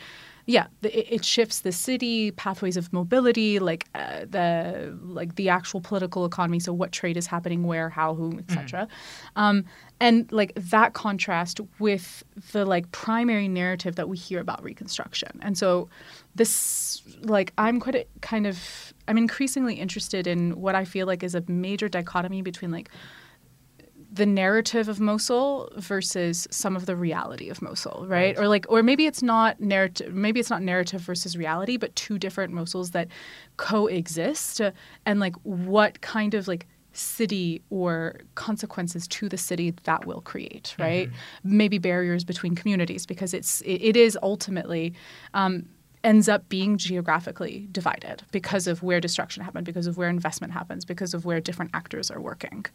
yeah, 0.47 0.67
the, 0.81 1.15
it 1.15 1.25
shifts 1.25 1.61
the 1.61 1.73
city 1.73 2.33
pathways 2.33 2.77
of 2.77 2.93
mobility, 2.93 3.59
like 3.59 3.87
uh, 3.95 4.25
the 4.29 4.99
like 5.03 5.37
the 5.37 5.49
actual 5.49 5.81
political 5.81 6.25
economy. 6.25 6.59
So 6.59 6.73
what 6.73 6.91
trade 6.93 7.17
is 7.17 7.27
happening 7.27 7.65
where, 7.65 7.89
how, 7.89 8.15
whom, 8.15 8.39
etc. 8.39 8.83
Mm-hmm. 8.83 9.41
Um, 9.41 9.65
and 10.01 10.31
like 10.33 10.53
that 10.57 10.95
contrast 10.95 11.61
with 11.79 12.25
the 12.51 12.65
like 12.65 12.91
primary 12.91 13.47
narrative 13.47 13.95
that 13.97 14.09
we 14.09 14.17
hear 14.17 14.41
about 14.41 14.63
Reconstruction. 14.63 15.39
And 15.43 15.57
so 15.57 15.89
this 16.35 17.03
like 17.23 17.53
I'm 17.57 17.79
quite 17.79 17.95
a, 17.95 18.07
kind 18.21 18.47
of 18.47 18.93
I'm 19.07 19.19
increasingly 19.19 19.75
interested 19.75 20.27
in 20.27 20.61
what 20.61 20.75
I 20.75 20.85
feel 20.85 21.07
like 21.07 21.23
is 21.23 21.37
a 21.37 21.45
major 21.47 21.89
dichotomy 21.89 22.43
between 22.43 22.73
like 22.73 22.91
the 24.13 24.27
narrative 24.27 24.89
of 24.89 25.01
Mosul 25.01 25.71
versus 25.77 26.47
some 26.51 26.77
of 26.77 26.85
the 26.85 26.95
reality 26.95 27.49
of 27.49 27.63
Mosul, 27.63 28.05
right? 28.07 28.37
right? 28.37 28.39
Or 28.39 28.47
like, 28.47 28.67
or 28.69 28.83
maybe 28.83 29.07
it's 29.07 29.23
not 29.23 29.59
narrative. 29.59 30.13
Maybe 30.13 30.39
it's 30.39 30.51
not 30.51 30.63
narrative 30.63 31.01
versus 31.01 31.35
reality, 31.37 31.79
but 31.79 31.97
two 31.97 32.19
different 32.19 32.53
Mosuls 32.53 32.91
that 32.91 33.09
coexist, 33.57 34.61
and 35.07 35.19
like 35.19 35.35
what 35.45 36.03
kind 36.03 36.35
of 36.35 36.47
like 36.47 36.67
city 36.93 37.63
or 37.71 38.21
consequences 38.35 39.09
to 39.09 39.31
the 39.31 39.39
city 39.39 39.71
that 39.85 40.05
will 40.05 40.21
create, 40.21 40.77
right? 40.79 41.09
Mm-hmm. 41.09 41.57
Maybe 41.57 41.79
barriers 41.79 42.23
between 42.23 42.55
communities 42.55 43.07
because 43.07 43.33
it's 43.33 43.63
it, 43.63 43.81
it 43.83 43.97
is 43.97 44.19
ultimately. 44.23 44.93
Um, 45.33 45.67
ends 46.05 46.29
up 46.29 46.49
being 46.49 46.77
geographically 46.77 47.69
divided 47.71 48.23
because 48.33 48.67
of 48.67 48.83
where 48.83 49.01
destruction 49.01 49.43
happened, 49.43 49.65
because 49.65 49.87
of 49.87 49.97
where 49.97 50.09
investment 50.09 50.53
happens, 50.53 50.85
because 50.85 51.15
of 51.15 51.25
where 51.25 51.41
different 51.41 51.71
actors 51.75 52.11
are 52.11 52.21
working. 52.21 52.67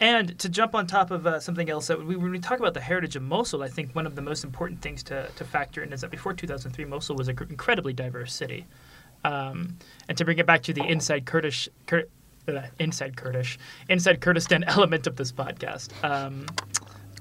And 0.00 0.38
to 0.38 0.48
jump 0.48 0.74
on 0.74 0.86
top 0.86 1.10
of 1.10 1.26
uh, 1.26 1.40
something 1.40 1.70
else, 1.70 1.86
that 1.86 2.04
we, 2.04 2.16
when 2.16 2.30
we 2.30 2.38
talk 2.38 2.58
about 2.58 2.74
the 2.74 2.80
heritage 2.80 3.16
of 3.16 3.22
Mosul, 3.22 3.62
I 3.62 3.68
think 3.68 3.94
one 3.94 4.06
of 4.06 4.14
the 4.16 4.22
most 4.22 4.44
important 4.44 4.82
things 4.82 5.02
to, 5.04 5.28
to 5.36 5.44
factor 5.44 5.82
in 5.82 5.92
is 5.92 6.02
that 6.02 6.10
before 6.10 6.34
2003, 6.34 6.84
Mosul 6.84 7.16
was 7.16 7.28
an 7.28 7.38
incredibly 7.48 7.92
diverse 7.92 8.34
city. 8.34 8.66
Um, 9.24 9.78
and 10.08 10.18
to 10.18 10.24
bring 10.24 10.38
it 10.38 10.46
back 10.46 10.62
to 10.64 10.74
the 10.74 10.84
inside 10.84 11.24
Kurdish, 11.24 11.68
Kur- 11.86 12.08
uh, 12.46 12.62
inside 12.78 13.16
Kurdish, 13.16 13.58
inside 13.88 14.20
Kurdistan 14.20 14.64
element 14.68 15.06
of 15.06 15.16
this 15.16 15.32
podcast. 15.32 15.90
Um, 16.04 16.46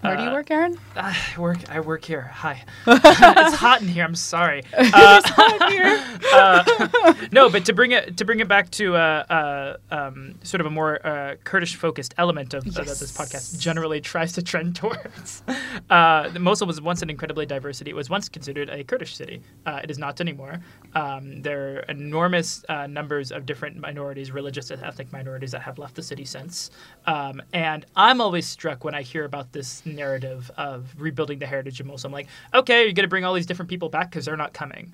where 0.04 0.18
do 0.18 0.24
you 0.24 0.30
uh, 0.30 0.34
work, 0.34 0.52
Aaron? 0.52 0.78
I 0.96 1.18
work. 1.38 1.58
I 1.70 1.80
work 1.80 2.04
here. 2.04 2.22
Hi. 2.22 2.64
it's 2.88 3.56
hot 3.56 3.82
in 3.82 3.88
here. 3.88 4.04
I'm 4.04 4.16
sorry. 4.16 4.64
Uh, 4.96 5.22
it's 5.24 5.30
hot 5.30 5.72
here. 5.72 6.04
uh, 6.34 7.14
no, 7.32 7.50
but 7.50 7.66
to 7.66 7.74
bring 7.74 7.94
it 7.94 8.18
to 8.18 8.26
bring 8.26 8.42
it 8.42 8.48
back 8.48 8.70
to 8.70 8.96
uh, 8.96 9.78
uh 9.90 9.96
um, 9.96 10.36
sort 10.44 10.62
of 10.62 10.68
a 10.68 10.70
more 10.70 11.06
uh, 11.06 11.36
Kurdish-focused 11.44 12.14
element 12.18 12.54
of 12.54 12.66
yes. 12.66 13.00
this 13.00 13.12
podcast 13.12 13.58
generally 13.60 14.02
tries 14.02 14.34
to 14.34 14.42
trend 14.44 14.76
towards. 14.82 15.42
Mosul 15.90 16.68
was 16.68 16.82
once 16.82 17.02
an 17.02 17.10
incredibly 17.10 17.46
diverse 17.46 17.78
city. 17.78 17.92
It 17.92 17.96
was 17.96 18.10
once 18.10 18.30
considered 18.30 18.70
a 18.70 18.84
Kurdish 18.84 19.16
city. 19.16 19.42
it 19.66 19.90
is 19.90 19.98
not 19.98 20.22
anymore. 20.22 20.60
Um, 20.94 21.42
there 21.42 21.78
are 21.78 21.80
enormous 21.90 22.64
numbers 22.90 23.32
of 23.32 23.46
different 23.46 23.78
minorities, 23.78 24.32
religious 24.32 24.70
and 24.70 24.84
ethnic 24.84 25.12
minorities, 25.12 25.52
that 25.52 25.62
have 25.62 25.80
left 25.80 25.96
the 25.96 26.04
city 26.04 26.26
since. 26.26 26.72
Um, 27.06 27.42
and 27.54 27.86
I'm 27.96 28.22
always 28.22 28.46
struck 28.46 28.84
when 28.84 28.94
I 28.94 29.02
hear 29.02 29.26
about 29.26 29.52
this 29.54 29.86
narrative 29.94 30.52
of 30.58 30.94
rebuilding 30.98 31.40
the 31.40 31.46
heritage 31.46 31.80
of 31.80 31.86
Mosul. 31.86 32.10
I'm 32.10 32.14
like, 32.14 32.28
okay, 32.54 32.84
you're 32.84 32.94
going 32.94 33.04
to 33.04 33.10
bring 33.10 33.26
all 33.26 33.34
these 33.34 33.46
different 33.46 33.70
people 33.70 33.90
back 33.90 34.10
because 34.10 34.26
they're 34.26 34.38
not 34.38 34.54
coming. 34.54 34.94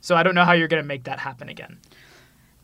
So 0.00 0.16
I 0.16 0.22
don't 0.22 0.34
know 0.34 0.44
how 0.44 0.52
you're 0.52 0.68
going 0.68 0.82
to 0.82 0.86
make 0.86 1.04
that 1.04 1.18
happen 1.18 1.48
again. 1.48 1.78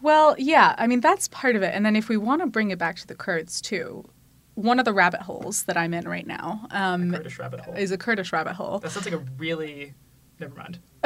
Well, 0.03 0.35
yeah, 0.39 0.75
I 0.79 0.87
mean 0.87 1.01
that's 1.01 1.29
part 1.29 1.57
of 1.57 1.63
it. 1.63 1.75
And 1.75 1.85
then 1.85 1.97
if 1.97 2.09
we 2.09 2.17
want 2.17 2.43
to 2.43 2.47
bring 2.47 2.71
it 2.71 2.79
back 2.79 2.97
to 2.97 3.07
the 3.07 3.15
Kurds 3.15 3.61
too, 3.61 4.09
one 4.55 4.79
of 4.79 4.85
the 4.85 4.93
rabbit 4.93 5.23
holes 5.23 5.65
that 5.65 5.77
I'm 5.77 5.95
in 5.95 6.09
right 6.09 6.27
now 6.27 6.67
um, 6.71 7.13
Kurdish 7.13 7.39
rabbit 7.39 7.61
hole 7.61 7.75
is 7.75 7.93
a 7.93 7.99
Kurdish 7.99 8.33
rabbit 8.33 8.55
hole. 8.55 8.79
That 8.79 8.91
sounds 8.91 9.07
like 9.07 9.15
a 9.15 9.25
really 9.39 9.95
never 10.39 10.55
mind. 10.55 10.79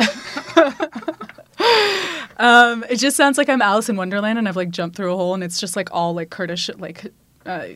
um, 2.39 2.85
it 2.89 2.97
just 2.97 3.17
sounds 3.17 3.39
like 3.39 3.49
I'm 3.49 3.63
Alice 3.63 3.89
in 3.89 3.97
Wonderland 3.97 4.39
and 4.39 4.49
I've 4.49 4.57
like 4.57 4.71
jumped 4.71 4.97
through 4.97 5.13
a 5.13 5.17
hole 5.17 5.35
and 5.35 5.43
it's 5.43 5.59
just 5.61 5.77
like 5.77 5.89
all 5.93 6.15
like 6.15 6.31
Kurdish 6.31 6.71
like 6.79 7.13
uh, 7.47 7.67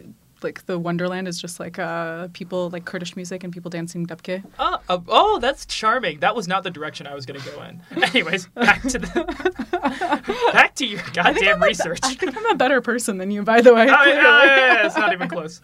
like 0.42 0.66
the 0.66 0.78
Wonderland 0.78 1.28
is 1.28 1.40
just 1.40 1.58
like 1.60 1.78
uh, 1.78 2.28
people 2.32 2.70
like 2.70 2.84
Kurdish 2.84 3.16
music 3.16 3.44
and 3.44 3.52
people 3.52 3.70
dancing 3.70 4.06
dabke. 4.06 4.44
Oh, 4.58 4.78
uh, 4.88 4.98
oh, 5.08 5.38
that's 5.38 5.66
charming. 5.66 6.20
That 6.20 6.34
was 6.34 6.48
not 6.48 6.62
the 6.62 6.70
direction 6.70 7.06
I 7.06 7.14
was 7.14 7.26
going 7.26 7.40
to 7.40 7.50
go 7.50 7.62
in. 7.62 7.82
Anyways, 8.02 8.46
back 8.48 8.82
to 8.82 8.98
the 8.98 10.50
back 10.52 10.74
to 10.76 10.86
your 10.86 11.02
goddamn 11.12 11.62
I 11.62 11.66
research. 11.66 12.00
A, 12.02 12.06
I 12.06 12.14
think 12.14 12.36
I'm 12.36 12.46
a 12.46 12.54
better 12.54 12.80
person 12.80 13.18
than 13.18 13.30
you, 13.30 13.42
by 13.42 13.60
the 13.60 13.74
way. 13.74 13.82
Oh, 13.82 14.04
yeah, 14.04 14.14
yeah, 14.14 14.44
yeah, 14.44 14.86
it's 14.86 14.96
not 14.96 15.12
even 15.12 15.28
close. 15.28 15.60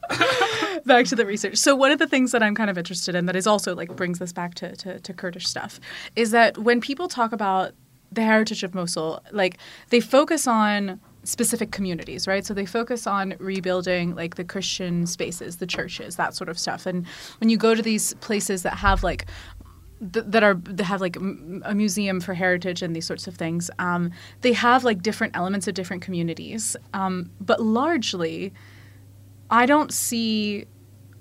back 0.84 1.06
to 1.06 1.16
the 1.16 1.26
research. 1.26 1.56
So 1.56 1.74
one 1.74 1.90
of 1.90 1.98
the 1.98 2.06
things 2.06 2.32
that 2.32 2.42
I'm 2.42 2.54
kind 2.54 2.70
of 2.70 2.78
interested 2.78 3.14
in 3.14 3.26
that 3.26 3.36
is 3.36 3.46
also 3.46 3.74
like 3.74 3.94
brings 3.96 4.18
this 4.18 4.32
back 4.32 4.54
to, 4.54 4.74
to, 4.76 5.00
to 5.00 5.12
Kurdish 5.12 5.46
stuff 5.46 5.80
is 6.16 6.30
that 6.32 6.58
when 6.58 6.80
people 6.80 7.08
talk 7.08 7.32
about 7.32 7.72
the 8.12 8.22
heritage 8.22 8.62
of 8.62 8.74
Mosul, 8.74 9.22
like 9.32 9.58
they 9.90 10.00
focus 10.00 10.46
on 10.46 11.00
specific 11.24 11.70
communities, 11.72 12.26
right? 12.26 12.44
So 12.44 12.54
they 12.54 12.66
focus 12.66 13.06
on 13.06 13.34
rebuilding 13.38 14.14
like 14.14 14.36
the 14.36 14.44
Christian 14.44 15.06
spaces, 15.06 15.56
the 15.56 15.66
churches, 15.66 16.16
that 16.16 16.34
sort 16.34 16.48
of 16.48 16.58
stuff. 16.58 16.86
And 16.86 17.06
when 17.38 17.48
you 17.48 17.56
go 17.56 17.74
to 17.74 17.82
these 17.82 18.14
places 18.14 18.62
that 18.62 18.74
have 18.74 19.02
like 19.02 19.26
that 20.00 20.42
are 20.42 20.54
that 20.54 20.84
have 20.84 21.00
like 21.00 21.16
a 21.16 21.74
museum 21.74 22.20
for 22.20 22.34
heritage 22.34 22.82
and 22.82 22.94
these 22.94 23.06
sorts 23.06 23.26
of 23.26 23.36
things, 23.36 23.70
um, 23.78 24.10
they 24.42 24.52
have 24.52 24.84
like 24.84 25.02
different 25.02 25.36
elements 25.36 25.66
of 25.66 25.74
different 25.74 26.02
communities. 26.02 26.76
Um, 26.92 27.30
but 27.40 27.60
largely, 27.60 28.52
I 29.50 29.66
don't 29.66 29.92
see 29.92 30.66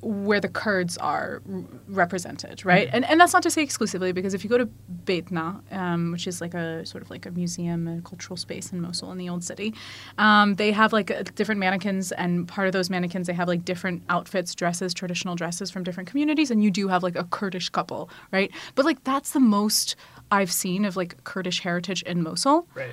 where 0.03 0.39
the 0.39 0.49
Kurds 0.49 0.97
are 0.97 1.41
represented, 1.87 2.65
right? 2.65 2.87
Mm-hmm. 2.87 2.95
And 2.95 3.05
and 3.05 3.19
that's 3.19 3.33
not 3.33 3.43
to 3.43 3.51
say 3.51 3.61
exclusively 3.61 4.11
because 4.11 4.33
if 4.33 4.43
you 4.43 4.49
go 4.49 4.57
to 4.57 4.69
Beitna, 5.05 5.61
um, 5.71 6.11
which 6.11 6.27
is 6.27 6.41
like 6.41 6.53
a 6.53 6.85
sort 6.85 7.03
of 7.03 7.09
like 7.09 7.25
a 7.25 7.31
museum, 7.31 7.87
a 7.87 8.01
cultural 8.01 8.37
space 8.37 8.71
in 8.71 8.81
Mosul 8.81 9.11
in 9.11 9.17
the 9.17 9.29
old 9.29 9.43
city, 9.43 9.73
um, 10.17 10.55
they 10.55 10.71
have 10.71 10.93
like 10.93 11.33
different 11.35 11.59
mannequins, 11.59 12.11
and 12.11 12.47
part 12.47 12.67
of 12.67 12.73
those 12.73 12.89
mannequins 12.89 13.27
they 13.27 13.33
have 13.33 13.47
like 13.47 13.65
different 13.65 14.03
outfits, 14.09 14.53
dresses, 14.53 14.93
traditional 14.93 15.35
dresses 15.35 15.71
from 15.71 15.83
different 15.83 16.09
communities, 16.09 16.51
and 16.51 16.63
you 16.63 16.71
do 16.71 16.87
have 16.87 17.03
like 17.03 17.15
a 17.15 17.23
Kurdish 17.25 17.69
couple, 17.69 18.09
right? 18.31 18.51
But 18.75 18.85
like 18.85 19.03
that's 19.03 19.31
the 19.31 19.39
most 19.39 19.95
I've 20.31 20.51
seen 20.51 20.85
of 20.85 20.95
like 20.95 21.23
Kurdish 21.23 21.61
heritage 21.61 22.03
in 22.03 22.23
Mosul, 22.23 22.67
right? 22.75 22.91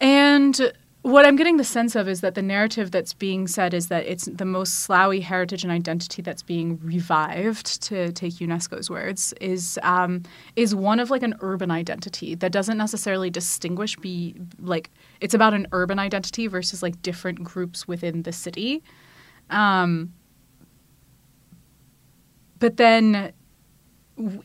And 0.00 0.72
what 1.06 1.24
I'm 1.24 1.36
getting 1.36 1.56
the 1.56 1.62
sense 1.62 1.94
of 1.94 2.08
is 2.08 2.20
that 2.22 2.34
the 2.34 2.42
narrative 2.42 2.90
that's 2.90 3.14
being 3.14 3.46
said 3.46 3.72
is 3.72 3.86
that 3.86 4.04
it's 4.06 4.24
the 4.24 4.42
Maslawi 4.42 5.22
heritage 5.22 5.62
and 5.62 5.72
identity 5.72 6.20
that's 6.20 6.42
being 6.42 6.80
revived, 6.82 7.80
to 7.84 8.10
take 8.10 8.34
UNESCO's 8.34 8.90
words, 8.90 9.32
is 9.40 9.78
um, 9.84 10.24
is 10.56 10.74
one 10.74 10.98
of 10.98 11.08
like 11.08 11.22
an 11.22 11.36
urban 11.42 11.70
identity 11.70 12.34
that 12.34 12.50
doesn't 12.50 12.76
necessarily 12.76 13.30
distinguish. 13.30 13.94
Be 13.94 14.34
like 14.58 14.90
it's 15.20 15.32
about 15.32 15.54
an 15.54 15.68
urban 15.70 16.00
identity 16.00 16.48
versus 16.48 16.82
like 16.82 17.00
different 17.02 17.44
groups 17.44 17.86
within 17.86 18.22
the 18.22 18.32
city. 18.32 18.82
Um, 19.48 20.12
but 22.58 22.78
then 22.78 23.32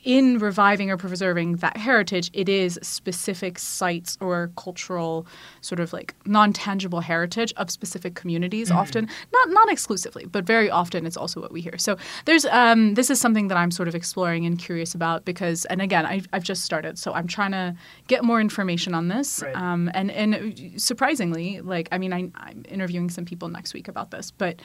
in 0.03 0.37
reviving 0.39 0.91
or 0.91 0.97
preserving 0.97 1.57
that 1.57 1.77
heritage, 1.77 2.29
it 2.33 2.49
is 2.49 2.77
specific 2.81 3.57
sites 3.57 4.17
or 4.19 4.51
cultural 4.57 5.25
sort 5.61 5.79
of 5.79 5.93
like 5.93 6.13
non-tangible 6.25 6.99
heritage 6.99 7.53
of 7.57 7.71
specific 7.71 8.15
communities. 8.15 8.69
Mm-hmm. 8.69 8.77
Often, 8.77 9.09
not 9.31 9.49
not 9.49 9.71
exclusively, 9.71 10.25
but 10.25 10.45
very 10.45 10.69
often, 10.69 11.05
it's 11.05 11.17
also 11.17 11.39
what 11.39 11.51
we 11.51 11.61
hear. 11.61 11.77
So 11.77 11.97
there's 12.25 12.45
um, 12.45 12.95
this 12.95 13.09
is 13.09 13.21
something 13.21 13.47
that 13.47 13.57
I'm 13.57 13.71
sort 13.71 13.87
of 13.87 13.95
exploring 13.95 14.45
and 14.45 14.59
curious 14.59 14.93
about 14.93 15.23
because, 15.25 15.65
and 15.65 15.81
again, 15.81 16.05
I've, 16.05 16.27
I've 16.33 16.43
just 16.43 16.63
started, 16.63 16.99
so 16.99 17.13
I'm 17.13 17.27
trying 17.27 17.51
to 17.51 17.75
get 18.07 18.23
more 18.23 18.41
information 18.41 18.93
on 18.93 19.07
this. 19.07 19.41
Right. 19.41 19.55
Um, 19.55 19.89
and 19.93 20.11
and 20.11 20.73
surprisingly, 20.75 21.61
like 21.61 21.87
I 21.91 21.97
mean, 21.97 22.13
I, 22.13 22.29
I'm 22.35 22.63
interviewing 22.67 23.09
some 23.09 23.25
people 23.25 23.47
next 23.47 23.73
week 23.73 23.87
about 23.87 24.11
this, 24.11 24.31
but 24.31 24.61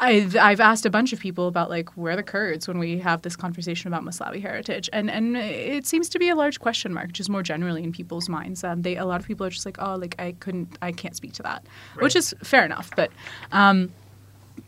I've, 0.00 0.36
I've 0.36 0.60
asked 0.60 0.86
a 0.86 0.90
bunch 0.90 1.12
of 1.12 1.20
people 1.20 1.48
about 1.48 1.70
like 1.70 1.90
where 1.90 2.16
the 2.16 2.22
Kurds 2.22 2.68
when 2.68 2.78
we 2.78 2.98
have 2.98 3.22
this 3.22 3.36
conversation 3.36 3.88
about 3.88 4.04
Maslawi 4.04 4.40
heritage, 4.40 4.90
and 4.92 5.10
and 5.10 5.36
it 5.36 5.86
seems 5.86 6.08
to 6.10 6.18
be 6.18 6.28
a 6.28 6.34
large 6.34 6.60
question 6.60 6.92
mark, 6.92 7.12
just 7.12 7.30
more 7.30 7.42
generally 7.42 7.82
in 7.82 7.92
people's 7.92 8.28
minds. 8.28 8.64
Um, 8.64 8.82
they 8.82 8.96
a 8.96 9.04
lot 9.04 9.20
of 9.20 9.26
people 9.26 9.46
are 9.46 9.50
just 9.50 9.66
like, 9.66 9.76
oh, 9.80 9.96
like 9.96 10.14
I 10.18 10.32
couldn't, 10.32 10.78
I 10.82 10.92
can't 10.92 11.16
speak 11.16 11.32
to 11.34 11.42
that, 11.42 11.64
right. 11.94 12.02
which 12.02 12.16
is 12.16 12.34
fair 12.42 12.64
enough. 12.64 12.90
But 12.96 13.10
um, 13.52 13.92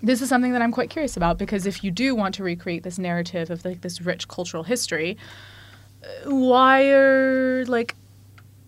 this 0.02 0.22
is 0.22 0.28
something 0.28 0.52
that 0.52 0.62
I'm 0.62 0.72
quite 0.72 0.90
curious 0.90 1.16
about 1.16 1.38
because 1.38 1.66
if 1.66 1.82
you 1.82 1.90
do 1.90 2.14
want 2.14 2.34
to 2.36 2.44
recreate 2.44 2.82
this 2.82 2.98
narrative 2.98 3.50
of 3.50 3.64
like 3.64 3.80
this 3.80 4.00
rich 4.00 4.28
cultural 4.28 4.62
history, 4.62 5.16
why 6.24 6.90
are 6.90 7.64
like, 7.66 7.94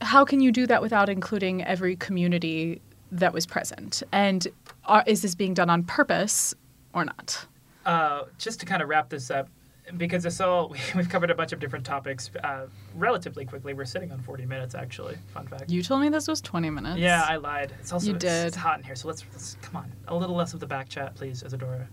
how 0.00 0.24
can 0.24 0.40
you 0.40 0.52
do 0.52 0.66
that 0.66 0.82
without 0.82 1.08
including 1.08 1.62
every 1.64 1.96
community 1.96 2.80
that 3.12 3.32
was 3.32 3.46
present? 3.46 4.02
And 4.12 4.46
are, 4.84 5.04
is 5.06 5.22
this 5.22 5.34
being 5.34 5.54
done 5.54 5.70
on 5.70 5.84
purpose 5.84 6.54
or 6.92 7.04
not? 7.04 7.46
Uh, 7.84 8.24
just 8.38 8.60
to 8.60 8.66
kind 8.66 8.82
of 8.82 8.88
wrap 8.88 9.08
this 9.08 9.30
up, 9.30 9.48
because 9.96 10.22
this 10.22 10.40
all 10.40 10.74
we've 10.94 11.08
covered 11.08 11.30
a 11.30 11.34
bunch 11.34 11.52
of 11.52 11.60
different 11.60 11.84
topics 11.84 12.30
uh, 12.44 12.66
relatively 12.94 13.44
quickly. 13.44 13.72
We're 13.74 13.84
sitting 13.84 14.12
on 14.12 14.20
40 14.20 14.46
minutes 14.46 14.74
actually. 14.74 15.16
Fun 15.32 15.46
fact. 15.46 15.70
You 15.70 15.82
told 15.82 16.02
me 16.02 16.08
this 16.08 16.28
was 16.28 16.40
20 16.40 16.70
minutes. 16.70 16.98
Yeah, 16.98 17.24
I 17.26 17.36
lied. 17.36 17.74
It's 17.80 17.92
also 17.92 18.08
you 18.08 18.14
it's, 18.14 18.24
did. 18.24 18.46
It's 18.48 18.56
hot 18.56 18.78
in 18.78 18.84
here, 18.84 18.94
so 18.94 19.08
let's, 19.08 19.24
let's 19.32 19.56
come 19.62 19.76
on. 19.76 19.92
A 20.08 20.14
little 20.14 20.36
less 20.36 20.54
of 20.54 20.60
the 20.60 20.66
back 20.66 20.88
chat, 20.88 21.14
please, 21.14 21.42
Isadora. 21.42 21.88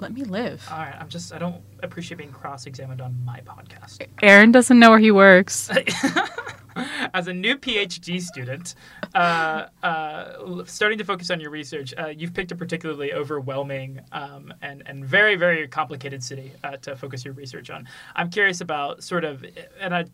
Let 0.00 0.12
me 0.12 0.24
live. 0.24 0.66
All 0.70 0.78
right, 0.78 0.96
I'm 0.98 1.08
just 1.08 1.32
I 1.32 1.38
don't 1.38 1.62
appreciate 1.82 2.18
being 2.18 2.32
cross-examined 2.32 3.00
on 3.00 3.16
my 3.24 3.40
podcast. 3.40 4.04
Aaron 4.20 4.50
doesn't 4.50 4.78
know 4.78 4.90
where 4.90 4.98
he 4.98 5.12
works. 5.12 5.70
as 7.14 7.28
a 7.28 7.32
new 7.32 7.56
PhD 7.56 8.20
student, 8.20 8.74
uh, 9.14 9.66
uh, 9.82 10.64
starting 10.64 10.98
to 10.98 11.04
focus 11.04 11.30
on 11.30 11.40
your 11.40 11.50
research, 11.50 11.94
uh, 11.98 12.08
you've 12.08 12.34
picked 12.34 12.52
a 12.52 12.56
particularly 12.56 13.12
overwhelming 13.12 14.00
um, 14.12 14.52
and, 14.62 14.82
and 14.86 15.04
very, 15.04 15.36
very 15.36 15.66
complicated 15.68 16.22
city 16.22 16.52
uh, 16.64 16.76
to 16.78 16.96
focus 16.96 17.24
your 17.24 17.34
research 17.34 17.70
on. 17.70 17.86
I'm 18.16 18.30
curious 18.30 18.60
about 18.60 19.02
sort 19.02 19.24
of, 19.24 19.44
and 19.80 19.94
I, 19.94 20.04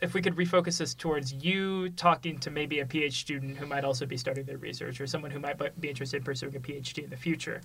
if 0.00 0.12
we 0.12 0.20
could 0.20 0.36
refocus 0.36 0.78
this 0.78 0.94
towards 0.94 1.32
you 1.32 1.88
talking 1.90 2.38
to 2.38 2.50
maybe 2.50 2.80
a 2.80 2.84
PhD 2.84 3.12
student 3.12 3.56
who 3.56 3.66
might 3.66 3.84
also 3.84 4.04
be 4.04 4.16
starting 4.16 4.44
their 4.44 4.58
research 4.58 5.00
or 5.00 5.06
someone 5.06 5.30
who 5.30 5.38
might 5.38 5.58
be 5.80 5.88
interested 5.88 6.18
in 6.18 6.24
pursuing 6.24 6.54
a 6.54 6.60
PhD 6.60 7.04
in 7.04 7.10
the 7.10 7.16
future 7.16 7.60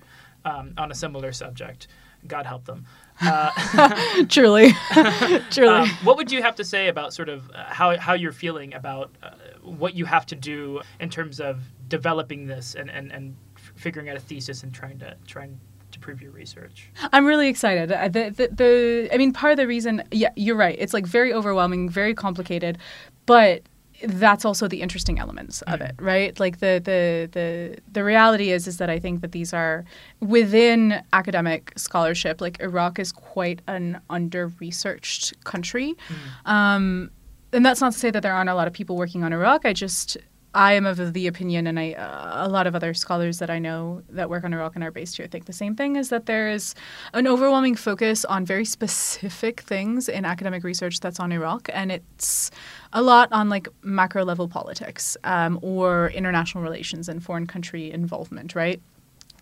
um, 0.46 0.74
on 0.78 0.92
a 0.92 0.96
similar 0.96 1.34
subject. 1.34 1.88
God 2.28 2.46
help 2.46 2.66
them. 2.66 2.86
Uh, 3.24 4.26
truly, 4.30 4.72
truly. 5.52 5.70
Um, 5.70 5.90
what 6.04 6.18
would 6.18 6.32
you 6.32 6.42
have 6.42 6.56
to 6.56 6.64
say 6.64 6.88
about 6.88 7.14
sort 7.14 7.30
of 7.30 7.52
uh, 7.52 7.66
how 7.66 7.96
how 8.00 8.14
you're 8.14 8.32
feeling 8.32 8.74
about 8.74 9.12
uh, 9.22 9.30
what 9.62 9.94
you 9.94 10.06
have 10.06 10.26
to 10.26 10.36
do 10.36 10.82
in 11.00 11.08
terms 11.08 11.40
of 11.40 11.60
developing 11.88 12.48
this 12.48 12.74
and 12.74 12.90
and 12.90 13.12
and 13.12 13.36
figuring 13.76 14.10
out 14.10 14.18
a 14.18 14.20
thesis 14.20 14.64
and 14.64 14.74
trying 14.74 14.98
to 14.98 15.16
trying 15.28 15.60
to 15.92 16.00
prove 16.00 16.20
your 16.20 16.32
research? 16.32 16.90
I'm 17.14 17.28
really 17.28 17.48
excited. 17.48 17.92
Uh, 17.92 18.08
the, 18.08 18.30
the, 18.32 18.48
the 18.48 19.10
I 19.14 19.18
mean, 19.18 19.34
part 19.34 19.52
of 19.52 19.58
the 19.58 19.68
reason, 19.68 20.04
yeah, 20.12 20.32
you're 20.36 20.56
right. 20.56 20.76
It's 20.80 20.94
like 20.94 21.06
very 21.06 21.32
overwhelming, 21.32 21.90
very 21.90 22.16
complicated, 22.16 22.80
but 23.28 23.62
that's 24.04 24.46
also 24.46 24.68
the 24.68 24.82
interesting 24.82 25.20
elements 25.20 25.62
of 25.64 25.82
it, 25.82 25.96
right? 26.00 26.40
Like 26.40 26.60
the 26.60 26.82
the 26.84 27.30
the 27.32 27.78
the 27.92 28.04
reality 28.04 28.52
is 28.52 28.68
is 28.68 28.78
that 28.78 28.90
I 28.90 29.00
think 29.00 29.22
that 29.22 29.32
these 29.32 29.54
are 29.54 29.86
within 30.20 31.02
academic 31.14 31.74
scholarship. 31.78 32.42
Like 32.42 32.60
Iraq 32.62 33.00
is 33.00 33.12
quite 33.12 33.62
an 33.68 34.02
under 34.10 34.48
researched 34.60 35.44
country, 35.44 35.94
mm. 35.94 36.52
um, 36.52 37.12
and 37.54 37.66
that's 37.66 37.82
not 37.82 37.94
to 37.94 38.00
say 38.00 38.12
that 38.12 38.24
there 38.24 38.34
aren't 38.34 38.50
a 38.50 38.56
lot 38.56 38.68
of 38.68 38.74
people 38.74 38.96
working 38.96 39.24
on 39.24 39.34
Iraq. 39.34 39.66
I 39.66 39.74
just 39.74 40.18
I 40.54 40.74
am 40.74 40.86
of 40.86 41.14
the 41.14 41.28
opinion, 41.28 41.66
and 41.66 41.80
I, 41.80 41.94
uh, 41.94 42.48
a 42.48 42.50
lot 42.50 42.68
of 42.68 42.76
other 42.76 42.94
scholars 42.94 43.40
that 43.40 43.50
I 43.50 43.58
know 43.58 44.04
that 44.10 44.30
work 44.30 44.44
on 44.44 44.54
Iraq 44.54 44.76
and 44.76 44.84
are 44.84 44.92
based 44.92 45.16
here 45.16 45.28
think 45.28 45.46
the 45.46 45.54
same 45.54 45.76
thing: 45.76 45.96
is 45.96 46.10
that 46.10 46.26
there 46.26 46.50
is 46.50 46.76
an 47.14 47.26
overwhelming 47.26 47.76
focus 47.76 48.26
on 48.26 48.46
very 48.46 48.66
specific 48.66 49.62
things 49.62 50.10
in 50.10 50.26
academic 50.26 50.64
research 50.64 51.00
that's 51.00 51.20
on 51.20 51.32
Iraq, 51.32 51.70
and 51.74 51.92
it's 51.92 52.52
a 52.92 53.02
lot 53.02 53.32
on 53.32 53.48
like 53.48 53.70
macro 53.82 54.26
level 54.26 54.50
politics 54.50 55.16
um, 55.24 55.58
or 55.62 56.10
international 56.10 56.64
relations 56.64 57.08
and 57.08 57.24
foreign 57.24 57.48
country 57.48 57.90
involvement, 57.90 58.54
right? 58.54 58.82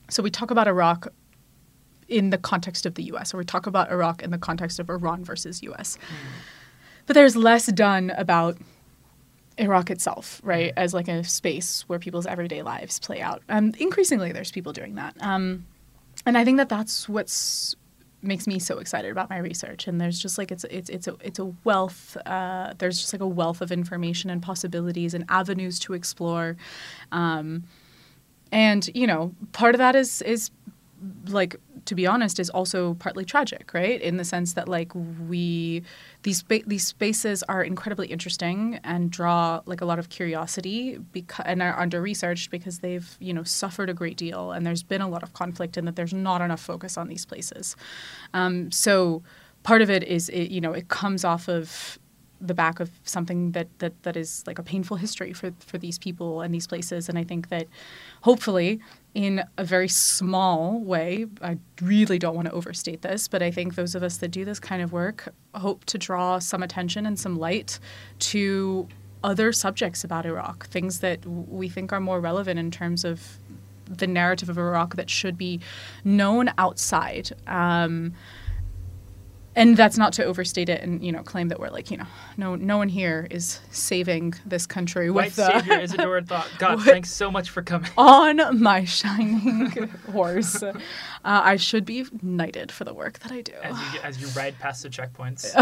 So 0.10 0.22
we 0.22 0.30
talk 0.30 0.52
about 0.52 0.68
Iraq 0.68 1.08
in 2.08 2.30
the 2.30 2.38
context 2.38 2.86
of 2.86 2.96
the 2.96 3.04
U.S., 3.04 3.34
or 3.34 3.38
we 3.38 3.46
talk 3.46 3.66
about 3.66 3.92
Iraq 3.92 4.22
in 4.22 4.32
the 4.32 4.38
context 4.38 4.80
of 4.80 4.90
Iran 4.90 5.24
versus 5.24 5.64
U.S. 5.64 5.98
Mm. 5.98 6.16
But 7.06 7.14
there's 7.16 7.36
less 7.36 7.68
done 7.68 8.12
about 8.12 8.58
Iraq 9.60 9.92
itself, 9.92 10.42
right, 10.44 10.74
as 10.78 10.94
like 10.94 11.08
a 11.08 11.24
space 11.24 11.84
where 11.88 12.00
people's 12.00 12.26
everyday 12.26 12.62
lives 12.62 13.00
play 13.00 13.22
out. 13.22 13.44
Um, 13.50 13.74
increasingly, 13.78 14.32
there's 14.32 14.52
people 14.52 14.74
doing 14.74 14.96
that, 14.96 15.16
um, 15.22 15.66
and 16.26 16.38
I 16.38 16.46
think 16.46 16.58
that 16.58 16.70
that's 16.70 17.10
what's 17.10 17.76
makes 18.22 18.48
me 18.48 18.60
so 18.60 18.80
excited 18.80 19.12
about 19.12 19.30
my 19.30 19.38
research. 19.38 19.88
And 19.88 20.00
there's 20.00 20.20
just 20.20 20.38
like 20.38 20.52
it's 20.52 20.66
it's 20.66 20.90
it's 20.90 21.08
a 21.08 21.16
it's 21.22 21.40
a 21.40 21.46
wealth. 21.64 22.18
Uh, 22.26 22.74
there's 22.78 23.00
just 23.00 23.14
like 23.14 23.22
a 23.22 23.28
wealth 23.28 23.62
of 23.62 23.72
information 23.72 24.30
and 24.30 24.42
possibilities 24.42 25.14
and 25.14 25.26
avenues 25.30 25.80
to 25.80 25.94
explore. 25.94 26.58
Um, 27.12 27.64
and 28.52 28.90
you 28.94 29.08
know, 29.08 29.34
part 29.52 29.76
of 29.76 29.80
that 29.80 29.96
is 29.96 30.22
is 30.22 30.52
like 31.28 31.56
to 31.86 31.96
be 31.96 32.06
honest 32.06 32.40
is 32.40 32.50
also 32.50 32.94
partly 32.96 33.24
tragic 33.26 33.74
right? 33.74 34.02
In 34.02 34.18
the 34.18 34.26
sense 34.26 34.54
that 34.54 34.68
like 34.68 34.92
we 34.94 35.84
these 36.24 36.40
spa- 36.40 36.66
these 36.68 36.86
spaces 36.86 37.44
are 37.44 37.64
incredibly 37.64 38.08
interesting 38.08 38.80
and 38.84 39.12
draw 39.12 39.62
like 39.66 39.82
a 39.82 39.86
lot 39.86 40.00
of 40.00 40.10
curiosity 40.10 40.98
because 41.12 41.46
and 41.46 41.62
are 41.62 41.80
under 41.80 42.02
researched 42.02 42.52
because 42.52 42.80
they've 42.80 43.16
you 43.20 43.34
know 43.34 43.44
suffered 43.44 43.90
a 43.90 43.94
great 43.94 44.18
deal 44.18 44.52
and 44.52 44.66
there's 44.66 44.84
been 44.84 45.02
a 45.02 45.08
lot 45.08 45.24
of 45.24 45.34
conflict 45.34 45.78
and 45.78 45.88
that 45.88 45.96
there's 45.96 46.14
not 46.14 46.42
enough 46.42 46.62
focus 46.62 46.98
on 46.98 47.08
these 47.08 47.26
places. 47.26 47.76
Um, 48.34 48.72
so 48.72 49.24
part 49.64 49.82
of 49.82 49.90
it 49.90 50.04
is 50.04 50.30
it, 50.30 50.52
you 50.52 50.62
know 50.62 50.74
it 50.74 50.90
comes 50.90 51.24
off 51.24 51.48
of 51.48 52.00
the 52.42 52.54
back 52.54 52.80
of 52.80 52.90
something 53.04 53.52
that, 53.52 53.68
that 53.80 54.02
that 54.04 54.16
is 54.16 54.44
like 54.48 54.60
a 54.60 54.64
painful 54.64 54.98
history 54.98 55.34
for 55.34 55.52
for 55.60 55.78
these 55.78 55.98
people 55.98 56.42
and 56.42 56.54
these 56.54 56.68
places. 56.68 57.10
And 57.10 57.18
I 57.18 57.24
think 57.24 57.50
that 57.50 57.68
hopefully 58.22 58.80
in 59.14 59.44
a 59.58 59.64
very 59.64 59.88
small 59.88 60.80
way. 60.80 61.26
I 61.42 61.58
really 61.82 62.20
don't 62.20 62.36
want 62.36 62.48
to 62.48 62.54
overstate 62.54 63.02
this 63.02 63.28
but 63.28 63.42
I 63.42 63.52
think 63.52 63.76
those 63.76 63.96
of 63.96 64.04
us 64.04 64.18
that 64.18 64.30
do 64.30 64.46
this 64.46 64.60
kind 64.60 64.82
of 64.82 64.92
work 64.92 65.30
hope 65.56 65.86
to 65.86 65.98
draw 65.98 66.40
some 66.40 66.64
attention 66.64 67.06
and 67.06 67.20
some 67.20 67.38
light 67.38 67.80
to 68.20 68.88
other 69.24 69.52
subjects 69.52 70.04
about 70.04 70.26
Iraq 70.26 70.68
things 70.68 71.00
that 71.00 71.26
we 71.26 71.68
think 71.68 71.92
are 71.92 72.00
more 72.00 72.20
relevant 72.20 72.60
in 72.60 72.72
terms 72.72 73.04
of 73.04 73.38
the 73.90 74.08
narrative 74.08 74.50
of 74.50 74.58
Iraq 74.58 74.96
that 74.96 75.10
should 75.10 75.38
be 75.38 75.60
known 76.04 76.52
outside. 76.58 77.32
Um, 77.48 78.14
and 79.60 79.76
that's 79.76 79.98
not 79.98 80.14
to 80.14 80.24
overstate 80.24 80.70
it 80.70 80.82
and 80.82 81.04
you 81.04 81.12
know 81.12 81.22
claim 81.22 81.50
that 81.50 81.60
we're 81.60 81.70
like 81.70 81.92
you 81.92 81.98
know 81.98 82.06
no 82.38 82.56
no 82.56 82.78
one 82.78 82.88
here 82.88 83.28
is 83.30 83.60
saving 83.72 84.34
this 84.46 84.66
country 84.66 85.12
White 85.12 85.26
with 85.26 85.34
savior 85.34 85.80
Isadora 85.80 86.24
thought. 86.26 86.50
God 86.58 86.82
thanks 86.82 87.12
so 87.12 87.30
much 87.30 87.50
for 87.50 87.62
coming. 87.62 87.92
on 87.98 88.62
my 88.62 88.86
shining 88.86 89.90
horse. 90.12 90.64
Uh, 90.64 90.74
I 91.24 91.58
should 91.58 91.86
be 91.86 92.06
knighted 92.22 92.72
for 92.72 92.86
the 92.86 92.94
work 92.94 93.20
that 93.20 93.32
I 93.32 93.42
do. 93.42 93.54
As 93.62 93.94
you, 93.94 94.00
as 94.02 94.22
you 94.22 94.28
ride 94.30 94.58
past 94.60 94.84
the 94.84 94.90
checkpoints. 94.90 95.54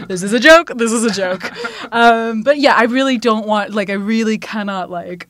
This 0.08 0.22
is 0.22 0.32
a 0.32 0.40
joke. 0.40 0.72
This 0.74 0.92
is 0.92 1.04
a 1.04 1.10
joke. 1.10 1.50
Um, 1.92 2.42
but 2.42 2.58
yeah 2.58 2.74
I 2.74 2.84
really 2.84 3.16
don't 3.16 3.46
want 3.46 3.72
like 3.72 3.90
I 3.90 3.94
really 3.94 4.38
cannot 4.38 4.90
like 4.90 5.28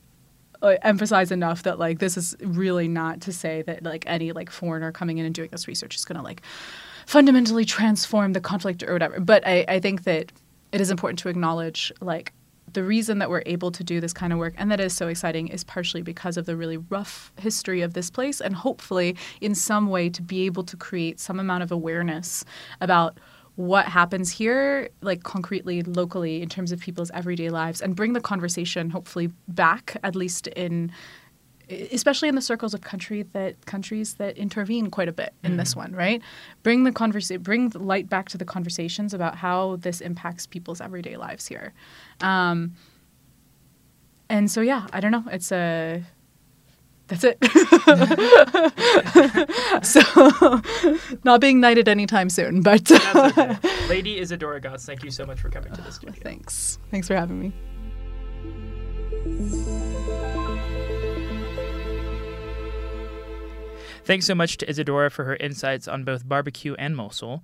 uh, 0.61 0.75
emphasize 0.81 1.31
enough 1.31 1.63
that 1.63 1.77
like 1.77 1.99
this 1.99 2.17
is 2.17 2.35
really 2.41 2.87
not 2.87 3.21
to 3.21 3.33
say 3.33 3.61
that 3.63 3.83
like 3.83 4.03
any 4.07 4.31
like 4.31 4.49
foreigner 4.49 4.91
coming 4.91 5.17
in 5.19 5.25
and 5.25 5.35
doing 5.35 5.49
this 5.51 5.67
research 5.67 5.95
is 5.95 6.05
going 6.05 6.17
to 6.17 6.23
like 6.23 6.41
fundamentally 7.05 7.65
transform 7.65 8.33
the 8.33 8.41
conflict 8.41 8.83
or 8.83 8.93
whatever. 8.93 9.19
But 9.19 9.45
I, 9.45 9.65
I 9.67 9.79
think 9.79 10.03
that 10.03 10.31
it 10.71 10.81
is 10.81 10.89
important 10.89 11.19
to 11.19 11.29
acknowledge 11.29 11.91
like 12.01 12.33
the 12.73 12.83
reason 12.83 13.19
that 13.19 13.29
we're 13.29 13.43
able 13.45 13.71
to 13.71 13.83
do 13.83 13.99
this 13.99 14.13
kind 14.13 14.31
of 14.31 14.39
work 14.39 14.53
and 14.57 14.71
that 14.71 14.79
is 14.79 14.95
so 14.95 15.07
exciting 15.07 15.49
is 15.49 15.63
partially 15.63 16.01
because 16.01 16.37
of 16.37 16.45
the 16.45 16.55
really 16.55 16.77
rough 16.77 17.33
history 17.37 17.81
of 17.81 17.93
this 17.93 18.09
place 18.09 18.39
and 18.39 18.55
hopefully 18.55 19.15
in 19.41 19.53
some 19.53 19.89
way 19.89 20.09
to 20.09 20.21
be 20.21 20.45
able 20.45 20.63
to 20.63 20.77
create 20.77 21.19
some 21.19 21.39
amount 21.39 21.63
of 21.63 21.71
awareness 21.71 22.45
about 22.79 23.17
what 23.55 23.85
happens 23.85 24.31
here, 24.31 24.89
like 25.01 25.23
concretely, 25.23 25.83
locally, 25.83 26.41
in 26.41 26.49
terms 26.49 26.71
of 26.71 26.79
people's 26.79 27.11
everyday 27.11 27.49
lives, 27.49 27.81
and 27.81 27.95
bring 27.95 28.13
the 28.13 28.21
conversation 28.21 28.89
hopefully 28.89 29.29
back, 29.49 29.97
at 30.03 30.15
least 30.15 30.47
in 30.47 30.91
especially 31.91 32.29
in 32.29 32.35
the 32.35 32.41
circles 32.41 32.73
of 32.73 32.81
country 32.81 33.23
that 33.33 33.65
countries 33.65 34.15
that 34.15 34.37
intervene 34.37 34.89
quite 34.89 35.07
a 35.07 35.11
bit 35.11 35.33
in 35.43 35.53
mm. 35.53 35.57
this 35.57 35.75
one, 35.75 35.93
right? 35.93 36.21
Bring 36.63 36.83
the 36.83 36.91
conversation, 36.91 37.41
bring 37.41 37.69
the 37.69 37.79
light 37.79 38.09
back 38.09 38.29
to 38.29 38.37
the 38.37 38.45
conversations 38.45 39.13
about 39.13 39.35
how 39.35 39.77
this 39.77 40.01
impacts 40.01 40.45
people's 40.45 40.81
everyday 40.81 41.17
lives 41.17 41.47
here. 41.47 41.73
Um, 42.21 42.75
and 44.29 44.49
so, 44.49 44.61
yeah, 44.61 44.87
I 44.93 44.99
don't 44.99 45.11
know. 45.11 45.25
It's 45.31 45.51
a 45.51 46.03
that's 47.11 47.25
it. 47.25 47.37
so, 49.85 50.01
not 51.25 51.41
being 51.41 51.59
knighted 51.59 51.89
anytime 51.89 52.29
soon, 52.29 52.61
but 52.61 52.89
okay. 52.89 53.57
Lady 53.89 54.19
Isadora 54.19 54.61
Gotts, 54.61 54.85
thank 54.85 55.03
you 55.03 55.11
so 55.11 55.25
much 55.25 55.41
for 55.41 55.49
coming 55.49 55.73
to 55.73 55.81
the 55.81 55.91
studio. 55.91 56.15
Thanks. 56.23 56.79
Thanks 56.89 57.09
for 57.09 57.15
having 57.15 57.41
me. 57.41 57.51
Thanks 64.03 64.25
so 64.25 64.35
much 64.35 64.57
to 64.57 64.69
Isadora 64.69 65.09
for 65.11 65.25
her 65.25 65.35
insights 65.35 65.87
on 65.87 66.03
both 66.03 66.27
barbecue 66.27 66.75
and 66.75 66.95
Mosul. 66.95 67.43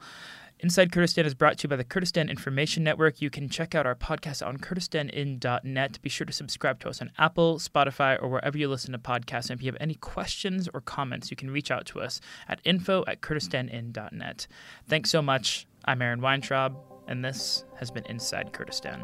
Inside 0.59 0.91
Kurdistan 0.91 1.27
is 1.27 1.35
brought 1.35 1.59
to 1.59 1.65
you 1.65 1.69
by 1.69 1.75
the 1.75 1.83
Kurdistan 1.83 2.29
Information 2.29 2.83
Network. 2.83 3.21
You 3.21 3.29
can 3.29 3.47
check 3.47 3.75
out 3.75 3.85
our 3.85 3.93
podcast 3.93 4.45
on 4.45 4.57
kurdistanin.net. 4.57 6.01
Be 6.01 6.09
sure 6.09 6.25
to 6.25 6.33
subscribe 6.33 6.79
to 6.79 6.89
us 6.89 6.99
on 6.99 7.11
Apple, 7.19 7.59
Spotify, 7.59 8.21
or 8.21 8.27
wherever 8.27 8.57
you 8.57 8.67
listen 8.67 8.91
to 8.93 8.97
podcasts. 8.97 9.51
And 9.51 9.59
if 9.59 9.63
you 9.63 9.71
have 9.71 9.79
any 9.79 9.93
questions 9.93 10.67
or 10.73 10.81
comments, 10.81 11.29
you 11.29 11.37
can 11.37 11.51
reach 11.51 11.69
out 11.69 11.85
to 11.87 12.01
us 12.01 12.19
at 12.47 12.59
info 12.63 13.03
at 13.07 13.21
kurdistanin.net. 13.21 14.47
Thanks 14.87 15.11
so 15.11 15.21
much. 15.21 15.67
I'm 15.85 16.01
Aaron 16.01 16.21
Weintraub, 16.21 16.75
and 17.07 17.23
this 17.23 17.63
has 17.75 17.91
been 17.91 18.05
Inside 18.07 18.51
Kurdistan. 18.51 19.03